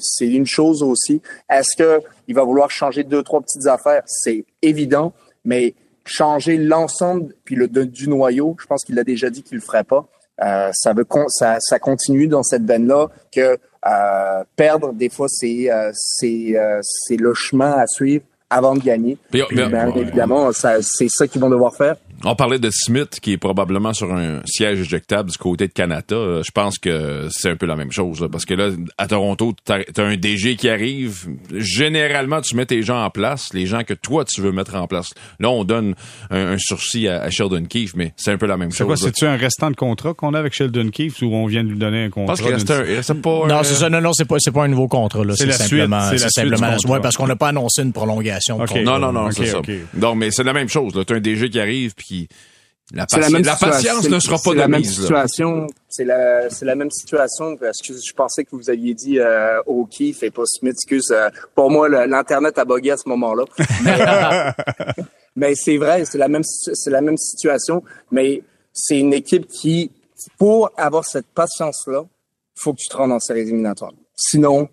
c'est 0.01 0.29
une 0.29 0.46
chose 0.46 0.83
aussi. 0.83 1.20
Est-ce 1.51 1.77
que 1.77 2.01
il 2.27 2.35
va 2.35 2.44
vouloir 2.44 2.70
changer 2.70 3.05
deux 3.05 3.22
trois 3.22 3.40
petites 3.40 3.66
affaires? 3.66 4.03
C'est 4.07 4.44
évident, 4.62 5.12
mais 5.44 5.74
changer 6.05 6.57
l'ensemble 6.57 7.35
puis 7.44 7.55
le 7.55 7.68
du 7.68 8.09
noyau, 8.09 8.57
je 8.59 8.66
pense 8.66 8.85
qu'il 8.85 8.98
a 8.98 9.05
déjà 9.05 9.29
dit 9.31 9.42
qu'il 9.42 9.57
le 9.57 9.62
ferait 9.62 9.85
pas. 9.85 10.07
Euh, 10.42 10.70
ça 10.72 10.92
veut 10.92 11.07
ça, 11.29 11.59
ça 11.61 11.79
continue 11.79 12.29
dans 12.29 12.42
cette 12.42 12.62
veine 12.62 12.87
là 12.87 13.09
que 13.33 13.59
euh, 13.87 14.44
perdre 14.57 14.92
des 14.92 15.09
fois 15.09 15.27
c'est 15.29 15.70
euh, 15.70 15.90
c'est 15.92 16.57
euh, 16.57 16.81
c'est 16.83 17.16
le 17.16 17.35
chemin 17.35 17.72
à 17.72 17.87
suivre 17.87 18.24
avant 18.51 18.74
de 18.74 18.81
gagner. 18.81 19.18
Puis, 19.31 19.42
bien, 19.51 19.94
évidemment, 19.94 20.51
c'est 20.53 21.09
ça 21.09 21.27
qu'ils 21.29 21.40
vont 21.40 21.51
devoir 21.51 21.77
faire. 21.77 21.96
On 22.24 22.35
parlait 22.35 22.59
de 22.59 22.70
Smith 22.72 23.20
qui 23.22 23.33
est 23.33 23.38
probablement 23.38 23.92
sur 23.92 24.12
un 24.12 24.40
siège 24.44 24.81
éjectable 24.81 25.31
du 25.31 25.38
côté 25.38 25.68
de 25.68 25.72
Canada. 25.72 26.16
Euh, 26.16 26.42
je 26.44 26.50
pense 26.50 26.78
que 26.78 27.28
c'est 27.31 27.48
un 27.48 27.54
peu 27.54 27.66
la 27.66 27.76
même 27.76 27.92
chose 27.92 28.26
parce 28.33 28.44
que 28.44 28.54
là 28.54 28.70
à 28.96 29.07
Toronto, 29.07 29.54
tu 29.64 29.72
as, 29.72 30.02
un 30.02 30.16
DG 30.16 30.57
qui 30.57 30.68
arrive. 30.68 31.28
Généralement, 31.54 32.40
tu 32.40 32.57
mets 32.57 32.66
tes 32.66 32.83
gens 32.83 33.04
en 33.04 33.11
place, 33.11 33.50
les 33.54 33.66
gens 33.66 33.85
que 33.85 33.94
toi 33.94 34.24
tu 34.24 34.40
veux 34.40 34.50
mettre 34.50 34.74
en 34.74 34.88
place. 34.88 35.11
Là, 35.38 35.50
on 35.50 35.62
donne 35.62 35.94
un, 36.31 36.57
sursis 36.59 37.07
à, 37.07 37.31
Sheldon 37.31 37.64
Keefe, 37.64 37.94
mais 37.94 38.14
c'est 38.16 38.33
un 38.33 38.37
peu 38.37 38.46
la 38.46 38.57
même 38.57 38.72
chose. 38.72 38.78
C'est 38.78 38.85
quoi 38.85 38.96
C'est-tu 38.96 39.24
un 39.26 39.37
restant 39.37 39.70
de 39.70 39.76
contrat 39.76 40.12
qu'on 40.14 40.35
a 40.35 40.40
avec 40.40 40.54
Sheldon 40.54 40.90
Keefe 40.90 41.22
ou 41.22 41.33
on 41.33 41.46
vient 41.46 41.62
de 41.62 41.68
lui 41.68 41.78
donner 41.78 42.04
un 42.04 42.11
contrat 42.11 42.35
Parce 42.35 42.40
qu'il 42.40 42.52
reste, 42.52 43.14
pas. 43.22 43.46
Non, 43.46 43.62
c'est 43.62 43.74
ça. 43.74 43.88
Non, 43.88 44.00
non, 44.00 44.12
c'est 44.12 44.26
pas 44.26 44.37
c'est 44.38 44.50
pas 44.50 44.64
un 44.64 44.68
nouveau 44.68 44.88
contrat 44.88 45.24
là. 45.24 45.35
C'est 45.37 45.46
la 45.46 45.52
simplement, 45.52 46.11
C'est 46.11 46.18
simplement. 46.31 46.76
Ouais, 46.88 47.00
parce 47.00 47.16
qu'on 47.16 47.28
n'a 47.28 47.37
pas 47.37 47.48
annoncé 47.48 47.83
une 47.83 47.92
prolongation. 47.92 48.59
Non, 48.85 48.98
non, 48.98 49.12
non, 49.12 49.31
c'est 49.31 49.46
ça. 49.46 49.61
Donc, 49.94 50.16
mais 50.16 50.33
c'est 50.33 50.44
la 50.44 50.52
même 50.52 50.68
chose. 50.68 50.92
Tu 51.07 51.12
as 51.12 51.16
un 51.16 51.20
DG 51.20 51.48
qui 51.50 51.61
arrive 51.61 51.94
puis 51.94 52.07
la, 52.92 53.06
la, 53.10 53.56
patience 53.56 54.08
ne 54.08 54.18
sera 54.18 54.38
pas 54.38 54.52
de 54.52 54.58
la 54.58 54.68
même 54.68 54.84
situation. 54.84 55.66
C'est 55.88 56.04
la, 56.04 56.48
c'est 56.48 56.64
la 56.64 56.74
même 56.74 56.90
situation 56.90 57.56
parce 57.56 57.82
que 57.82 57.92
je 57.92 58.12
pensais 58.14 58.44
que 58.44 58.50
vous 58.52 58.70
aviez 58.70 58.94
dit 58.94 59.18
euh, 59.18 59.60
O'Keefe 59.66 60.22
et 60.22 60.30
pas 60.30 60.44
Smith. 60.46 60.72
Excuse, 60.72 61.10
euh, 61.10 61.28
pour 61.54 61.70
moi, 61.70 61.88
l'internet 61.88 62.56
a 62.56 62.64
bugué 62.64 62.92
à 62.92 62.96
ce 62.96 63.06
moment-là. 63.10 63.44
Mais, 65.36 65.54
c'est 65.54 65.76
vrai, 65.76 66.06
c'est 66.06 66.16
la 66.16 66.28
même, 66.28 66.44
c'est 66.44 66.90
la 66.90 67.02
même 67.02 67.18
situation. 67.18 67.82
Mais 68.10 68.42
c'est 68.72 68.98
une 68.98 69.12
équipe 69.12 69.46
qui, 69.48 69.90
pour 70.38 70.70
avoir 70.78 71.04
cette 71.04 71.26
patience-là, 71.26 72.04
faut 72.54 72.72
que 72.72 72.78
tu 72.78 72.88
te 72.88 72.96
rendes 72.96 73.12
en 73.12 73.20
séries 73.20 73.40
éliminatoires. 73.40 73.92
Sinon, 74.16 74.68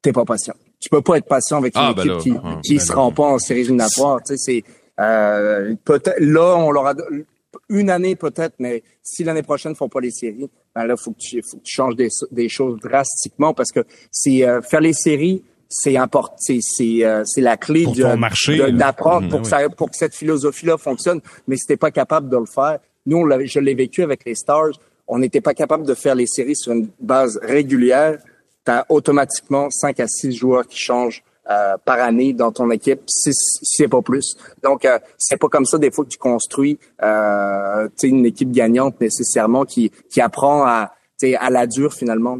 t'es 0.00 0.12
pas 0.12 0.24
patient. 0.24 0.54
Tu 0.80 0.88
peux 0.88 1.02
pas 1.02 1.18
être 1.18 1.26
patient 1.26 1.58
avec 1.58 1.76
une 1.76 1.82
ah, 1.82 1.92
ben 1.92 2.08
équipe 2.08 2.22
qui, 2.22 2.40
ah, 2.42 2.60
qui 2.64 2.76
ben 2.76 2.80
se 2.80 2.92
rend 2.92 3.12
pas 3.12 3.24
en 3.24 3.38
séries 3.38 3.60
éliminatoires. 3.60 4.20
Tu 4.22 4.36
sais, 4.36 4.62
c'est 4.62 4.64
euh, 4.98 5.74
peut-être 5.84 6.20
là, 6.20 6.56
on 6.56 6.70
leur 6.70 6.86
a 6.86 6.94
une 7.68 7.90
année 7.90 8.16
peut-être, 8.16 8.54
mais 8.58 8.82
si 9.02 9.24
l'année 9.24 9.42
prochaine 9.42 9.72
ne 9.72 9.76
font 9.76 9.88
pas 9.88 10.00
les 10.00 10.10
séries, 10.10 10.50
ben 10.74 10.84
là, 10.84 10.96
faut 10.96 11.12
que 11.12 11.18
tu, 11.18 11.42
faut 11.42 11.58
que 11.58 11.62
tu 11.62 11.74
changes 11.74 11.96
des, 11.96 12.08
des 12.30 12.48
choses 12.48 12.78
drastiquement 12.80 13.54
parce 13.54 13.72
que 13.72 13.80
c'est 14.10 14.46
euh, 14.46 14.60
faire 14.60 14.80
les 14.80 14.92
séries, 14.92 15.42
c'est 15.68 15.96
important, 15.96 16.34
c'est 16.38 16.60
c'est 16.62 17.04
euh, 17.04 17.22
la 17.36 17.56
clé 17.56 17.86
d'apprendre 18.72 19.28
pour 19.28 19.42
que 19.42 19.48
ça, 19.48 19.68
pour 19.68 19.90
que 19.90 19.96
cette 19.96 20.14
philosophie-là 20.14 20.78
fonctionne. 20.78 21.20
Mais 21.46 21.56
si 21.56 21.66
t'es 21.66 21.76
pas 21.76 21.90
capable 21.90 22.28
de 22.28 22.36
le 22.36 22.46
faire, 22.46 22.78
nous, 23.06 23.18
on 23.18 23.44
je 23.44 23.60
l'ai 23.60 23.74
vécu 23.74 24.02
avec 24.02 24.24
les 24.24 24.34
Stars, 24.34 24.72
on 25.06 25.18
n'était 25.18 25.40
pas 25.40 25.54
capable 25.54 25.86
de 25.86 25.94
faire 25.94 26.14
les 26.14 26.26
séries 26.26 26.56
sur 26.56 26.72
une 26.72 26.88
base 27.00 27.38
régulière. 27.42 28.18
T'as 28.64 28.84
automatiquement 28.88 29.70
cinq 29.70 30.00
à 30.00 30.06
six 30.06 30.32
joueurs 30.32 30.66
qui 30.66 30.78
changent 30.78 31.22
euh, 31.50 31.76
par 31.84 31.98
année 32.00 32.32
dans 32.32 32.52
ton 32.52 32.70
équipe, 32.70 33.00
si, 33.06 33.30
c'est 33.32 33.88
pas 33.88 34.02
plus. 34.02 34.36
Donc, 34.62 34.84
euh, 34.84 34.98
c'est 35.16 35.38
pas 35.38 35.48
comme 35.48 35.64
ça 35.64 35.78
des 35.78 35.90
fois 35.90 36.04
que 36.04 36.10
tu 36.10 36.18
construis 36.18 36.78
euh, 37.02 37.88
une 38.02 38.26
équipe 38.26 38.50
gagnante 38.50 39.00
nécessairement 39.00 39.64
qui, 39.64 39.90
qui 40.10 40.20
apprend 40.20 40.66
à, 40.66 40.92
à 41.38 41.50
la 41.50 41.66
dure 41.66 41.94
finalement. 41.94 42.38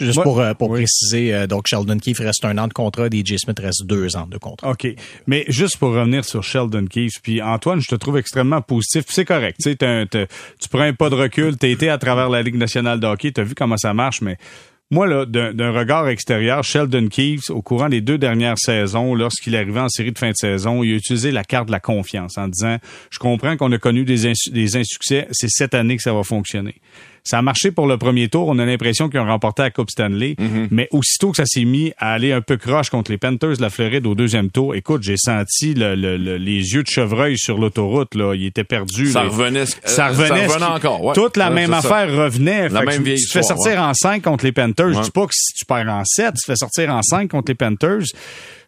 Juste 0.00 0.22
pour, 0.22 0.40
euh, 0.40 0.54
pour 0.54 0.70
préciser, 0.70 1.46
donc 1.46 1.66
Sheldon 1.66 1.98
Keefe 1.98 2.18
reste 2.18 2.44
un 2.44 2.58
an 2.58 2.66
de 2.66 2.72
contrat, 2.72 3.06
DJ 3.06 3.36
Smith 3.36 3.58
reste 3.58 3.84
deux 3.84 4.16
ans 4.16 4.26
de 4.26 4.38
contrat. 4.38 4.70
OK. 4.70 4.86
Mais 5.26 5.44
juste 5.48 5.78
pour 5.78 5.90
revenir 5.90 6.24
sur 6.24 6.42
Sheldon 6.42 6.86
Keefe, 6.86 7.20
puis 7.22 7.42
Antoine, 7.42 7.80
je 7.80 7.88
te 7.88 7.94
trouve 7.94 8.16
extrêmement 8.16 8.62
positif. 8.62 9.04
C'est 9.08 9.24
correct. 9.24 9.60
Tu 9.60 10.68
prends 10.70 10.80
un 10.80 10.92
pas 10.92 11.10
de 11.10 11.14
recul, 11.14 11.56
tu 11.58 11.70
été 11.70 11.88
à 11.88 11.98
travers 11.98 12.28
la 12.28 12.42
Ligue 12.42 12.56
nationale 12.56 12.98
de 12.98 13.06
hockey, 13.06 13.32
tu 13.32 13.40
as 13.40 13.44
vu 13.44 13.54
comment 13.54 13.76
ça 13.76 13.92
marche, 13.92 14.22
mais 14.22 14.38
moi, 14.90 15.08
là, 15.08 15.26
d'un 15.26 15.72
regard 15.72 16.08
extérieur, 16.08 16.62
Sheldon 16.62 17.08
Keeves, 17.08 17.50
au 17.50 17.60
courant 17.60 17.88
des 17.88 18.00
deux 18.00 18.18
dernières 18.18 18.58
saisons, 18.58 19.16
lorsqu'il 19.16 19.56
arrivé 19.56 19.80
en 19.80 19.88
série 19.88 20.12
de 20.12 20.18
fin 20.18 20.30
de 20.30 20.36
saison, 20.36 20.84
il 20.84 20.92
a 20.92 20.96
utilisé 20.96 21.32
la 21.32 21.42
carte 21.42 21.66
de 21.66 21.72
la 21.72 21.80
confiance 21.80 22.38
en 22.38 22.46
disant, 22.46 22.76
je 23.10 23.18
comprends 23.18 23.56
qu'on 23.56 23.72
a 23.72 23.78
connu 23.78 24.04
des, 24.04 24.32
des 24.52 24.76
insuccès, 24.76 25.26
c'est 25.32 25.50
cette 25.50 25.74
année 25.74 25.96
que 25.96 26.02
ça 26.02 26.12
va 26.12 26.22
fonctionner. 26.22 26.76
Ça 27.26 27.38
a 27.38 27.42
marché 27.42 27.72
pour 27.72 27.88
le 27.88 27.98
premier 27.98 28.28
tour. 28.28 28.46
On 28.46 28.56
a 28.60 28.64
l'impression 28.64 29.08
qu'ils 29.08 29.18
ont 29.18 29.26
remporté 29.26 29.62
la 29.62 29.70
Coupe 29.72 29.90
Stanley. 29.90 30.36
Mhm. 30.38 30.68
Mais 30.70 30.86
aussitôt 30.92 31.32
que 31.32 31.38
ça 31.38 31.44
s'est 31.44 31.64
mis 31.64 31.92
à 31.98 32.12
aller 32.12 32.30
un 32.30 32.40
peu 32.40 32.56
croche 32.56 32.88
contre 32.88 33.10
les 33.10 33.18
Panthers 33.18 33.56
de 33.56 33.62
la 33.62 33.68
Floride 33.68 34.06
au 34.06 34.14
deuxième 34.14 34.48
tour, 34.48 34.76
écoute, 34.76 35.02
j'ai 35.02 35.16
senti 35.16 35.74
le, 35.74 35.94
les 35.94 36.74
yeux 36.74 36.84
de 36.84 36.88
chevreuil 36.88 37.36
sur 37.36 37.58
l'autoroute. 37.58 38.14
Là, 38.14 38.34
il 38.34 38.46
était 38.46 38.62
perdu. 38.62 39.06
Ça 39.06 39.22
revenait. 39.22 39.66
ça 39.66 40.08
revenait. 40.08 40.46
encore. 40.62 41.14
Toute 41.14 41.36
la 41.36 41.50
même 41.50 41.74
affaire 41.74 42.08
revenait. 42.14 42.68
La 42.68 42.82
même 42.82 43.02
tu, 43.02 43.16
te 43.16 43.30
fais 43.32 43.42
sortir 43.42 43.82
en 43.82 43.92
5 43.92 44.22
contre 44.22 44.44
les 44.44 44.52
Panthers. 44.52 44.92
Je 44.92 45.00
dis 45.00 45.10
pas 45.10 45.26
que 45.26 45.34
si 45.34 45.52
tu 45.52 45.64
perds 45.64 45.88
en 45.88 46.04
7, 46.04 46.26
tu 46.34 46.42
te 46.42 46.46
fais 46.46 46.56
sortir 46.56 46.94
en 46.94 47.02
5 47.02 47.28
contre 47.28 47.50
les 47.50 47.56
Panthers 47.56 48.04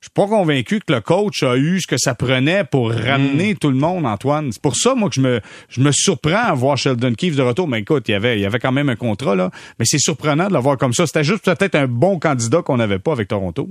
je 0.00 0.06
suis 0.06 0.12
pas 0.14 0.26
convaincu 0.26 0.80
que 0.80 0.92
le 0.92 1.00
coach 1.00 1.42
a 1.42 1.56
eu 1.56 1.80
ce 1.80 1.86
que 1.86 1.96
ça 1.98 2.14
prenait 2.14 2.64
pour 2.64 2.90
ramener 2.92 3.54
mm. 3.54 3.58
tout 3.58 3.70
le 3.70 3.76
monde, 3.76 4.06
Antoine. 4.06 4.52
C'est 4.52 4.62
pour 4.62 4.76
ça, 4.76 4.94
moi, 4.94 5.08
que 5.08 5.14
je 5.14 5.20
me, 5.20 5.40
je 5.68 5.80
me 5.80 5.90
surprends 5.92 6.44
à 6.44 6.54
voir 6.54 6.76
Sheldon 6.76 7.14
Keefe 7.14 7.36
de 7.36 7.42
retour. 7.42 7.68
Mais 7.68 7.80
écoute, 7.80 8.08
il 8.08 8.12
y 8.12 8.14
avait, 8.14 8.38
il 8.38 8.42
y 8.42 8.46
avait 8.46 8.58
quand 8.58 8.72
même 8.72 8.88
un 8.88 8.96
contrat, 8.96 9.34
là. 9.34 9.50
Mais 9.78 9.84
c'est 9.84 9.98
surprenant 9.98 10.48
de 10.48 10.54
le 10.54 10.60
voir 10.60 10.78
comme 10.78 10.92
ça. 10.92 11.06
C'était 11.06 11.24
juste 11.24 11.44
peut-être 11.44 11.74
un 11.74 11.86
bon 11.86 12.18
candidat 12.18 12.62
qu'on 12.62 12.76
n'avait 12.76 12.98
pas 12.98 13.12
avec 13.12 13.28
Toronto. 13.28 13.68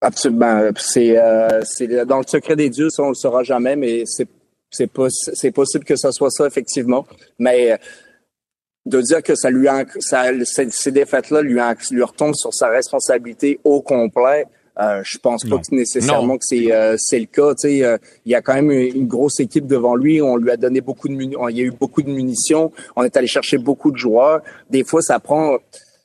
Absolument. 0.00 0.70
C'est, 0.76 1.18
euh, 1.18 1.62
c'est 1.64 2.06
dans 2.06 2.18
le 2.18 2.26
secret 2.26 2.56
des 2.56 2.70
dieux, 2.70 2.90
ça, 2.90 3.02
on 3.02 3.08
le 3.08 3.14
saura 3.14 3.42
jamais, 3.42 3.76
mais 3.76 4.02
c'est, 4.04 4.28
c'est, 4.70 4.90
c'est 5.34 5.50
possible 5.52 5.84
que 5.84 5.96
ce 5.96 6.10
soit 6.12 6.30
ça, 6.30 6.46
effectivement. 6.46 7.06
Mais, 7.38 7.72
euh, 7.72 7.76
de 8.86 9.00
dire 9.00 9.22
que 9.22 9.34
ça 9.34 9.50
lui 9.50 9.68
a, 9.68 9.84
ça, 9.98 10.26
ces, 10.44 10.92
défaites-là 10.92 11.42
lui, 11.42 11.60
lui 11.90 12.02
retombent 12.02 12.36
sur 12.36 12.54
sa 12.54 12.68
responsabilité 12.68 13.58
au 13.64 13.82
complet, 13.82 14.46
Euh, 14.78 15.00
je 15.04 15.16
pense 15.16 15.42
pas 15.44 15.56
que 15.56 15.74
nécessairement 15.74 16.36
que 16.36 16.44
c'est 16.44 16.70
euh, 16.70 16.96
c'est 16.98 17.18
le 17.18 17.26
cas. 17.26 17.54
Tu 17.54 17.68
sais, 17.68 17.84
euh, 17.84 17.96
il 18.26 18.32
y 18.32 18.34
a 18.34 18.42
quand 18.42 18.54
même 18.54 18.70
une 18.70 19.06
grosse 19.06 19.40
équipe 19.40 19.66
devant 19.66 19.94
lui. 19.94 20.20
On 20.20 20.36
lui 20.36 20.50
a 20.50 20.58
donné 20.58 20.82
beaucoup 20.82 21.08
de 21.08 21.14
munitions. 21.14 21.48
Il 21.48 21.56
y 21.56 21.60
a 21.62 21.64
eu 21.64 21.70
beaucoup 21.70 22.02
de 22.02 22.10
munitions. 22.10 22.72
On 22.94 23.02
est 23.02 23.16
allé 23.16 23.26
chercher 23.26 23.56
beaucoup 23.56 23.90
de 23.90 23.96
joueurs. 23.96 24.42
Des 24.68 24.84
fois, 24.84 25.00
ça 25.00 25.18
prend. 25.18 25.56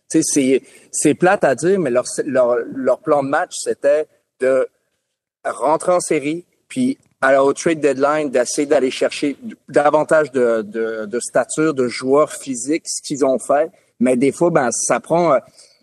Tu 0.09 0.21
sais, 0.21 0.23
c'est 0.23 0.61
c'est 0.91 1.15
plate 1.15 1.43
à 1.43 1.53
dire, 1.55 1.79
mais 1.79 1.89
leur 1.89 2.05
leur, 2.25 2.55
leur 2.73 2.99
plan 2.99 3.23
de 3.23 3.29
match 3.29 3.51
c'était 3.61 4.07
de 4.39 4.67
rentrer 5.43 5.91
en 5.91 5.99
série, 5.99 6.45
puis 6.69 6.97
à 7.19 7.33
la 7.33 7.41
trade 7.53 7.79
deadline 7.81 8.29
d'essayer 8.29 8.65
d'aller 8.65 8.89
chercher 8.89 9.35
davantage 9.69 10.31
de, 10.31 10.61
de, 10.61 11.05
de 11.05 11.19
stature, 11.19 11.73
de 11.73 11.87
joueurs 11.87 12.33
physiques, 12.33 12.83
ce 12.87 13.01
qu'ils 13.01 13.25
ont 13.25 13.37
fait. 13.37 13.69
Mais 13.99 14.15
des 14.15 14.31
fois, 14.31 14.49
ben 14.49 14.71
ça 14.71 14.99
prend 14.99 15.37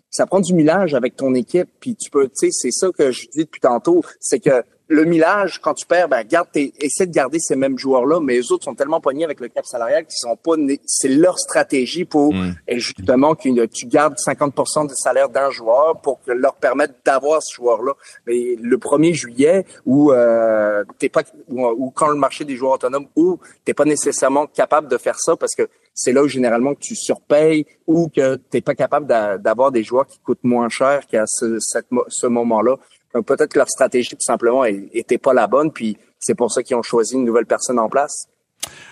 ça 0.09 0.25
prend 0.25 0.39
du 0.39 0.53
millage 0.53 0.93
avec 0.93 1.15
ton 1.15 1.33
équipe, 1.35 1.69
puis 1.79 1.95
tu 1.95 2.09
peux, 2.09 2.27
tu 2.27 2.33
sais, 2.33 2.49
c'est 2.51 2.71
ça 2.71 2.89
que 2.91 3.11
je 3.11 3.27
dis 3.29 3.39
depuis 3.39 3.61
tantôt, 3.61 4.03
c'est 4.19 4.39
que 4.39 4.63
le 4.89 5.05
millage, 5.05 5.59
quand 5.61 5.75
tu 5.75 5.85
perds, 5.85 6.09
ben, 6.09 6.23
garde 6.23 6.49
tes, 6.51 6.73
essaie 6.79 7.05
de 7.05 7.11
garder 7.11 7.37
ces 7.39 7.55
mêmes 7.55 7.77
joueurs-là, 7.77 8.19
mais 8.19 8.33
les 8.33 8.51
autres 8.51 8.63
sont 8.63 8.73
tellement 8.73 8.99
pognés 8.99 9.23
avec 9.23 9.39
le 9.39 9.47
cap 9.47 9.63
salarial 9.65 10.03
qu'ils 10.05 10.17
sont 10.17 10.35
pas, 10.35 10.53
c'est 10.85 11.09
leur 11.09 11.37
stratégie 11.37 12.05
pour, 12.05 12.33
et 12.67 12.79
justement, 12.79 13.35
que 13.35 13.65
tu 13.67 13.85
gardes 13.85 14.15
50% 14.15 14.87
du 14.87 14.95
salaire 14.95 15.29
d'un 15.29 15.51
joueur 15.51 16.01
pour 16.01 16.19
leur 16.25 16.55
permettre 16.55 16.95
d'avoir 17.05 17.41
ce 17.43 17.53
joueur-là. 17.53 17.93
Mais 18.25 18.55
le 18.59 18.77
1er 18.77 19.13
juillet, 19.13 19.65
où, 19.85 20.11
euh, 20.11 20.83
t'es 20.97 21.09
pas, 21.09 21.21
ou, 21.49 21.91
quand 21.91 22.07
le 22.07 22.15
marché 22.15 22.43
des 22.43 22.55
joueurs 22.55 22.73
autonomes, 22.73 23.07
où 23.15 23.39
t'es 23.65 23.75
pas 23.75 23.85
nécessairement 23.85 24.47
capable 24.47 24.87
de 24.87 24.97
faire 24.97 25.19
ça 25.19 25.35
parce 25.35 25.53
que 25.53 25.69
c'est 25.93 26.13
là 26.13 26.23
où 26.23 26.27
généralement 26.27 26.73
que 26.73 26.79
tu 26.79 26.95
surpayes 26.95 27.65
ou 27.85 28.07
que 28.07 28.35
tu 28.35 28.41
n'es 28.53 28.61
pas 28.61 28.73
capable 28.73 29.05
d'avoir 29.05 29.71
des 29.71 29.83
joueurs 29.83 30.07
qui 30.07 30.19
coûtent 30.19 30.43
moins 30.43 30.69
cher 30.69 31.05
qu'à 31.07 31.25
ce, 31.27 31.57
ce 31.59 32.27
moment-là. 32.27 32.77
Donc 33.13 33.25
peut-être 33.25 33.53
que 33.53 33.59
leur 33.59 33.69
stratégie 33.69 34.09
tout 34.09 34.17
simplement 34.19 34.65
était 34.65 35.17
pas 35.17 35.33
la 35.33 35.47
bonne, 35.47 35.71
puis 35.71 35.97
c'est 36.19 36.35
pour 36.35 36.51
ça 36.51 36.63
qu'ils 36.63 36.75
ont 36.75 36.83
choisi 36.83 37.15
une 37.15 37.25
nouvelle 37.25 37.45
personne 37.45 37.79
en 37.79 37.89
place. 37.89 38.27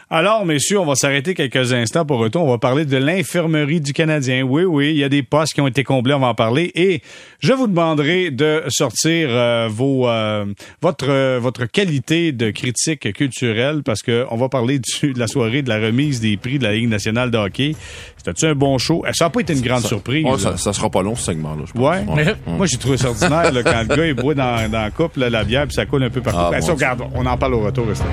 Alors, 0.09 0.45
messieurs, 0.45 0.80
on 0.80 0.86
va 0.86 0.95
s'arrêter 0.95 1.34
quelques 1.34 1.74
instants 1.74 2.05
pour 2.05 2.20
retour. 2.20 2.41
On 2.45 2.49
va 2.49 2.57
parler 2.57 2.86
de 2.86 2.95
l'infirmerie 2.95 3.82
du 3.82 3.91
Canadien. 3.91 4.41
Oui, 4.43 4.63
oui, 4.63 4.91
il 4.91 4.97
y 4.97 5.03
a 5.03 5.09
des 5.09 5.22
postes 5.22 5.53
qui 5.53 5.59
ont 5.59 5.68
été 5.68 5.84
comblés, 5.84 6.13
on 6.13 6.20
va 6.20 6.28
en 6.28 6.34
parler. 6.34 6.72
Et 6.76 7.01
je 7.41 7.51
vous 7.51 7.68
demanderai 7.68 8.32
de 8.32 8.63
sortir 8.70 9.28
euh, 9.30 9.68
vos 9.70 10.07
euh, 10.07 10.45
votre 10.82 11.09
euh, 11.09 11.39
votre 11.41 11.65
qualité 11.65 12.32
de 12.32 12.51
critique 12.51 13.11
culturelle 13.11 13.84
parce 13.84 14.01
que 14.01 14.26
on 14.32 14.38
va 14.38 14.47
parler 14.47 14.80
du, 14.80 15.11
de 15.11 15.20
la 15.20 15.28
soirée 15.28 15.61
de 15.61 15.68
la 15.68 15.78
remise 15.78 16.22
des 16.22 16.38
prix 16.38 16.57
de 16.57 16.63
la 16.63 16.72
Ligue 16.72 16.88
nationale 16.88 17.30
de 17.30 17.38
hockey. 17.38 17.76
C'était-tu 18.15 18.45
un 18.45 18.55
bon 18.55 18.78
show? 18.78 19.03
Ça 19.11 19.26
n'a 19.26 19.30
pas 19.30 19.41
été 19.41 19.51
une 19.51 19.61
grande 19.61 19.84
surprise. 19.84 20.26
ça, 20.38 20.55
ça, 20.55 20.72
sera 20.72 20.89
pas 20.89 21.01
long, 21.01 21.18
ce 21.18 21.26
segment-là, 21.26 21.63
je 21.65 21.74
pense. 21.74 22.15
Ouais. 22.15 22.36
Moi, 22.47 22.65
j'ai 22.65 22.78
trouvé 22.78 22.95
ça 22.95 23.09
ordinaire 23.09 23.51
quand 23.51 23.82
le 23.89 23.95
gars 23.95 24.07
il 24.07 24.13
boit 24.13 24.36
dans, 24.36 24.72
dans 24.72 24.84
la 24.84 24.91
coupe 24.91 25.18
la 25.18 25.43
bière 25.43 25.65
puis 25.65 25.74
ça 25.74 25.86
coule 25.86 26.03
un 26.03 26.09
peu 26.09 26.22
partout. 26.22 26.39
Ah, 26.39 26.51
ben, 26.51 26.61
ça, 26.61 26.72
regarde, 26.72 27.03
on 27.13 27.26
en 27.26 27.38
parle 27.38 27.55
au 27.55 27.59
retour. 27.59 27.88
Restez. 27.88 28.05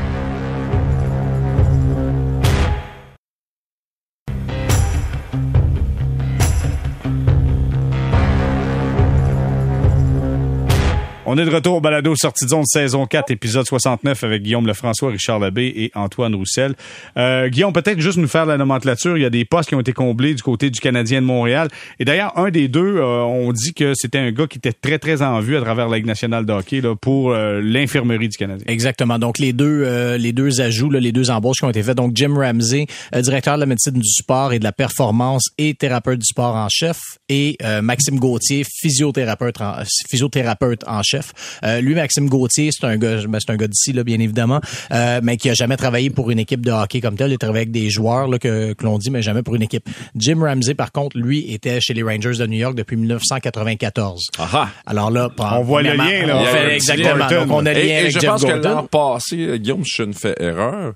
On 11.36 11.38
est 11.38 11.46
de 11.46 11.50
retour 11.50 11.74
au 11.74 11.80
balado 11.80 12.14
sortie 12.14 12.44
de 12.44 12.50
zone 12.50 12.64
saison 12.64 13.06
4, 13.06 13.32
épisode 13.32 13.66
69 13.66 14.22
avec 14.22 14.44
Guillaume 14.44 14.68
Lefrançois, 14.68 15.10
Richard 15.10 15.40
Labbé 15.40 15.64
et 15.64 15.90
Antoine 15.96 16.32
Roussel. 16.36 16.76
Euh, 17.16 17.48
Guillaume, 17.48 17.72
peut-être 17.72 17.98
juste 17.98 18.18
nous 18.18 18.28
faire 18.28 18.46
la 18.46 18.56
nomenclature. 18.56 19.18
Il 19.18 19.22
y 19.22 19.24
a 19.24 19.30
des 19.30 19.44
postes 19.44 19.68
qui 19.68 19.74
ont 19.74 19.80
été 19.80 19.92
comblés 19.92 20.34
du 20.34 20.44
côté 20.44 20.70
du 20.70 20.78
Canadien 20.78 21.20
de 21.20 21.26
Montréal. 21.26 21.70
Et 21.98 22.04
d'ailleurs, 22.04 22.38
un 22.38 22.50
des 22.50 22.68
deux, 22.68 22.98
euh, 22.98 23.22
on 23.22 23.52
dit 23.52 23.74
que 23.74 23.94
c'était 23.96 24.18
un 24.18 24.30
gars 24.30 24.46
qui 24.46 24.58
était 24.58 24.72
très, 24.72 25.00
très 25.00 25.22
en 25.22 25.40
vue 25.40 25.56
à 25.56 25.60
travers 25.60 25.88
la 25.88 25.96
Ligue 25.96 26.06
nationale 26.06 26.46
de 26.46 26.52
hockey 26.52 26.80
là, 26.80 26.94
pour 26.94 27.32
euh, 27.32 27.60
l'infirmerie 27.60 28.28
du 28.28 28.36
Canadien. 28.36 28.64
Exactement. 28.68 29.18
Donc, 29.18 29.40
les 29.40 29.52
deux, 29.52 29.82
euh, 29.84 30.16
les 30.16 30.32
deux 30.32 30.60
ajouts, 30.60 30.90
là, 30.90 31.00
les 31.00 31.10
deux 31.10 31.30
embauches 31.30 31.56
qui 31.56 31.64
ont 31.64 31.70
été 31.70 31.82
faits. 31.82 31.96
Donc, 31.96 32.12
Jim 32.14 32.36
Ramsey, 32.36 32.86
directeur 33.12 33.56
de 33.56 33.60
la 33.60 33.66
médecine 33.66 33.94
du 33.94 34.08
sport 34.08 34.52
et 34.52 34.60
de 34.60 34.64
la 34.64 34.72
performance 34.72 35.46
et 35.58 35.74
thérapeute 35.74 36.20
du 36.20 36.26
sport 36.26 36.54
en 36.54 36.68
chef. 36.68 37.18
Et 37.28 37.58
Maxime 37.82 38.20
Gauthier, 38.20 38.62
physiothérapeute 38.62 39.60
en, 39.60 39.82
physiothérapeute 40.08 40.84
en 40.86 41.02
chef. 41.02 41.23
Euh, 41.64 41.80
lui, 41.80 41.94
Maxime 41.94 42.28
Gauthier, 42.28 42.70
c'est 42.72 42.86
un 42.86 42.96
gars, 42.96 43.16
ben, 43.26 43.38
c'est 43.40 43.52
un 43.52 43.56
gars 43.56 43.66
d'ici, 43.66 43.92
là, 43.92 44.04
bien 44.04 44.20
évidemment, 44.20 44.60
euh, 44.92 45.20
mais 45.22 45.36
qui 45.36 45.50
a 45.50 45.54
jamais 45.54 45.76
travaillé 45.76 46.10
pour 46.10 46.30
une 46.30 46.38
équipe 46.38 46.64
de 46.64 46.70
hockey 46.70 47.00
comme 47.00 47.16
tel. 47.16 47.32
Il 47.32 47.38
travaillé 47.38 47.62
avec 47.62 47.72
des 47.72 47.90
joueurs 47.90 48.28
là, 48.28 48.38
que, 48.38 48.72
que 48.72 48.84
l'on 48.84 48.98
dit, 48.98 49.10
mais 49.10 49.22
jamais 49.22 49.42
pour 49.42 49.54
une 49.54 49.62
équipe. 49.62 49.88
Jim 50.16 50.40
Ramsey, 50.40 50.74
par 50.74 50.92
contre, 50.92 51.18
lui, 51.18 51.52
était 51.52 51.80
chez 51.80 51.94
les 51.94 52.02
Rangers 52.02 52.38
de 52.38 52.46
New 52.46 52.58
York 52.58 52.74
depuis 52.74 52.96
1994. 52.96 54.28
Aha. 54.38 54.68
Alors 54.86 55.10
là, 55.10 55.30
on 55.38 55.62
voit 55.62 55.82
le 55.82 55.94
lien. 55.94 56.26
Là. 56.26 56.38
On 56.38 56.44
fait, 56.46 56.74
exactement. 56.74 57.26
Donc, 57.28 57.50
on 57.50 57.66
a 57.66 57.72
le 57.72 57.80
lien 57.80 57.96
avec 57.98 58.12
je 58.12 58.20
Jeff 58.20 58.30
pense 58.30 58.44
que 58.44 58.52
l'an 58.52 58.84
passé, 58.84 59.58
Guillaume, 59.58 59.82
je 59.84 60.02
ne 60.02 60.12
fais 60.12 60.34
erreur. 60.40 60.94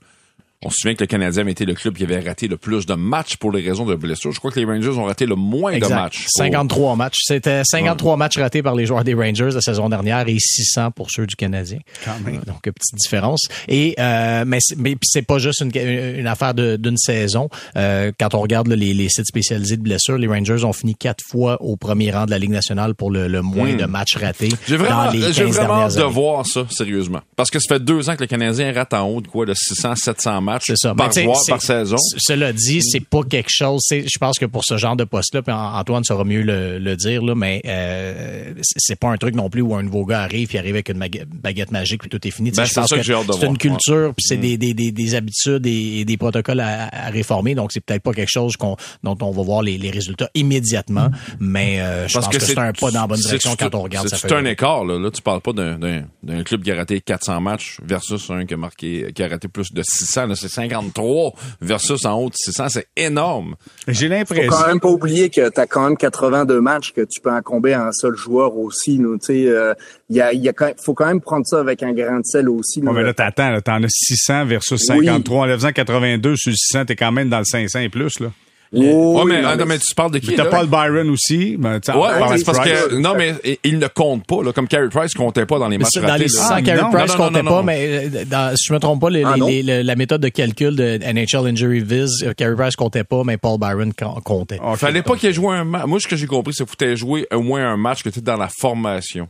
On 0.65 0.71
se 0.71 0.79
souvient 0.81 0.97
que 0.97 1.05
le 1.05 1.07
Canadien 1.07 1.43
avait 1.43 1.53
été 1.53 1.65
le 1.65 1.75
club 1.75 1.97
qui 1.97 2.03
avait 2.03 2.19
raté 2.19 2.49
le 2.49 2.57
plus 2.57 2.85
de 2.85 2.95
matchs 2.95 3.37
pour 3.37 3.53
les 3.53 3.61
raisons 3.61 3.87
de 3.87 3.95
blessures. 3.95 4.33
Je 4.33 4.41
crois 4.41 4.51
que 4.51 4.59
les 4.59 4.67
Rangers 4.67 4.89
ont 4.89 5.05
raté 5.05 5.25
le 5.25 5.37
moins 5.37 5.79
de 5.79 5.87
matchs. 5.87 6.27
53 6.31 6.97
matchs. 6.97 7.19
C'était 7.23 7.63
53 7.65 8.17
matchs 8.17 8.39
ratés 8.39 8.61
par 8.61 8.75
les 8.75 8.85
joueurs 8.85 9.05
des 9.05 9.15
Rangers 9.15 9.51
la 9.55 9.61
saison 9.61 9.89
dernière 9.89 10.27
et 10.27 10.37
600 10.37 10.91
pour 10.91 11.13
ceux 11.13 11.29
du 11.29 11.37
Canadien. 11.37 11.79
Quand 12.05 12.19
même. 12.25 12.41
Donc, 12.45 12.63
petite 12.63 12.97
différence. 12.97 13.47
Et 13.69 13.95
euh, 14.01 14.43
mais 14.49 14.59
mais 14.77 14.97
c'est 15.03 15.23
pas 15.23 15.39
juste 15.39 15.61
une, 15.61 15.71
une 15.77 16.27
affaire 16.27 16.55
d'une 16.55 16.97
saison. 16.97 17.49
Euh, 17.77 18.11
quand 18.19 18.35
on 18.35 18.41
regarde 18.41 18.67
les, 18.67 18.95
les, 18.95 19.09
sites 19.09 19.27
spécialisés 19.27 19.77
de 19.77 19.83
blessures, 19.83 20.19
les 20.19 20.27
Rangers 20.27 20.65
ont 20.65 20.73
fini 20.73 20.97
quatre 20.97 21.23
fois 21.25 21.63
au 21.63 21.77
premier 21.77 22.11
rang 22.11 22.27
de 22.27 22.33
la 22.33 22.39
Ligue 22.39 22.51
nationale 22.51 22.97
pour 22.97 23.13
le, 23.13 23.29
le 23.29 23.43
moins 23.43 23.75
hmm. 23.75 23.77
de 23.77 23.85
matchs 23.85 24.17
ratés. 24.17 24.51
J'ai 24.67 24.77
vraiment, 24.77 25.13
j'ai 25.13 25.45
vraiment 25.45 25.83
hâte 25.83 25.97
de 25.97 26.03
voir 26.03 26.45
ça 26.47 26.67
sérieusement, 26.69 27.21
parce 27.37 27.51
que 27.51 27.61
ça 27.61 27.77
fait 27.77 27.85
deux 27.85 28.11
ans 28.11 28.17
que 28.17 28.23
le 28.23 28.27
Canadien 28.27 28.73
rate 28.73 28.93
en 28.95 29.07
haut 29.07 29.21
de 29.21 29.29
quoi 29.29 29.47
de 29.47 29.55
600, 29.55 29.95
700 29.95 30.41
matchs 30.41 30.48
c'est 30.61 30.77
ça. 30.77 30.95
par 30.95 31.11
mois, 31.25 31.41
par 31.49 31.63
saison. 31.63 31.97
Cela 32.19 32.53
dit, 32.53 32.83
c'est 32.83 33.05
pas 33.05 33.23
quelque 33.23 33.51
chose. 33.51 33.83
Je 33.91 34.19
pense 34.19 34.39
que 34.39 34.47
pour 34.47 34.65
ce 34.65 34.77
genre 34.77 34.97
de 34.97 35.05
poste-là, 35.05 35.43
puis 35.43 35.53
Antoine 35.53 36.05
saura 36.05 36.25
mieux 36.25 36.43
le, 36.43 36.79
le 36.79 36.97
dire 36.97 37.23
là, 37.23 37.35
mais 37.35 37.61
euh, 37.67 38.55
c'est 38.63 38.99
pas 38.99 39.09
un 39.09 39.17
truc 39.17 39.35
non 39.35 39.51
plus 39.51 39.63
où 39.63 39.75
un 39.75 39.83
nouveau 39.83 40.05
gars 40.05 40.23
arrive 40.23 40.49
puis 40.49 40.59
arrive 40.59 40.75
avec 40.75 40.89
une 40.89 40.99
baguette 40.99 41.71
magique 41.71 42.01
puis 42.01 42.11
tout 42.11 42.27
est 42.27 42.31
fini. 42.31 42.51
Ben, 42.51 42.65
c'est 42.67 42.87
ça 42.87 42.97
que, 42.97 43.03
j'ai 43.03 43.15
hâte 43.15 43.27
de 43.27 43.33
C'est 43.33 43.47
une 43.47 43.59
culture 43.59 44.13
puis 44.17 44.25
c'est 44.27 44.37
mm. 44.37 44.41
des, 44.41 44.59
des, 44.59 44.75
des, 44.75 44.93
des, 44.93 45.15
habitudes 45.15 45.67
et, 45.67 46.05
des 46.05 46.17
protocoles 46.17 46.61
à, 46.61 46.89
à 46.93 47.11
réformer. 47.11 47.55
Donc 47.55 47.73
c'est 47.73 47.81
peut-être 47.81 48.03
pas 48.03 48.13
quelque 48.13 48.31
chose 48.31 48.57
qu'on 48.57 48.77
dont 49.03 49.17
on 49.21 49.31
va 49.31 49.43
voir 49.43 49.63
les, 49.63 49.79
les 49.79 49.91
résultats 49.91 50.31
immédiatement, 50.35 51.11
mais 51.41 51.81
euh, 51.81 52.09
je 52.09 52.15
pense 52.15 52.29
que, 52.29 52.39
c'est 52.39 52.59
un 52.59 52.73
pas 52.73 52.91
dans 52.91 53.03
la 53.03 53.07
bonne 53.07 53.21
direction 53.21 53.57
quand 53.59 53.75
on 53.75 53.83
regarde 53.83 54.09
ça. 54.09 54.17
C'est 54.17 54.33
un 54.33 54.45
écart 54.45 54.85
là. 54.85 54.99
Là, 54.99 55.11
tu 55.11 55.23
parles 55.23 55.41
pas 55.41 55.53
d'un 55.53 56.43
club 56.45 56.63
qui 56.63 56.71
a 56.71 56.77
raté 56.77 57.01
400 57.01 57.41
matchs 57.41 57.79
versus 57.83 58.31
un 58.31 58.47
qui 58.47 58.55
a 58.55 58.57
marqué 58.57 59.13
qui 59.15 59.23
a 59.23 59.29
raté 59.29 59.49
plus 59.49 59.73
de 59.73 59.83
600. 59.83 60.29
C'est 60.41 60.49
53 60.49 61.33
versus 61.61 62.05
en 62.05 62.15
haut 62.21 62.29
de 62.29 62.35
600, 62.35 62.69
c'est 62.71 62.87
énorme. 62.97 63.57
J'ai 63.87 64.09
l'impression. 64.09 64.51
Faut 64.51 64.57
quand 64.57 64.69
même 64.69 64.81
pas 64.81 64.89
oublier 64.89 65.31
que 65.31 65.49
tu 65.49 65.61
as 65.61 65.67
quand 65.67 65.85
même 65.85 65.97
82 65.97 66.61
matchs 66.61 66.93
que 66.93 67.03
tu 67.03 67.21
peux 67.21 67.31
incomber 67.31 67.73
à 67.73 67.87
un 67.87 67.93
seul 67.93 68.15
joueur 68.15 68.57
aussi. 68.57 68.99
Tu 68.99 69.05
sais, 69.21 69.47
euh, 69.47 69.75
il 70.09 70.17
y 70.17 70.21
a, 70.21 70.33
y 70.33 70.49
a 70.49 70.53
faut 70.83 70.95
quand 70.95 71.07
même 71.07 71.21
prendre 71.21 71.47
ça 71.47 71.61
avec 71.61 71.83
un 71.83 71.93
grain 71.93 72.21
de 72.21 72.25
sel 72.25 72.49
aussi. 72.49 72.81
Là. 72.81 72.93
mais 72.93 73.03
là, 73.03 73.15
t'attends, 73.15 73.61
t'en 73.61 73.83
as 73.83 73.89
600 73.89 74.47
versus 74.47 74.81
53. 74.87 75.39
En 75.39 75.47
le 75.47 75.55
faisant 75.55 75.73
82 75.73 76.37
sur 76.37 76.53
600, 76.53 76.87
t'es 76.87 76.97
quand 76.97 77.13
même 77.13 77.29
dans 77.29 77.39
le 77.39 77.45
500 77.45 77.81
et 77.81 77.89
plus, 77.89 78.21
là. 78.21 78.29
Oh, 78.75 79.25
mais, 79.25 79.41
non, 79.41 79.65
mais, 79.67 79.79
tu 79.79 79.95
parles 79.95 80.13
de 80.13 80.19
qui? 80.19 80.35
T'as 80.35 80.45
Paul 80.45 80.67
Byron 80.67 81.09
aussi. 81.11 81.57
Ben, 81.57 81.75
ouais, 81.75 82.37
c'est 82.37 82.45
parce 82.45 82.59
que, 82.59 82.95
non, 82.97 83.15
mais 83.17 83.35
il 83.65 83.79
ne 83.79 83.87
compte 83.87 84.27
pas, 84.27 84.43
là, 84.43 84.53
comme 84.53 84.69
Carey 84.69 84.89
Price 84.91 85.15
comptait 85.15 85.47
pas 85.47 85.59
dans 85.59 85.69
les 85.69 85.79
matchs 85.79 85.95
Dans 85.95 86.17
les 86.17 86.29
100, 86.29 86.63
Carey 86.63 86.91
Price 86.93 87.15
comptait 87.15 87.43
pas, 87.43 87.63
mais 87.63 88.09
dans, 88.27 88.55
si 88.57 88.69
je 88.69 88.75
me 88.75 88.79
trompe 88.79 89.01
pas, 89.01 89.11
les, 89.11 89.25
ah, 89.25 89.35
les, 89.37 89.63
les, 89.63 89.83
la 89.83 89.97
méthode 89.97 90.21
de 90.21 90.29
calcul 90.29 90.77
de 90.77 90.99
NHL 90.99 91.49
Injury 91.49 91.81
Viz, 91.81 92.23
euh, 92.23 92.33
Carey 92.35 92.55
Price 92.57 92.77
comptait 92.77 93.05
pas, 93.05 93.23
mais 93.25 93.39
Paul 93.39 93.59
Byron 93.59 93.93
comptait. 94.25 94.59
Il 94.63 94.77
fallait 94.77 95.03
pas 95.03 95.17
qu'il 95.17 95.31
ait 95.31 95.33
joué 95.33 95.55
un 95.55 95.65
match. 95.65 95.87
Moi, 95.87 96.01
ce 96.01 96.09
que 96.09 96.17
j'ai 96.17 96.27
compris, 96.27 96.53
c'est 96.55 96.65
qu'il 96.65 96.77
fallait 96.79 96.97
jouer 96.97 97.27
au 97.33 97.41
moins 97.41 97.67
un 97.67 97.77
match 97.77 98.03
que 98.03 98.11
tu 98.11 98.21
dans 98.21 98.37
la 98.37 98.49
formation. 98.49 99.29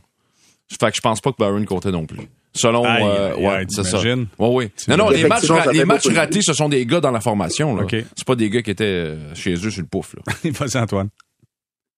Fait 0.79 0.89
que 0.89 0.95
je 0.95 1.01
pense 1.01 1.21
pas 1.21 1.31
que 1.31 1.37
Byron 1.37 1.65
comptait 1.65 1.91
non 1.91 2.05
plus. 2.05 2.29
Selon, 2.53 2.83
euh, 2.85 3.35
ouais, 3.35 3.65
c'est 3.69 3.83
ça. 3.83 3.99
Ouais, 3.99 4.25
ouais. 4.39 4.71
Non, 4.87 4.97
non, 4.97 5.09
les 5.09 5.27
matchs, 5.27 5.49
les 5.71 5.85
matchs 5.85 6.07
ratés, 6.07 6.41
ce 6.41 6.53
sont 6.53 6.69
des 6.69 6.85
gars 6.85 6.99
dans 6.99 7.11
la 7.11 7.21
formation, 7.21 7.75
là. 7.75 7.85
C'est 7.89 8.25
pas 8.25 8.35
des 8.35 8.49
gars 8.49 8.61
qui 8.61 8.71
étaient 8.71 8.85
euh, 8.85 9.35
chez 9.35 9.53
eux 9.53 9.69
sur 9.69 9.81
le 9.81 9.87
pouf, 9.87 10.15
là. 10.15 10.33
Vas-y, 10.51 10.77
Antoine. 10.77 11.09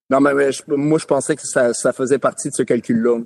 Non, 0.10 0.20
mais, 0.20 0.34
moi, 0.68 1.00
je 1.00 1.06
pensais 1.06 1.36
que 1.36 1.42
ça, 1.44 1.74
ça 1.74 1.94
faisait 1.94 2.20
partie 2.20 2.50
de 2.50 2.54
ce 2.54 2.64
calcul-là. 2.64 3.20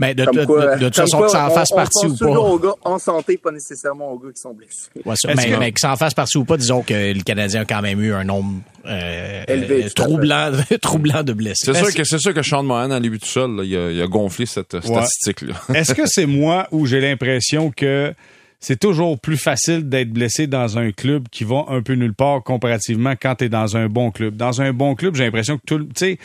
Mais 0.00 0.14
de, 0.14 0.24
de, 0.24 0.30
de, 0.30 0.84
toute 0.86 0.96
façon, 0.96 1.20
que 1.20 1.28
ça 1.28 1.46
en 1.46 1.50
fasse 1.50 1.68
partie 1.72 2.06
ou 2.06 2.16
pas. 2.16 2.26
aux 2.26 2.58
gars 2.58 2.74
en 2.84 2.98
santé, 2.98 3.36
pas 3.36 3.50
nécessairement 3.50 4.10
aux 4.12 4.18
gars 4.18 4.30
qui 4.34 4.40
sont 4.40 4.54
blessés. 4.54 4.88
Ouais, 5.04 5.14
mais, 5.36 5.58
mais, 5.58 5.72
que 5.72 5.78
ça 5.78 5.92
en 5.92 5.96
fasse 5.96 6.14
partie 6.14 6.38
ou 6.38 6.46
pas, 6.46 6.56
disons 6.56 6.80
que 6.80 7.12
le 7.12 7.22
Canadien 7.22 7.60
a 7.60 7.64
quand 7.66 7.82
même 7.82 8.00
eu 8.00 8.14
un 8.14 8.24
nombre 8.24 8.62
euh, 8.86 9.44
Élevé, 9.46 9.90
troublant, 9.90 10.52
troublant 10.80 11.22
de 11.22 11.34
blessés. 11.34 11.66
C'est 11.66 11.74
sûr 11.74 11.92
que 11.92 12.04
c'est 12.04 12.18
sûr 12.18 12.32
que 12.32 12.42
Sean 12.42 12.62
Mohan, 12.62 12.90
en 12.90 13.00
début 13.00 13.18
tout 13.18 13.26
seul, 13.26 13.56
là, 13.56 13.62
il, 13.62 13.76
a, 13.76 13.90
il, 13.90 14.00
a, 14.00 14.06
gonflé 14.06 14.46
cette 14.46 14.80
statistique-là. 14.80 15.54
Est-ce 15.74 15.92
que 15.92 16.06
c'est 16.06 16.24
moi 16.24 16.66
où 16.70 16.86
j'ai 16.86 17.02
l'impression 17.02 17.70
que 17.70 18.14
c'est 18.60 18.78
toujours 18.78 19.18
plus 19.18 19.38
facile 19.38 19.88
d'être 19.88 20.10
blessé 20.10 20.46
dans 20.46 20.78
un 20.78 20.92
club 20.92 21.28
qui 21.30 21.44
va 21.44 21.64
un 21.68 21.80
peu 21.80 21.94
nulle 21.94 22.14
part 22.14 22.42
comparativement 22.42 23.14
quand 23.20 23.36
tu 23.36 23.44
es 23.44 23.48
dans 23.48 23.76
un 23.76 23.88
bon 23.88 24.10
club. 24.10 24.36
Dans 24.36 24.60
un 24.60 24.72
bon 24.74 24.94
club, 24.94 25.16
j'ai 25.16 25.24
l'impression 25.24 25.56
que 25.56 25.62
tout, 25.64 25.78
tu 25.78 25.90
sais, 25.96 26.18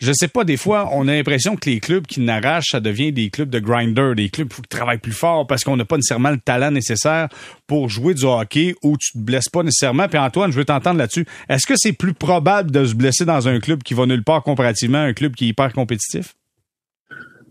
je 0.00 0.12
sais 0.12 0.28
pas, 0.28 0.44
des 0.44 0.56
fois, 0.56 0.88
on 0.92 1.06
a 1.06 1.12
l'impression 1.12 1.54
que 1.54 1.68
les 1.68 1.80
clubs 1.80 2.06
qui 2.06 2.20
n'arrachent, 2.20 2.70
ça 2.70 2.80
devient 2.80 3.12
des 3.12 3.28
clubs 3.28 3.50
de 3.50 3.58
grinder, 3.58 4.14
des 4.16 4.30
clubs 4.30 4.48
qui 4.48 4.62
travaillent 4.62 4.98
plus 4.98 5.12
fort 5.12 5.46
parce 5.46 5.64
qu'on 5.64 5.76
n'a 5.76 5.84
pas 5.84 5.96
nécessairement 5.96 6.30
le 6.30 6.40
talent 6.40 6.70
nécessaire 6.70 7.28
pour 7.66 7.90
jouer 7.90 8.14
du 8.14 8.24
hockey 8.24 8.74
où 8.82 8.96
tu 8.96 9.12
te 9.12 9.18
blesses 9.18 9.50
pas 9.50 9.62
nécessairement. 9.62 10.08
Puis 10.08 10.18
Antoine, 10.18 10.50
je 10.50 10.56
veux 10.56 10.64
t'entendre 10.64 10.98
là-dessus. 10.98 11.26
Est-ce 11.48 11.66
que 11.66 11.74
c'est 11.76 11.92
plus 11.92 12.14
probable 12.14 12.70
de 12.70 12.86
se 12.86 12.94
blesser 12.94 13.26
dans 13.26 13.48
un 13.48 13.60
club 13.60 13.82
qui 13.82 13.92
va 13.92 14.06
nulle 14.06 14.24
part 14.24 14.42
comparativement 14.42 14.98
à 14.98 15.02
un 15.02 15.12
club 15.12 15.34
qui 15.34 15.44
est 15.44 15.48
hyper 15.48 15.72
compétitif? 15.72 16.34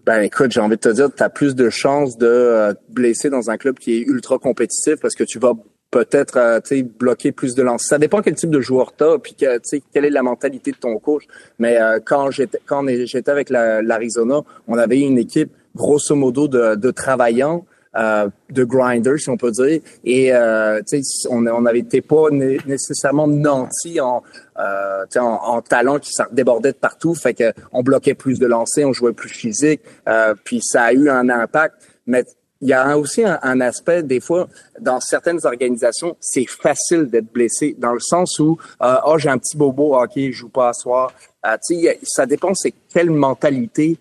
Ben 0.03 0.21
écoute, 0.21 0.51
j'ai 0.51 0.61
envie 0.61 0.77
de 0.77 0.81
te 0.81 0.89
dire, 0.89 1.09
tu 1.13 1.23
plus 1.33 1.53
de 1.53 1.69
chances 1.69 2.17
de 2.17 2.25
euh, 2.25 2.73
te 2.73 2.79
blesser 2.89 3.29
dans 3.29 3.51
un 3.51 3.57
club 3.57 3.77
qui 3.77 3.93
est 3.93 4.01
ultra 4.01 4.39
compétitif 4.39 4.95
parce 4.99 5.13
que 5.13 5.23
tu 5.23 5.37
vas 5.37 5.53
peut-être 5.91 6.37
euh, 6.37 6.83
bloquer 6.97 7.31
plus 7.31 7.53
de 7.53 7.61
lances. 7.61 7.83
Ça 7.83 7.99
dépend 7.99 8.21
quel 8.21 8.33
type 8.33 8.49
de 8.49 8.61
joueur 8.61 8.95
tu 8.95 9.03
as, 9.03 9.19
puis 9.19 9.35
que, 9.35 9.59
quelle 9.93 10.05
est 10.05 10.09
la 10.09 10.23
mentalité 10.23 10.71
de 10.71 10.77
ton 10.77 10.97
coach. 10.97 11.25
Mais 11.59 11.79
euh, 11.79 11.99
quand 12.03 12.31
j'étais 12.31 12.59
quand 12.65 12.83
j'étais 12.87 13.29
avec 13.29 13.51
l'Arizona, 13.51 14.41
on 14.67 14.77
avait 14.77 15.01
une 15.01 15.19
équipe 15.19 15.51
grosso 15.75 16.15
modo 16.15 16.47
de, 16.47 16.75
de 16.75 16.91
travaillants 16.91 17.65
euh, 17.95 18.29
de 18.49 18.63
grinder, 18.63 19.17
si 19.17 19.29
on 19.29 19.37
peut 19.37 19.51
dire. 19.51 19.81
Et 20.03 20.33
euh, 20.33 20.81
on 21.29 21.41
n'avait 21.41 21.79
été 21.79 22.01
pas 22.01 22.29
nécessairement 22.31 23.27
nantis 23.27 23.99
en, 23.99 24.23
euh, 24.59 25.05
en, 25.17 25.21
en, 25.21 25.61
talent 25.61 25.99
qui 25.99 26.11
débordait 26.31 26.71
de 26.71 26.77
partout. 26.77 27.15
Fait 27.15 27.33
que 27.33 27.51
on 27.71 27.83
bloquait 27.83 28.13
plus 28.13 28.39
de 28.39 28.47
lancers, 28.47 28.87
on 28.87 28.93
jouait 28.93 29.13
plus 29.13 29.29
physique. 29.29 29.81
Euh, 30.07 30.33
puis 30.43 30.61
ça 30.61 30.85
a 30.85 30.93
eu 30.93 31.09
un 31.09 31.29
impact. 31.29 31.75
Mais 32.07 32.23
il 32.61 32.69
y 32.69 32.73
a 32.73 32.95
aussi 32.97 33.23
un, 33.25 33.61
aspect, 33.61 34.03
des 34.03 34.19
fois, 34.19 34.47
dans 34.79 34.99
certaines 34.99 35.39
organisations, 35.45 36.15
c'est 36.19 36.45
facile 36.47 37.05
d'être 37.05 37.31
blessé, 37.33 37.75
dans 37.77 37.93
le 37.93 37.99
sens 37.99 38.37
où, 38.39 38.57
euh, 38.83 38.95
oh, 39.07 39.17
j'ai 39.17 39.29
un 39.29 39.39
petit 39.39 39.57
bobo, 39.57 39.99
ok, 39.99 40.11
je 40.15 40.31
joue 40.31 40.49
pas 40.49 40.69
à 40.69 40.73
soir. 40.73 41.11
Euh, 41.45 41.57
ça 42.03 42.27
dépend, 42.27 42.53
c'est 42.53 42.73
quelle 42.93 43.09
mentalité 43.09 43.97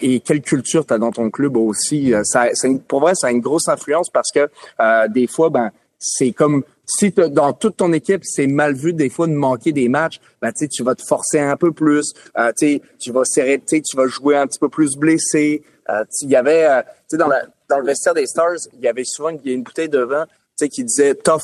et 0.00 0.20
quelle 0.20 0.42
culture 0.42 0.86
tu 0.86 0.94
as 0.94 0.98
dans 0.98 1.12
ton 1.12 1.30
club 1.30 1.56
aussi. 1.56 2.14
Euh, 2.14 2.22
ça, 2.24 2.46
pour 2.88 3.00
vrai, 3.00 3.14
ça 3.14 3.28
a 3.28 3.30
une 3.30 3.40
grosse 3.40 3.68
influence 3.68 4.10
parce 4.10 4.30
que 4.32 4.48
euh, 4.80 5.08
des 5.08 5.26
fois, 5.26 5.50
ben 5.50 5.70
c'est 5.98 6.32
comme 6.32 6.62
si 6.86 7.10
dans 7.10 7.52
toute 7.52 7.76
ton 7.76 7.92
équipe, 7.92 8.22
c'est 8.24 8.46
mal 8.46 8.74
vu 8.74 8.92
des 8.92 9.08
fois 9.08 9.26
de 9.26 9.32
manquer 9.32 9.72
des 9.72 9.88
matchs, 9.88 10.20
ben, 10.40 10.52
tu 10.52 10.82
vas 10.82 10.94
te 10.94 11.02
forcer 11.02 11.40
un 11.40 11.56
peu 11.56 11.72
plus, 11.72 12.12
euh, 12.38 12.52
tu 12.56 13.12
vas 13.12 13.24
serrer, 13.24 13.60
tu 13.66 13.96
vas 13.96 14.06
jouer 14.06 14.36
un 14.36 14.46
petit 14.46 14.58
peu 14.58 14.68
plus 14.68 14.96
blessé. 14.96 15.62
Euh, 15.90 16.04
il 16.22 16.30
y 16.30 16.36
avait, 16.36 16.64
euh, 16.64 16.82
dans, 17.16 17.26
la, 17.26 17.42
dans 17.68 17.78
le 17.78 17.86
vestiaire 17.86 18.14
des 18.14 18.26
Stars, 18.26 18.58
il 18.74 18.80
y 18.80 18.88
avait 18.88 19.04
souvent 19.04 19.30
il 19.30 19.40
y 19.44 19.50
a 19.50 19.54
une 19.54 19.62
bouteille 19.62 19.88
de 19.88 20.00
vin 20.00 20.26
qui 20.58 20.84
disait 20.84 21.14
tough, 21.14 21.42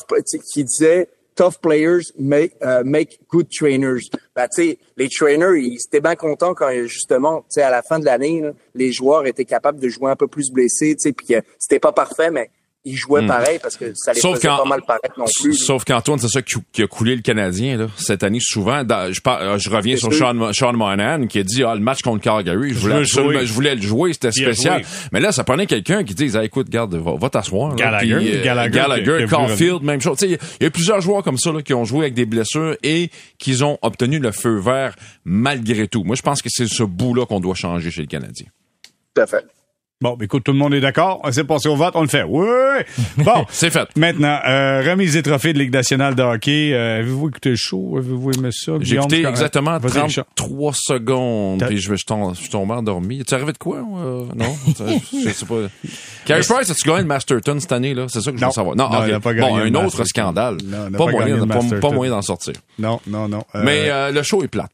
qui 0.52 0.64
disait 0.64 1.08
tough 1.34 1.60
players 1.60 2.12
make, 2.18 2.52
uh, 2.62 2.82
make 2.84 3.18
good 3.28 3.50
trainers. 3.50 4.10
Ben, 4.34 4.48
les 4.96 5.08
trainers, 5.08 5.56
ils 5.56 5.78
étaient 5.86 6.00
bien 6.00 6.16
contents 6.16 6.54
quand 6.54 6.70
justement, 6.86 7.44
à 7.56 7.70
la 7.70 7.82
fin 7.82 7.98
de 7.98 8.04
l'année, 8.04 8.42
les 8.74 8.92
joueurs 8.92 9.26
étaient 9.26 9.44
capables 9.44 9.80
de 9.80 9.88
jouer 9.88 10.10
un 10.10 10.16
peu 10.16 10.28
plus 10.28 10.50
blessés, 10.50 10.96
puis 10.96 11.26
que 11.26 11.42
c'était 11.58 11.80
pas 11.80 11.92
parfait, 11.92 12.30
mais 12.30 12.50
ils 12.84 12.96
jouaient 12.96 13.22
hmm. 13.22 13.28
pareil 13.28 13.58
parce 13.62 13.76
que 13.76 13.92
ça 13.94 14.12
les 14.12 14.20
sauf 14.20 14.36
faisait 14.36 14.48
pas 14.48 14.64
mal 14.64 14.82
paraître 14.82 15.16
non 15.16 15.26
plus. 15.40 15.54
Sauf 15.54 15.84
qu'Antoine, 15.84 16.18
c'est 16.18 16.28
ça 16.28 16.42
qui, 16.42 16.82
a 16.82 16.86
coulé 16.86 17.14
le 17.14 17.22
Canadien 17.22 17.76
là, 17.76 17.86
cette 17.96 18.24
année 18.24 18.40
souvent. 18.40 18.82
je, 18.82 19.20
je 19.58 19.70
reviens 19.70 19.96
sur 19.96 20.12
Sean, 20.12 20.52
Sean 20.52 20.72
Monahan 20.72 21.26
qui 21.26 21.38
a 21.38 21.42
dit 21.44 21.62
ah, 21.62 21.74
le 21.74 21.80
match 21.80 22.02
contre 22.02 22.22
Calgary, 22.22 22.70
je 22.70 22.78
voulais, 22.78 23.04
je 23.04 23.52
voulais 23.52 23.74
le 23.76 23.82
jouer, 23.82 24.12
c'était 24.12 24.32
spécial. 24.32 24.82
Mais 25.12 25.20
là, 25.20 25.30
ça 25.30 25.44
prenait 25.44 25.66
quelqu'un 25.66 26.02
qui 26.02 26.14
dit 26.14 26.30
écoute, 26.42 26.68
garde, 26.68 26.94
va, 26.94 27.30
t'asseoir. 27.30 27.76
Gallagher, 27.76 28.14
euh, 28.14 28.44
Gallagher, 28.44 28.74
Gallagher 28.74 29.26
Caulfield, 29.28 29.82
même 29.82 30.00
chose. 30.00 30.18
Il 30.22 30.38
y 30.60 30.66
a 30.66 30.70
plusieurs 30.70 31.00
joueurs 31.00 31.22
comme 31.22 31.38
ça 31.38 31.52
là, 31.52 31.62
qui 31.62 31.74
ont 31.74 31.84
joué 31.84 32.00
avec 32.00 32.14
des 32.14 32.26
blessures 32.26 32.76
et 32.82 33.10
qui 33.38 33.62
ont 33.62 33.78
obtenu 33.82 34.18
le 34.18 34.32
feu 34.32 34.58
vert 34.58 34.96
malgré 35.24 35.86
tout. 35.86 36.02
Moi, 36.02 36.16
je 36.16 36.22
pense 36.22 36.42
que 36.42 36.48
c'est 36.50 36.66
ce 36.66 36.82
bout-là 36.82 37.26
qu'on 37.26 37.40
doit 37.40 37.54
changer 37.54 37.90
chez 37.90 38.02
le 38.02 38.08
Canadien. 38.08 38.46
Tout 39.14 39.22
à 39.22 39.26
fait. 39.26 39.44
Bon, 40.02 40.18
écoute, 40.20 40.42
tout 40.42 40.50
le 40.50 40.58
monde 40.58 40.74
est 40.74 40.80
d'accord. 40.80 41.20
On 41.22 41.30
s'est 41.30 41.44
passé 41.44 41.68
au 41.68 41.76
vote, 41.76 41.92
on 41.94 42.02
le 42.02 42.08
fait. 42.08 42.24
Oui! 42.24 42.44
Bon. 43.18 43.46
c'est 43.50 43.70
fait. 43.70 43.88
Maintenant, 43.96 44.36
euh, 44.44 44.82
remise 44.84 45.12
des 45.12 45.22
trophées 45.22 45.52
de 45.52 45.60
Ligue 45.60 45.72
nationale 45.72 46.16
de 46.16 46.22
hockey. 46.24 46.72
Euh, 46.72 46.98
avez-vous 46.98 47.28
écouté 47.28 47.50
le 47.50 47.56
show? 47.56 47.94
Avez-vous 47.98 48.32
aimé 48.32 48.48
ça? 48.50 48.72
J'ai 48.80 48.96
écouté 48.96 49.24
exactement 49.24 49.78
33 49.78 50.72
secondes, 50.74 51.64
puis 51.64 51.78
je, 51.78 51.94
je, 51.94 52.04
tombe, 52.04 52.34
je 52.34 52.50
tombé 52.50 52.72
endormi. 52.74 53.24
Tu 53.24 53.32
arrivé 53.32 53.52
de 53.52 53.58
quoi? 53.58 53.76
Euh, 53.76 54.24
non? 54.34 54.56
je 55.24 55.30
sais 55.30 55.46
pas. 55.46 55.54
Carey 56.24 56.42
Price, 56.48 56.68
as-tu 56.68 56.88
gagné 56.88 57.02
le 57.02 57.06
Masterton 57.06 57.60
cette 57.60 57.70
année, 57.70 57.94
là? 57.94 58.06
C'est 58.08 58.20
ça 58.20 58.32
que 58.32 58.38
je 58.38 58.44
veux 58.44 58.50
savoir. 58.50 58.74
Non, 58.74 58.90
non 58.90 59.20
pas 59.20 59.34
bon, 59.34 59.56
un 59.56 59.74
autre 59.74 60.04
scandale. 60.04 60.58
Non, 60.64 60.90
pas, 60.90 61.06
pas, 61.06 61.12
moyen, 61.12 61.46
pas, 61.46 61.60
pas, 61.80 61.90
moyen 61.90 62.10
d'en 62.10 62.22
sortir. 62.22 62.54
Non, 62.78 63.00
non, 63.06 63.28
non. 63.28 63.44
Euh, 63.54 63.62
Mais 63.64 63.88
euh, 63.88 64.10
le 64.10 64.22
show 64.24 64.42
est 64.42 64.48
plate. 64.48 64.72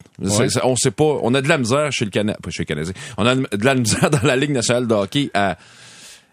on 0.62 0.76
sait 0.76 0.90
pas. 0.90 1.18
On 1.22 1.34
a 1.34 1.42
de 1.42 1.48
la 1.48 1.58
misère 1.58 1.92
chez 1.92 2.06
le 2.06 2.10
Canada. 2.10 2.38
Pas 2.42 2.50
chez 2.50 2.62
le 2.62 2.66
Canadien. 2.66 2.94
On 3.18 3.26
a 3.26 3.34
de 3.34 3.64
la 3.64 3.74
misère 3.74 4.08
dans 4.10 4.22
la 4.22 4.36
Ligue 4.36 4.52
nationale 4.52 4.86
de 4.86 4.94
hockey 4.94 5.17
à 5.34 5.56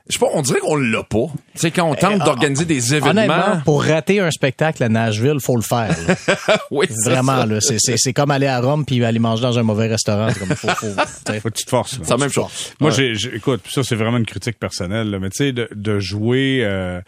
je 0.08 0.14
sais 0.14 0.20
pas, 0.20 0.28
on 0.34 0.44
dirait 0.44 0.60
qu'on 0.60 0.76
l'a 0.76 1.02
pas. 1.02 1.26
Tu 1.60 1.72
quand 1.72 1.90
on 1.90 1.96
tente 1.96 2.22
eh, 2.22 2.24
d'organiser 2.24 2.66
des 2.66 2.94
événements. 2.94 3.60
pour 3.66 3.84
rater 3.84 4.20
un 4.20 4.30
spectacle 4.30 4.84
à 4.84 4.90
Nashville, 4.90 5.40
faut 5.42 5.56
le 5.56 5.64
faire. 5.64 5.96
oui, 6.72 6.86
Vraiment, 7.06 7.44
là. 7.46 7.60
C'est 7.60 8.14
comme 8.14 8.30
aller 8.30 8.46
à 8.46 8.60
Rome 8.60 8.86
puis 8.86 9.04
aller 9.04 9.18
manger 9.18 9.42
dans 9.42 9.58
un 9.58 9.64
mauvais 9.64 9.88
restaurant. 9.88 10.28
Comme, 10.38 10.56
faut, 10.56 10.68
faut, 10.68 10.88
faut 11.42 11.50
que 11.50 11.58
tu 11.58 11.66
te 11.66 11.70
forces. 11.70 12.00
C'est 12.04 12.10
la 12.12 12.18
même 12.18 12.30
chose. 12.30 12.74
Moi, 12.80 12.92
j'ai, 12.92 13.16
écoute, 13.34 13.62
ça, 13.68 13.82
c'est 13.84 13.96
vraiment 13.96 14.18
une 14.18 14.28
critique 14.28 14.60
personnelle, 14.60 15.18
mais 15.20 15.32
tu 15.32 15.38
sais, 15.38 15.54
de, 15.54 15.68
de, 15.74 16.00
jouer, 16.00 16.60
euh, 16.62 17.02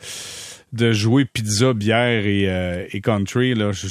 de 0.73 0.91
jouer 0.91 1.25
pizza, 1.25 1.73
bière 1.73 2.25
et, 2.25 2.45
euh, 2.47 2.87
et 2.91 2.99
country, 3.01 3.53
là, 3.53 3.73
je, 3.73 3.87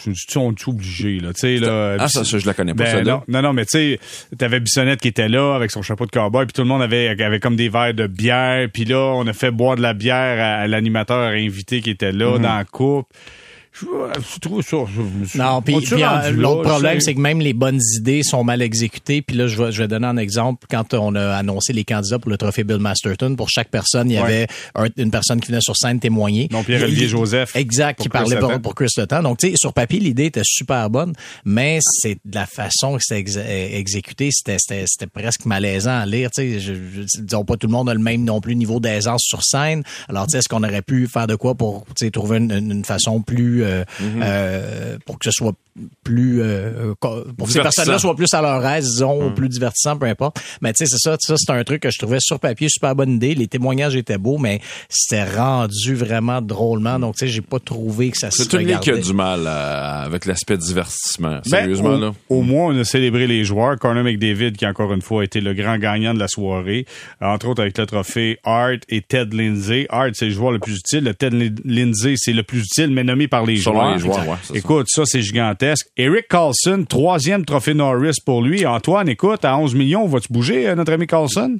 suis 0.00 0.38
on 0.38 0.52
est 0.52 0.68
obligé 0.68 1.20
là, 1.20 1.32
tu 1.32 1.40
sais 1.40 1.56
là. 1.58 1.96
Ah 1.98 2.08
ça, 2.08 2.24
ça, 2.24 2.38
je 2.38 2.46
la 2.46 2.54
connais 2.54 2.74
pas. 2.74 2.84
Ben, 2.84 3.04
non, 3.04 3.22
non, 3.28 3.42
non, 3.42 3.52
mais 3.52 3.64
tu 3.64 3.78
sais, 3.78 4.00
t'avais 4.36 4.60
Bissonnette 4.60 5.00
qui 5.00 5.08
était 5.08 5.28
là 5.28 5.54
avec 5.54 5.70
son 5.70 5.82
chapeau 5.82 6.06
de 6.06 6.10
cowboy, 6.10 6.46
puis 6.46 6.52
tout 6.52 6.62
le 6.62 6.68
monde 6.68 6.82
avait 6.82 7.08
avait 7.08 7.40
comme 7.40 7.56
des 7.56 7.68
verres 7.68 7.94
de 7.94 8.06
bière, 8.06 8.68
puis 8.72 8.84
là 8.84 8.98
on 8.98 9.26
a 9.26 9.32
fait 9.32 9.50
boire 9.50 9.76
de 9.76 9.82
la 9.82 9.94
bière 9.94 10.62
à, 10.62 10.66
l'animateur 10.66 11.32
invité 11.32 11.80
qui 11.80 11.90
était 11.90 12.12
là 12.12 12.36
mm-hmm. 12.36 12.42
dans 12.42 12.56
la 12.56 12.64
coupe. 12.64 13.08
Je, 13.72 14.38
trouve 14.40 14.62
ça. 14.62 14.78
non, 15.36 15.62
puis, 15.62 15.76
euh, 15.92 16.30
l'autre 16.32 16.62
problème, 16.62 17.00
c'est 17.00 17.14
que 17.14 17.20
même 17.20 17.40
les 17.40 17.52
bonnes 17.52 17.80
idées 17.96 18.22
sont 18.24 18.42
mal 18.42 18.62
exécutées. 18.62 19.22
Puis 19.22 19.36
là, 19.36 19.46
je 19.46 19.62
vais, 19.62 19.70
je 19.70 19.82
vais 19.82 19.88
donner 19.88 20.08
un 20.08 20.16
exemple. 20.16 20.66
Quand 20.68 20.92
on 20.94 21.14
a 21.14 21.36
annoncé 21.36 21.72
les 21.72 21.84
candidats 21.84 22.18
pour 22.18 22.30
le 22.30 22.36
trophée 22.36 22.64
Bill 22.64 22.78
Masterton, 22.78 23.36
pour 23.36 23.48
chaque 23.48 23.70
personne, 23.70 24.10
il 24.10 24.14
y 24.14 24.18
avait 24.18 24.48
une 24.96 25.10
personne 25.10 25.40
qui 25.40 25.48
venait 25.48 25.60
sur 25.60 25.76
scène 25.76 26.00
témoigner. 26.00 26.48
Non, 26.50 26.64
Pierre-Olivier 26.64 27.08
Joseph. 27.08 27.54
Exact, 27.54 28.00
qui 28.00 28.08
parlait 28.08 28.38
pour, 28.38 28.60
pour, 28.60 28.74
Chris 28.74 28.88
Letang. 28.96 29.22
Donc, 29.22 29.38
tu 29.38 29.50
sais, 29.50 29.54
sur 29.56 29.72
papier, 29.72 30.00
l'idée 30.00 30.26
était 30.26 30.42
super 30.44 30.90
bonne, 30.90 31.12
mais 31.44 31.78
c'est 31.82 32.18
de 32.24 32.34
la 32.34 32.46
façon 32.46 32.96
que 32.96 33.02
c'était 33.06 33.78
exécuté, 33.78 34.30
c'était 34.32 35.06
presque 35.06 35.46
malaisant 35.46 36.00
à 36.00 36.06
lire. 36.06 36.30
Tu 36.32 36.58
sais, 36.58 36.60
je, 36.60 36.72
disons 37.20 37.44
pas 37.44 37.56
tout 37.56 37.68
le 37.68 37.72
monde 37.72 37.88
a 37.88 37.94
le 37.94 38.00
même 38.00 38.24
non 38.24 38.40
plus 38.40 38.56
niveau 38.56 38.80
d'aisance 38.80 39.22
sur 39.22 39.44
scène. 39.44 39.84
Alors, 40.08 40.26
tu 40.26 40.32
sais, 40.32 40.38
est-ce 40.38 40.48
qu'on 40.48 40.64
aurait 40.64 40.82
pu 40.82 41.06
faire 41.06 41.28
de 41.28 41.36
quoi 41.36 41.54
pour 41.54 41.84
trouver 42.12 42.38
une, 42.38 42.50
une 42.50 42.84
façon 42.84 43.22
plus 43.22 43.59
euh, 43.62 43.84
euh, 44.22 44.98
pour 45.04 45.18
que 45.18 45.24
ce 45.24 45.30
soit 45.30 45.52
plus 46.04 46.42
euh, 46.42 46.94
pour 47.00 47.46
que 47.46 47.52
ces 47.52 47.60
personnes-là 47.60 47.98
soient 47.98 48.16
plus 48.16 48.32
à 48.34 48.42
leur 48.42 48.64
aise, 48.66 48.86
disons, 48.86 49.30
hmm. 49.30 49.34
plus 49.34 49.48
divertissant, 49.48 49.96
peu 49.96 50.06
importe. 50.06 50.40
Mais 50.60 50.72
tu 50.72 50.78
sais, 50.78 50.86
c'est 50.86 50.98
ça, 50.98 51.16
ça 51.20 51.34
c'est 51.36 51.52
un 51.52 51.62
truc 51.64 51.82
que 51.82 51.90
je 51.90 51.98
trouvais 51.98 52.18
sur 52.20 52.38
papier 52.38 52.68
super 52.68 52.94
bonne 52.94 53.12
idée. 53.12 53.34
Les 53.34 53.46
témoignages 53.46 53.96
étaient 53.96 54.18
beaux, 54.18 54.38
mais 54.38 54.60
c'était 54.88 55.24
rendu 55.24 55.94
vraiment 55.94 56.42
drôlement. 56.42 56.98
Donc 56.98 57.16
tu 57.16 57.26
sais, 57.26 57.32
j'ai 57.32 57.40
pas 57.40 57.58
trouvé 57.58 58.10
que 58.10 58.18
ça 58.18 58.30
se 58.30 58.42
C'est 58.42 58.52
une 58.54 58.66
ligue 58.66 58.80
qui 58.80 58.90
a 58.90 58.96
du 58.96 59.12
mal 59.12 59.44
euh, 59.46 60.04
avec 60.04 60.26
l'aspect 60.26 60.58
divertissement. 60.58 61.40
Ben, 61.44 61.60
Sérieusement 61.60 61.94
au, 61.94 62.00
là. 62.00 62.12
Au 62.28 62.42
moins, 62.42 62.74
on 62.74 62.78
a 62.78 62.84
célébré 62.84 63.26
les 63.26 63.44
joueurs. 63.44 63.78
Connor 63.78 64.04
McDavid, 64.04 64.52
qui 64.52 64.66
encore 64.66 64.92
une 64.92 65.02
fois 65.02 65.22
a 65.22 65.24
été 65.24 65.40
le 65.40 65.54
grand 65.54 65.78
gagnant 65.78 66.14
de 66.14 66.18
la 66.18 66.28
soirée, 66.28 66.86
entre 67.20 67.48
autres 67.48 67.62
avec 67.62 67.78
le 67.78 67.86
trophée 67.86 68.38
Art 68.44 68.78
et 68.88 69.02
Ted 69.02 69.36
Lindsay. 69.36 69.86
Art, 69.88 70.10
c'est 70.14 70.26
le 70.26 70.32
joueur 70.32 70.52
le 70.52 70.58
plus 70.58 70.76
utile. 70.76 71.04
Le 71.04 71.14
Ted 71.14 71.52
Lindsay, 71.64 72.14
c'est 72.16 72.32
le 72.32 72.42
plus 72.42 72.60
utile, 72.60 72.90
mais 72.90 73.04
nommé 73.04 73.28
par 73.28 73.46
les 73.46 73.49
joueurs. 73.56 73.94
Les 73.94 73.98
joueurs 74.00 74.38
Écoute, 74.54 74.86
ça, 74.88 75.04
c'est 75.04 75.22
gigantesque. 75.22 75.88
Eric 75.96 76.28
Carlson, 76.28 76.84
troisième 76.88 77.44
trophée 77.44 77.74
Norris 77.74 78.16
pour 78.24 78.42
lui. 78.42 78.66
Antoine, 78.66 79.08
écoute, 79.08 79.44
à 79.44 79.56
11 79.56 79.74
millions, 79.74 80.06
va-tu 80.06 80.32
bouger, 80.32 80.68
euh, 80.68 80.74
notre 80.74 80.92
ami 80.92 81.06
Carlson? 81.06 81.58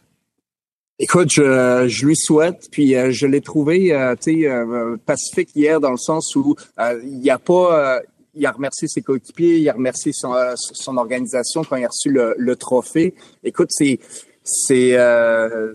Écoute, 1.02 1.30
je, 1.30 1.86
je 1.88 2.04
lui 2.04 2.14
souhaite, 2.14 2.68
puis 2.70 2.94
euh, 2.94 3.10
je 3.10 3.26
l'ai 3.26 3.40
trouvé 3.40 3.90
euh, 3.90 4.14
euh, 4.28 4.96
pacifique 5.06 5.48
hier 5.56 5.80
dans 5.80 5.92
le 5.92 5.96
sens 5.96 6.36
où 6.36 6.54
il 6.78 7.20
n'y 7.20 7.30
a 7.30 7.38
pas 7.38 8.00
il 8.34 8.44
a 8.46 8.52
remercié 8.52 8.86
ses 8.86 9.00
coéquipiers, 9.00 9.58
il 9.58 9.68
a 9.68 9.72
remercié 9.72 10.12
son, 10.12 10.34
son 10.56 10.98
organisation 10.98 11.64
quand 11.64 11.76
il 11.76 11.84
a 11.84 11.88
reçu 11.88 12.10
le, 12.10 12.34
le 12.36 12.54
trophée. 12.54 13.14
Écoute, 13.42 13.68
c'est 13.70 13.98
c'est, 14.42 14.96
euh, 14.96 15.72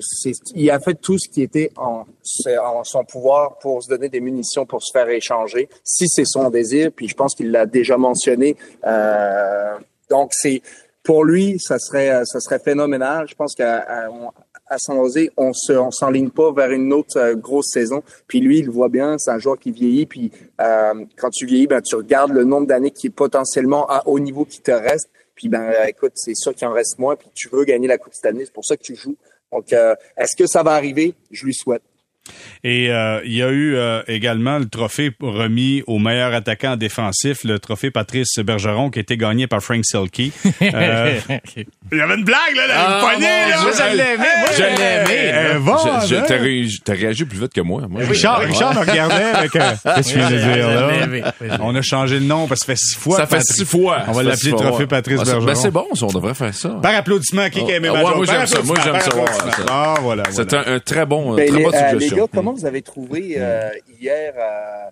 il 0.55 0.69
a 0.71 0.79
fait 0.79 0.95
tout 0.95 1.17
ce 1.17 1.29
qui 1.29 1.41
était 1.41 1.71
en, 1.75 2.05
en, 2.59 2.83
son 2.83 3.03
pouvoir 3.03 3.57
pour 3.59 3.83
se 3.83 3.89
donner 3.89 4.09
des 4.09 4.19
munitions 4.19 4.65
pour 4.65 4.81
se 4.83 4.91
faire 4.91 5.07
échanger, 5.09 5.69
si 5.83 6.07
c'est 6.07 6.25
son 6.25 6.49
désir. 6.49 6.91
Puis 6.95 7.07
je 7.07 7.15
pense 7.15 7.35
qu'il 7.35 7.51
l'a 7.51 7.65
déjà 7.65 7.97
mentionné. 7.97 8.55
Euh, 8.85 9.75
donc 10.09 10.31
c'est 10.33 10.61
pour 11.03 11.23
lui, 11.23 11.59
ça 11.59 11.77
serait, 11.77 12.25
ça 12.25 12.39
serait 12.39 12.59
phénoménal. 12.59 13.27
Je 13.29 13.35
pense 13.35 13.53
qu'à 13.53 14.09
à 14.67 14.77
San 14.77 14.95
Jose, 14.95 15.29
on 15.37 15.53
se, 15.53 15.73
on 15.73 15.91
s'enligne 15.91 16.29
pas 16.29 16.51
vers 16.51 16.71
une 16.71 16.91
autre 16.93 17.17
euh, 17.17 17.35
grosse 17.35 17.69
saison. 17.71 18.03
Puis 18.27 18.39
lui, 18.39 18.59
il 18.59 18.65
le 18.65 18.71
voit 18.71 18.89
bien, 18.89 19.17
c'est 19.17 19.31
un 19.31 19.39
joueur 19.39 19.59
qui 19.59 19.71
vieillit. 19.71 20.05
Puis 20.05 20.31
euh, 20.59 21.05
quand 21.17 21.29
tu 21.29 21.45
vieillis, 21.45 21.67
ben 21.67 21.81
tu 21.81 21.95
regardes 21.95 22.31
le 22.31 22.43
nombre 22.43 22.67
d'années 22.67 22.91
qui 22.91 23.07
est 23.07 23.11
potentiellement 23.11 23.87
à 23.89 24.03
haut 24.07 24.19
niveau 24.19 24.45
qui 24.45 24.61
te 24.61 24.71
reste. 24.71 25.09
Puis 25.35 25.49
ben 25.49 25.71
écoute, 25.87 26.13
c'est 26.15 26.33
sûr 26.35 26.55
qu'il 26.55 26.67
en 26.67 26.73
reste 26.73 26.97
moins. 26.97 27.15
Puis 27.15 27.29
tu 27.33 27.49
veux 27.49 27.63
gagner 27.65 27.87
la 27.87 27.97
Coupe 27.97 28.13
année, 28.23 28.45
c'est 28.45 28.53
pour 28.53 28.65
ça 28.65 28.77
que 28.77 28.83
tu 28.83 28.95
joues. 28.95 29.17
Donc, 29.51 29.71
est-ce 29.71 30.35
que 30.35 30.47
ça 30.47 30.63
va 30.63 30.71
arriver? 30.71 31.13
Je 31.31 31.45
lui 31.45 31.53
souhaite. 31.53 31.83
Et 32.63 32.89
euh, 32.89 33.21
il 33.23 33.33
y 33.33 33.43
a 33.43 33.49
eu 33.49 33.75
euh, 33.75 34.01
également 34.07 34.57
le 34.57 34.65
trophée 34.65 35.11
remis 35.19 35.83
au 35.85 35.99
meilleur 35.99 36.33
attaquant 36.33 36.75
défensif, 36.75 37.43
le 37.43 37.59
trophée 37.59 37.91
Patrice 37.91 38.39
Bergeron, 38.39 38.89
qui 38.89 38.97
a 38.97 39.01
été 39.03 39.17
gagné 39.17 39.45
par 39.45 39.61
Frank 39.61 39.85
Selke. 39.85 40.31
Euh, 40.73 41.19
il 41.91 41.97
y 41.97 42.01
avait 42.01 42.15
une 42.15 42.23
blague, 42.23 42.55
là, 42.55 42.67
dans 42.67 42.73
ah, 42.75 42.95
le 42.95 43.01
poignet, 43.01 43.49
là! 43.49 43.61
Moi, 43.61 43.71
je 43.71 43.95
l'ai 43.95 44.13
aimé, 44.13 44.25
moi, 44.39 44.49
je 44.51 44.63
l'ai 44.63 46.55
aimé. 46.55 46.69
T'as 46.83 46.93
réagi 46.93 47.25
plus 47.25 47.39
vite 47.39 47.53
que 47.53 47.61
moi. 47.61 47.83
moi 47.87 48.01
Richard, 48.03 48.39
Richard 48.39 48.73
me 48.73 48.79
regardait 48.79 49.23
avec... 49.23 49.51
Qu'est-ce 49.51 49.81
que 49.83 50.13
tu 50.13 50.17
viens 50.17 50.31
de 50.31 50.37
dire, 50.37 50.67
là? 50.67 51.59
On 51.61 51.75
a 51.75 51.81
changé 51.81 52.19
le 52.19 52.25
nom 52.25 52.47
parce 52.47 52.61
que 52.61 52.65
ça 52.65 52.73
fait 52.73 52.79
six 52.79 52.95
fois. 52.95 53.17
Ça 53.17 53.27
fait 53.27 53.41
six 53.41 53.65
fois. 53.65 54.03
On 54.07 54.13
va 54.13 54.23
l'appeler 54.23 54.51
trophée 54.51 54.87
Patrice 54.87 55.19
ah, 55.21 55.25
Bergeron. 55.25 55.45
Ben, 55.45 55.55
c'est 55.55 55.71
bon, 55.71 55.85
on 56.01 56.07
devrait 56.07 56.33
faire 56.33 56.53
ça. 56.53 56.69
Par 56.81 56.95
applaudissement, 56.95 57.49
qui 57.49 57.59
a 57.59 57.75
aimé 57.75 57.89
ma 57.91 58.01
Moi, 58.01 58.25
j'aime 58.25 58.47
ça. 58.47 58.61
Moi, 58.63 58.77
j'aime 58.83 58.99
ça. 58.99 59.11
Ah, 59.69 59.95
voilà. 60.01 60.23
C'est 60.31 60.53
un 60.53 60.79
très 60.79 61.05
bon, 61.05 61.35
très 61.35 61.51
bonne 61.51 61.71
suggestion. 61.91 62.14
Les 62.15 62.21
gars, 62.21 62.27
comment 62.33 62.53
vous 62.53 62.65
avez 62.65 62.81
trouvé 62.81 63.35
euh, 63.37 63.69
hier 63.99 64.33
à, 64.39 64.89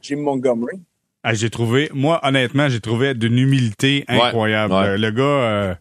Jim 0.00 0.16
Montgomery? 0.16 0.80
Ah, 1.22 1.34
j'ai 1.34 1.50
trouvé, 1.50 1.90
moi, 1.92 2.18
honnêtement, 2.22 2.68
j'ai 2.68 2.80
trouvé 2.80 3.14
d'une 3.14 3.38
humilité 3.38 4.04
incroyable. 4.08 4.96
Le 4.96 5.10
gars, 5.10 5.22
euh, 5.22 5.74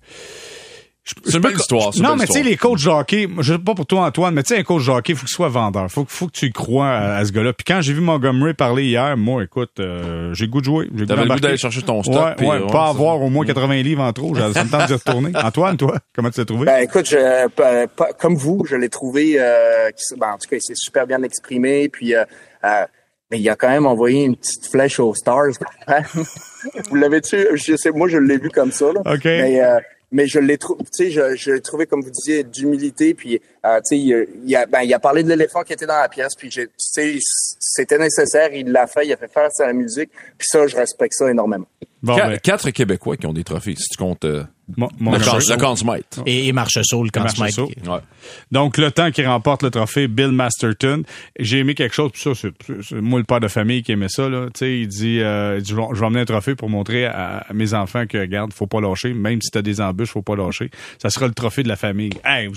c'est 1.03 1.33
une 1.33 1.41
belle 1.41 1.55
histoire. 1.55 1.91
Non, 1.97 2.15
mais 2.15 2.27
tu 2.27 2.33
sais, 2.33 2.43
les 2.43 2.57
coachs 2.57 2.85
hockey, 2.85 3.27
je 3.39 3.53
sais 3.53 3.59
pas 3.59 3.73
pour 3.73 3.87
toi, 3.87 4.05
Antoine, 4.05 4.35
mais 4.35 4.43
tu 4.43 4.53
sais, 4.53 4.59
un 4.59 4.63
coach 4.63 4.87
hockey, 4.87 5.15
faut 5.15 5.25
qu'il 5.25 5.33
soit 5.33 5.49
vendeur. 5.49 5.89
Faut, 5.91 6.05
faut 6.07 6.27
que 6.27 6.31
tu 6.31 6.45
y 6.45 6.51
crois 6.51 6.89
à, 6.89 7.25
ce 7.25 7.31
gars-là. 7.31 7.53
Puis 7.53 7.65
quand 7.65 7.81
j'ai 7.81 7.93
vu 7.93 8.01
Montgomery 8.01 8.53
parler 8.53 8.85
hier, 8.85 9.17
moi, 9.17 9.43
écoute, 9.43 9.79
euh, 9.79 10.33
j'ai 10.33 10.47
goût 10.47 10.59
de 10.59 10.65
jouer. 10.65 10.89
J'ai 10.95 11.07
T'avais 11.07 11.23
le 11.23 11.29
goût 11.29 11.39
d'aller 11.39 11.57
chercher 11.57 11.81
ton 11.81 12.03
stock. 12.03 12.39
Ouais, 12.39 12.47
ouais, 12.47 12.67
pas 12.67 12.89
avoir 12.89 13.19
au 13.21 13.29
moins 13.29 13.45
80 13.45 13.81
livres 13.81 14.03
en 14.03 14.13
trop. 14.13 14.35
J'avais 14.35 14.63
le 14.63 14.69
temps 14.69 14.85
de 14.85 14.93
retourner. 14.93 15.31
Antoine, 15.43 15.75
toi, 15.75 15.97
comment 16.15 16.29
tu 16.29 16.39
l'as 16.39 16.45
trouvé? 16.45 16.65
Ben, 16.65 16.83
écoute, 16.83 17.09
je, 17.09 17.47
comme 18.19 18.35
vous, 18.35 18.63
je 18.69 18.75
l'ai 18.75 18.89
trouvé, 18.89 19.35
euh, 19.39 19.89
ben, 20.17 20.33
en 20.33 20.37
tout 20.37 20.47
cas, 20.49 20.57
il 20.57 20.61
s'est 20.61 20.75
super 20.75 21.07
bien 21.07 21.23
exprimé. 21.23 21.89
Puis, 21.89 22.13
euh, 22.13 22.23
euh, 22.63 22.85
mais 23.31 23.39
il 23.39 23.49
a 23.49 23.55
quand 23.55 23.69
même 23.69 23.85
envoyé 23.85 24.25
une 24.25 24.35
petite 24.35 24.67
flèche 24.67 24.99
aux 24.99 25.15
Stars. 25.15 25.53
vous 26.89 26.95
l'avez-tu? 26.95 27.47
Je 27.53 27.75
sais, 27.75 27.91
moi, 27.91 28.07
je 28.09 28.17
l'ai 28.17 28.37
vu 28.37 28.49
comme 28.49 28.71
ça. 28.71 28.91
Là. 28.93 29.01
OK. 29.05 29.25
Mais, 29.25 29.63
euh, 29.63 29.79
mais 30.11 30.27
je 30.27 30.39
l'ai 30.39 30.57
trouvé, 30.57 30.83
tu 30.83 30.89
sais, 30.91 31.11
je, 31.11 31.35
je 31.35 31.51
l'ai 31.51 31.61
trouvé 31.61 31.85
comme 31.85 32.01
vous 32.01 32.11
disiez 32.11 32.43
d'humilité, 32.43 33.13
puis 33.13 33.41
euh, 33.65 33.79
tu 33.87 33.95
il, 33.95 34.27
il, 34.45 34.55
a, 34.55 34.65
ben, 34.65 34.81
il 34.81 34.93
a 34.93 34.99
parlé 34.99 35.23
de 35.23 35.29
l'éléphant 35.29 35.61
qui 35.63 35.73
était 35.73 35.85
dans 35.85 35.99
la 35.99 36.09
pièce, 36.09 36.33
puis 36.37 36.49
tu 36.49 36.67
sais, 36.77 37.17
c'était 37.59 37.97
nécessaire, 37.97 38.53
il 38.53 38.71
l'a 38.71 38.87
fait, 38.87 39.05
il 39.05 39.13
a 39.13 39.17
fait 39.17 39.31
faire 39.31 39.51
sa 39.51 39.71
musique, 39.71 40.09
puis 40.37 40.47
ça, 40.49 40.65
je 40.67 40.75
respecte 40.75 41.13
ça 41.13 41.29
énormément. 41.29 41.67
Bon, 42.01 42.15
ben. 42.15 42.39
Quatre 42.39 42.71
Québécois 42.71 43.17
qui 43.17 43.27
ont 43.27 43.33
des 43.33 43.43
trophées, 43.43 43.75
si 43.77 43.87
tu 43.89 43.97
comptes. 43.97 44.25
Euh, 44.25 44.43
mon, 44.77 44.89
mon 44.99 45.11
le, 45.11 45.19
Et, 46.25 46.47
et 46.47 46.53
Marchessault, 46.53 47.03
le 47.03 47.09
Consmite. 47.09 47.57
Ouais. 47.57 47.99
Donc, 48.51 48.77
le 48.77 48.91
temps 48.91 49.11
qui 49.11 49.25
remporte 49.25 49.63
le 49.63 49.69
trophée, 49.69 50.07
Bill 50.07 50.29
Masterton. 50.29 51.03
J'ai 51.37 51.59
aimé 51.59 51.75
quelque 51.75 51.93
chose, 51.93 52.11
puis 52.13 52.21
ça, 52.21 52.31
c'est 52.35 53.01
moi 53.01 53.19
le 53.19 53.25
père 53.25 53.39
de 53.39 53.47
famille 53.47 53.83
qui 53.83 53.91
aimait 53.91 54.09
ça. 54.09 54.29
Là. 54.29 54.47
sais, 54.55 54.79
il 54.79 54.87
dit, 54.87 55.19
euh, 55.19 55.61
je 55.63 55.75
vais 55.75 56.05
emmener 56.05 56.21
un 56.21 56.25
trophée 56.25 56.55
pour 56.55 56.69
montrer 56.69 57.05
à, 57.05 57.45
mes 57.53 57.73
enfants 57.73 58.05
que, 58.07 58.17
regarde, 58.17 58.53
faut 58.53 58.67
pas 58.67 58.81
lâcher. 58.81 59.13
Même 59.13 59.41
si 59.41 59.49
t'as 59.51 59.61
des 59.61 59.81
embûches, 59.81 60.11
faut 60.11 60.21
pas 60.21 60.35
lâcher. 60.35 60.69
Ça 61.01 61.09
sera 61.09 61.27
le 61.27 61.33
trophée 61.33 61.63
de 61.63 61.67
la 61.67 61.75
famille. 61.75 62.13
Hey, 62.23 62.49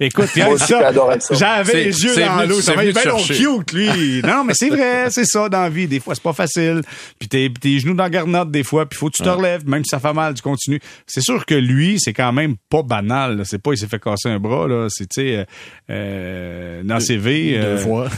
écoute, 0.00 0.28
ça, 0.58 0.92
j'avais 1.32 1.84
les 1.84 2.04
yeux 2.04 2.16
dans 2.16 2.48
l'eau. 2.48 2.60
Ça 2.60 2.74
va 2.74 2.84
être 2.84 2.94
bien 2.94 3.16
cute, 3.16 3.72
lui. 3.72 4.22
non, 4.26 4.44
mais 4.44 4.54
c'est 4.54 4.68
vrai, 4.68 5.10
c'est 5.10 5.24
ça 5.24 5.48
dans 5.48 5.62
la 5.62 5.68
vie. 5.68 5.86
Des 5.86 6.00
fois, 6.00 6.14
c'est 6.14 6.22
pas 6.22 6.32
facile. 6.32 6.82
Puis 7.18 7.28
t'es, 7.28 7.50
tes 7.60 7.78
genoux 7.78 7.94
dans 7.94 8.04
la 8.04 8.10
garnotte 8.10 8.50
des 8.50 8.62
fois, 8.62 8.86
puis 8.86 8.98
faut 8.98 9.08
que 9.08 9.16
tu 9.16 9.22
te 9.22 9.28
relèves. 9.28 9.66
Même 9.68 9.84
si 9.84 9.90
ça 9.90 9.98
fait 9.98 10.12
mal, 10.12 10.34
tu 10.34 10.42
continues. 10.42 10.80
C'est 11.06 11.22
sûr 11.22 11.44
que 11.46 11.54
lui, 11.54 11.98
c'est 11.98 12.12
quand 12.12 12.32
même 12.32 12.56
pas 12.70 12.82
banal. 12.82 13.42
C'est 13.44 13.62
pas 13.62 13.72
il 13.72 13.78
s'est 13.78 13.86
fait 13.86 13.98
casser 13.98 14.28
un 14.28 14.38
bras 14.38 14.68
là. 14.68 14.86
C'est 14.88 15.08
tu 15.08 15.22
sais 15.22 15.46
euh, 15.90 16.82
dans 16.82 17.00
CV 17.00 17.58
deux 17.58 17.76
fois. 17.78 18.08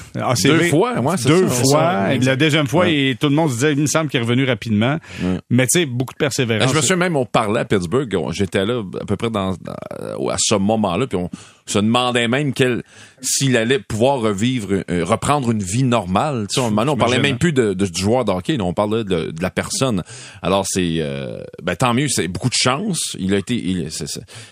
deux 0.45 0.63
fois, 0.65 1.01
moi 1.01 1.17
deux 1.17 1.47
fois. 1.49 2.15
et 2.15 2.19
la 2.19 2.37
deuxième 2.37 2.67
fois, 2.67 2.89
et 2.89 3.17
tout 3.19 3.29
le 3.29 3.35
monde 3.35 3.51
se 3.51 3.55
disait, 3.55 3.73
il 3.73 3.81
me 3.81 3.87
semble 3.87 4.09
qu'il 4.11 4.21
est 4.21 4.23
revenu 4.23 4.45
rapidement. 4.45 4.99
Mais 5.51 5.67
tu 5.67 5.81
sais, 5.81 5.87
beaucoup 5.87 6.15
de 6.15 6.19
persévérance. 6.19 6.71
Je 6.71 6.77
me 6.77 6.81
souviens 6.81 6.97
même, 6.97 7.17
on 7.17 7.27
parlait 7.27 7.61
à 7.61 7.65
Pittsburgh. 7.65 8.15
J'étais 8.31 8.65
là 8.65 8.83
à 9.01 9.05
peu 9.05 9.17
près 9.17 9.31
dans, 9.31 9.53
à 9.53 10.37
ce 10.39 10.55
moment-là, 10.55 11.07
puis 11.07 11.19
on 11.19 11.31
se 11.67 11.79
demandait 11.79 12.29
même 12.29 12.53
s'il 13.21 13.57
allait 13.57 13.79
pouvoir 13.79 14.21
revivre, 14.21 14.83
euh, 14.91 15.05
reprendre 15.05 15.51
une 15.51 15.63
vie 15.63 15.83
normale. 15.83 16.47
Tu 16.49 16.55
sais, 16.55 16.61
on, 16.61 16.77
on 16.77 16.97
parlait 16.97 17.19
même 17.19 17.39
plus 17.39 17.53
de, 17.53 17.75
de, 17.75 17.87
du 17.87 18.01
joueur 18.01 18.25
de 18.25 18.31
hockey, 18.31 18.57
on 18.61 18.73
parlait 18.73 19.05
de, 19.05 19.31
de 19.31 19.43
la 19.43 19.51
personne. 19.51 20.03
Alors 20.43 20.65
c'est, 20.67 20.97
euh, 21.01 21.43
ben, 21.63 21.75
tant 21.77 21.95
mieux, 21.95 22.09
c'est 22.09 22.29
beaucoup 22.29 22.49
de 22.49 22.55
chance. 22.55 23.17
Il 23.19 23.35
a 23.35 23.39
été, 23.39 23.55
il, 23.57 23.89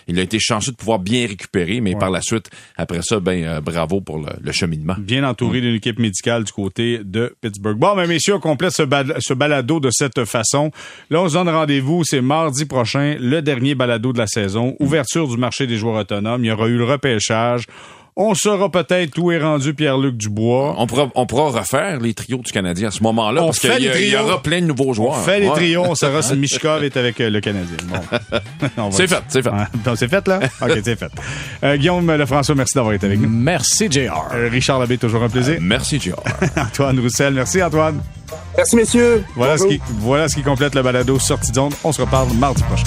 il 0.07 0.19
a 0.19 0.21
été 0.21 0.39
chanceux 0.39 0.71
de 0.71 0.77
pouvoir 0.77 0.99
bien 0.99 1.27
récupérer, 1.27 1.81
mais 1.81 1.95
par 1.95 2.09
la 2.09 2.21
suite, 2.21 2.49
après 2.77 3.01
ça, 3.01 3.19
ben 3.19 3.43
euh, 3.43 3.61
bravo 3.61 4.01
pour 4.01 4.19
le, 4.19 4.51
cheminement. 4.51 4.95
Bien 4.97 5.27
entouré 5.27 5.59
d'une 5.59 5.75
équipe 5.75 5.99
médicale 5.99 6.43
du 6.43 6.51
côté 6.51 6.99
de 7.03 7.35
Pittsburgh. 7.41 7.77
Bon, 7.77 7.95
mais 7.95 8.07
messieurs, 8.07 8.35
on 8.35 8.39
complète 8.39 8.71
ce, 8.71 8.83
ce 9.19 9.33
balado 9.33 9.79
de 9.79 9.89
cette 9.91 10.23
façon. 10.25 10.71
Là, 11.09 11.21
on 11.21 11.29
se 11.29 11.33
donne 11.33 11.49
rendez-vous, 11.49 12.03
c'est 12.05 12.21
mardi 12.21 12.65
prochain, 12.65 13.17
le 13.19 13.41
dernier 13.41 13.75
balado 13.75 14.13
de 14.13 14.17
la 14.17 14.27
saison, 14.27 14.75
ouverture 14.79 15.27
du 15.27 15.37
marché 15.37 15.67
des 15.67 15.77
joueurs 15.77 15.99
autonomes. 15.99 16.43
Il 16.43 16.47
y 16.47 16.51
aura 16.51 16.67
eu 16.67 16.77
le 16.77 16.85
repêchage. 17.05 17.65
On 18.17 18.33
saura 18.33 18.71
peut-être 18.71 19.17
où 19.17 19.29
est 19.29 19.41
rendu 19.41 19.73
Pierre-Luc 19.73 20.15
Dubois. 20.15 20.75
On 20.77 20.87
pourra, 20.87 21.11
on 21.15 21.25
pourra 21.25 21.59
refaire 21.59 21.99
les 21.99 22.13
trios 22.13 22.37
du 22.37 22.49
Canadien 22.49 22.87
à 22.87 22.91
ce 22.91 23.03
moment-là, 23.03 23.41
parce 23.41 23.59
qu'il 23.59 24.09
y, 24.09 24.15
aura 24.15 24.41
plein 24.41 24.61
de 24.61 24.67
nouveaux 24.67 24.93
joueurs. 24.93 25.17
On 25.19 25.21
fait 25.21 25.41
les 25.41 25.49
trios, 25.49 25.83
on 25.85 25.95
saura 25.95 26.21
si 26.21 26.33
Mishkov 26.37 26.85
est 26.85 26.95
avec 26.95 27.19
euh, 27.19 27.29
le 27.29 27.41
Canadien. 27.41 27.75
Bon. 28.77 28.89
c'est 28.91 29.07
fait, 29.07 29.21
c'est 29.27 29.41
fait. 29.41 29.49
c'est 29.97 30.07
fait, 30.07 30.27
là? 30.29 30.39
OK, 30.61 30.71
c'est 30.81 30.97
fait. 30.97 31.11
Euh, 31.65 31.75
Guillaume 31.75 32.09
Lefrançois, 32.09 32.55
merci 32.55 32.75
d'avoir 32.75 32.93
été 32.93 33.05
avec 33.05 33.19
nous. 33.19 33.27
Merci, 33.27 33.91
JR. 33.91 34.29
Euh, 34.33 34.47
Richard 34.49 34.79
Labbé, 34.79 34.97
toujours 34.97 35.21
un 35.21 35.29
plaisir. 35.29 35.57
merci, 35.59 35.99
JR. 35.99 36.15
Antoine 36.55 36.97
Roussel, 37.01 37.33
merci, 37.33 37.61
Antoine. 37.61 38.01
Merci, 38.55 38.77
messieurs. 38.77 39.25
Voilà 39.35 39.57
ce, 39.57 39.65
qui, 39.65 39.81
voilà 39.99 40.29
ce 40.29 40.35
qui 40.35 40.41
complète 40.41 40.73
le 40.73 40.83
balado 40.83 41.19
Sortie 41.19 41.51
de 41.51 41.55
zone. 41.55 41.73
On 41.83 41.91
se 41.91 41.99
reparle 41.99 42.31
mardi 42.37 42.63
prochain. 42.63 42.85